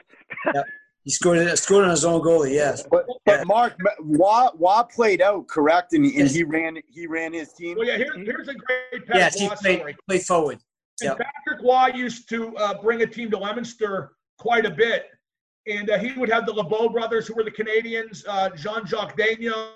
yeah. 0.54 0.62
He 1.04 1.12
scored 1.12 1.40
it, 1.40 1.58
scored 1.58 1.84
on 1.84 1.90
his 1.90 2.06
own 2.06 2.22
goalie, 2.22 2.54
yes. 2.54 2.86
But, 2.90 3.06
Yeah. 3.28 3.40
but 3.40 3.48
Mark, 3.48 3.76
Wah, 4.00 4.52
Wah 4.56 4.84
played 4.84 5.22
out 5.22 5.48
correct, 5.50 5.92
and, 5.94 6.06
and 6.06 6.14
Yes. 6.14 6.34
he 6.34 6.44
ran 6.44 6.78
he 6.90 7.08
ran 7.08 7.34
his 7.34 7.52
team. 7.54 7.76
Well, 7.78 7.86
yeah, 7.88 7.98
here, 7.98 8.14
here's 8.16 8.48
a 8.48 8.54
great 8.54 9.06
Patrick 9.08 9.10
Yes, 9.16 9.38
he 9.38 9.50
played, 9.50 9.80
story. 9.80 9.96
played 10.08 10.22
forward. 10.22 10.60
And 11.02 11.10
Yep. 11.10 11.18
Patrick 11.18 11.64
Waugh 11.66 11.88
used 11.88 12.30
to 12.30 12.56
uh, 12.56 12.82
bring 12.82 13.02
a 13.02 13.08
team 13.08 13.30
to 13.32 13.38
Leominster 13.38 14.14
quite 14.38 14.66
a 14.66 14.70
bit. 14.72 15.08
And 15.68 15.90
uh, 15.90 15.98
he 15.98 16.12
would 16.14 16.30
have 16.30 16.46
the 16.46 16.54
LeBeau 16.54 16.90
brothers, 16.90 17.28
who 17.28 17.36
were 17.36 17.44
the 17.44 17.52
Canadians, 17.52 18.26
uh, 18.28 18.50
Jean 18.50 18.86
Jacques 18.86 19.18
Daigneault. 19.18 19.72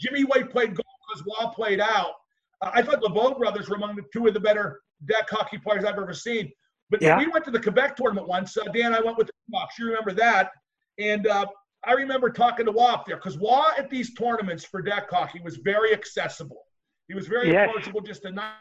Jimmy 0.00 0.24
White 0.24 0.50
played 0.50 0.74
goal 0.74 0.84
because 1.08 1.24
Waugh 1.26 1.50
played 1.50 1.80
out. 1.80 2.12
Uh, 2.60 2.70
I 2.74 2.82
thought 2.82 3.02
LeBeau 3.02 3.34
brothers 3.34 3.68
were 3.68 3.76
among 3.76 3.96
the 3.96 4.02
two 4.12 4.26
of 4.26 4.34
the 4.34 4.40
better 4.40 4.80
deck 5.06 5.28
hockey 5.30 5.58
players 5.58 5.84
I've 5.84 5.96
ever 5.98 6.12
seen. 6.12 6.50
But 6.90 7.02
Yeah. 7.02 7.18
we 7.18 7.28
went 7.28 7.44
to 7.46 7.50
the 7.50 7.60
Quebec 7.60 7.96
tournament 7.96 8.28
once. 8.28 8.56
Uh, 8.56 8.64
Dan, 8.74 8.94
I 8.94 9.00
went 9.00 9.16
with 9.16 9.28
the 9.28 9.32
Bucks. 9.48 9.78
You 9.78 9.86
remember 9.86 10.12
that? 10.14 10.50
And 10.98 11.26
uh, 11.26 11.46
I 11.84 11.92
remember 11.92 12.30
talking 12.30 12.66
to 12.66 12.72
Waugh 12.72 13.02
there 13.06 13.16
because 13.16 13.38
Waugh 13.38 13.72
at 13.78 13.88
these 13.90 14.12
tournaments 14.14 14.64
for 14.64 14.82
deck 14.82 15.08
hockey 15.10 15.40
was 15.42 15.56
very 15.58 15.92
accessible. 15.92 16.62
He 17.08 17.14
was 17.14 17.26
very 17.28 17.52
Yes. 17.52 17.68
approachable, 17.68 18.00
just 18.00 18.24
a 18.24 18.30
nice, 18.32 18.52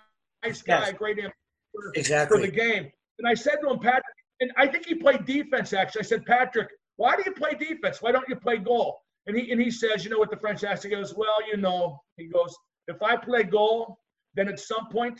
nice 0.44 0.62
guy, 0.62 0.80
Yes. 0.88 0.94
great 0.94 1.18
ambassador 1.18 2.28
for 2.28 2.40
the 2.40 2.48
game. 2.52 2.92
And 3.18 3.28
I 3.28 3.34
said 3.34 3.58
to 3.62 3.70
him, 3.70 3.80
Patrick, 3.80 4.04
and 4.41 4.52
I 4.58 4.67
think 4.67 4.86
he 4.86 4.95
played 4.95 5.26
defense 5.26 5.74
actually. 5.74 6.02
I 6.02 6.04
said, 6.04 6.26
Patrick, 6.26 6.69
why 6.98 7.15
do 7.15 7.24
you 7.26 7.32
play 7.32 7.52
defense? 7.52 8.02
Why 8.02 8.12
don't 8.12 8.28
you 8.28 8.36
play 8.36 8.58
goal? 8.58 9.00
And 9.28 9.36
he 9.36 9.52
and 9.52 9.60
he 9.62 9.71
says, 9.71 10.04
you 10.04 10.10
know 10.10 10.19
what 10.19 10.32
the 10.32 10.38
French 10.38 10.63
asked? 10.63 10.84
He 10.84 10.89
goes, 10.89 11.15
well, 11.15 11.38
you 11.50 11.58
know, 11.58 12.00
he 12.17 12.28
goes, 12.28 12.56
if 12.88 13.02
I 13.02 13.15
play 13.15 13.43
goal, 13.43 13.98
then 14.36 14.48
at 14.48 14.60
some 14.60 14.88
point, 14.89 15.19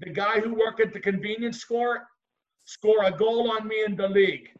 the 0.00 0.10
guy 0.10 0.40
who 0.40 0.54
worked 0.54 0.80
at 0.80 0.92
the 0.92 1.00
convenience 1.00 1.62
store 1.62 2.06
score 2.64 3.04
a 3.04 3.10
goal 3.10 3.50
on 3.50 3.66
me 3.66 3.82
in 3.84 3.96
the 3.96 4.08
league. 4.08 4.50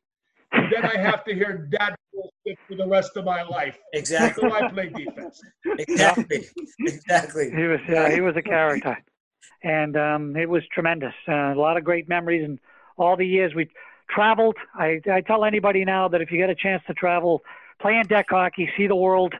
And 0.53 0.73
then 0.73 0.85
I 0.87 0.97
have 0.97 1.25
to 1.25 1.35
hear 1.35 1.69
that 1.73 1.95
bullshit 2.13 2.59
for 2.67 2.77
the 2.77 2.87
rest 2.87 3.17
of 3.17 3.25
my 3.25 3.43
life. 3.43 3.77
Exactly. 3.93 4.49
So 4.49 4.57
I 4.57 4.69
play 4.71 4.89
defense. 4.89 5.41
Exactly. 5.79 6.47
Exactly. 6.81 7.51
He 7.51 7.65
was 7.65 7.81
yeah, 7.89 8.11
he 8.11 8.23
was 8.23 8.35
a 8.37 8.43
character, 8.43 8.97
and 9.63 9.97
um, 9.97 10.37
it 10.37 10.49
was 10.49 10.63
tremendous. 10.73 11.15
Uh, 11.29 11.53
a 11.53 11.55
lot 11.55 11.77
of 11.77 11.85
great 11.85 12.09
memories, 12.09 12.45
and 12.45 12.59
all 12.97 13.17
the 13.17 13.27
years 13.27 13.55
we 13.55 13.69
traveled. 14.09 14.57
I, 14.75 15.01
I 15.11 15.21
tell 15.21 15.45
anybody 15.45 15.85
now 15.85 16.09
that 16.09 16.21
if 16.21 16.31
you 16.31 16.39
get 16.39 16.51
a 16.51 16.55
chance 16.55 16.83
to 16.87 16.95
travel, 16.95 17.43
play 17.81 17.97
in 17.97 18.07
deck 18.07 18.27
hockey, 18.29 18.69
see 18.77 18.87
the 18.87 18.97
world, 18.97 19.35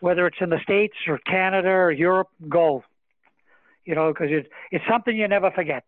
whether 0.00 0.26
it's 0.26 0.38
in 0.40 0.50
the 0.50 0.60
states 0.62 0.94
or 1.06 1.18
Canada 1.18 1.68
or 1.68 1.90
Europe, 1.90 2.28
go. 2.48 2.84
You 3.84 3.94
know, 3.94 4.12
because 4.12 4.28
it's 4.30 4.48
it's 4.70 4.84
something 4.90 5.16
you 5.16 5.28
never 5.28 5.50
forget. 5.50 5.84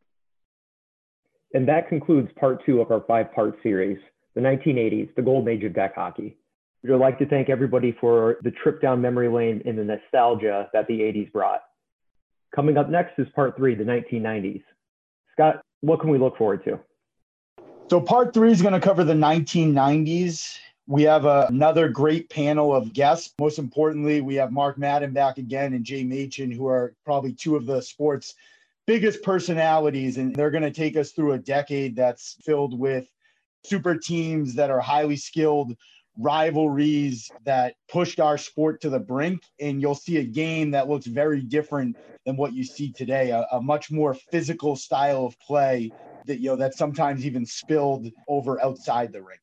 And 1.55 1.67
that 1.69 1.89
concludes 1.89 2.29
part 2.39 2.65
two 2.67 2.81
of 2.81 2.91
our 2.91 3.03
five 3.07 3.33
part 3.33 3.57
series, 3.63 3.99
the 4.35 4.41
1980s, 4.41 5.15
the 5.15 5.23
golden 5.23 5.53
age 5.53 5.65
of 5.65 5.75
deck 5.75 5.95
hockey. 5.95 6.37
We'd 6.83 6.95
like 6.97 7.19
to 7.19 7.27
thank 7.27 7.49
everybody 7.49 7.97
for 8.01 8.37
the 8.43 8.51
trip 8.51 8.83
down 8.83 9.01
memory 9.01 9.29
lane 9.29 9.63
and 9.65 9.79
the 9.79 9.85
nostalgia 9.85 10.69
that 10.73 10.87
the 10.87 11.01
80s 11.01 11.33
brought. 11.33 11.63
Coming 12.55 12.77
up 12.77 12.89
next 12.89 13.19
is 13.19 13.27
part 13.35 13.57
three, 13.57 13.75
the 13.75 13.85
1990s. 13.85 14.63
Scott, 15.33 15.63
what 15.81 16.01
can 16.01 16.11
we 16.11 16.19
look 16.19 16.37
forward 16.37 16.65
to? 16.65 16.79
So 17.89 18.01
part 18.01 18.35
three 18.35 18.51
is 18.51 18.63
going 18.63 18.75
to 18.75 18.81
cover 18.81 19.05
the 19.05 19.13
1990s. 19.13 20.59
We 20.89 21.05
have 21.05 21.25
a, 21.25 21.47
another 21.49 21.89
great 21.89 22.29
panel 22.29 22.75
of 22.75 22.93
guests. 22.93 23.33
Most 23.39 23.61
importantly, 23.61 24.21
we 24.21 24.35
have 24.35 24.51
Mark 24.51 24.77
Madden 24.77 25.13
back 25.13 25.39
again 25.39 25.73
and 25.73 25.85
Jay 25.85 26.03
Machin, 26.03 26.51
who 26.51 26.67
are 26.67 26.95
probably 27.05 27.33
two 27.33 27.55
of 27.55 27.65
the 27.65 27.81
sport's 27.81 28.35
biggest 28.89 29.23
personalities. 29.23 30.17
And 30.17 30.35
they're 30.35 30.51
going 30.51 30.65
to 30.65 30.73
take 30.73 30.97
us 30.97 31.13
through 31.13 31.35
a 31.35 31.39
decade 31.39 31.95
that's 31.95 32.37
filled 32.45 32.77
with 32.77 33.07
super 33.65 33.95
teams 33.95 34.57
that 34.57 34.71
are 34.71 34.81
highly 34.81 35.17
skilled, 35.17 35.77
rivalries 36.19 37.31
that 37.45 37.75
pushed 37.89 38.19
our 38.19 38.37
sport 38.37 38.81
to 38.81 38.91
the 38.91 38.99
brink. 38.99 39.43
And 39.61 39.81
you'll 39.81 39.95
see 39.95 40.17
a 40.17 40.25
game 40.25 40.73
that 40.73 40.89
looks 40.89 41.07
very 41.07 41.41
different 41.41 41.97
than 42.25 42.37
what 42.37 42.53
you 42.53 42.65
see 42.65 42.91
today, 42.91 43.31
a, 43.31 43.47
a 43.53 43.63
much 43.63 43.93
more 43.93 44.13
physical 44.13 44.75
style 44.75 45.25
of 45.25 45.39
play 45.39 45.93
that 46.27 46.41
you 46.41 46.51
know 46.51 46.57
that 46.57 46.75
sometimes 46.75 47.25
even 47.25 47.47
spilled 47.47 48.09
over 48.29 48.63
outside 48.63 49.13
the 49.13 49.23
rink. 49.23 49.41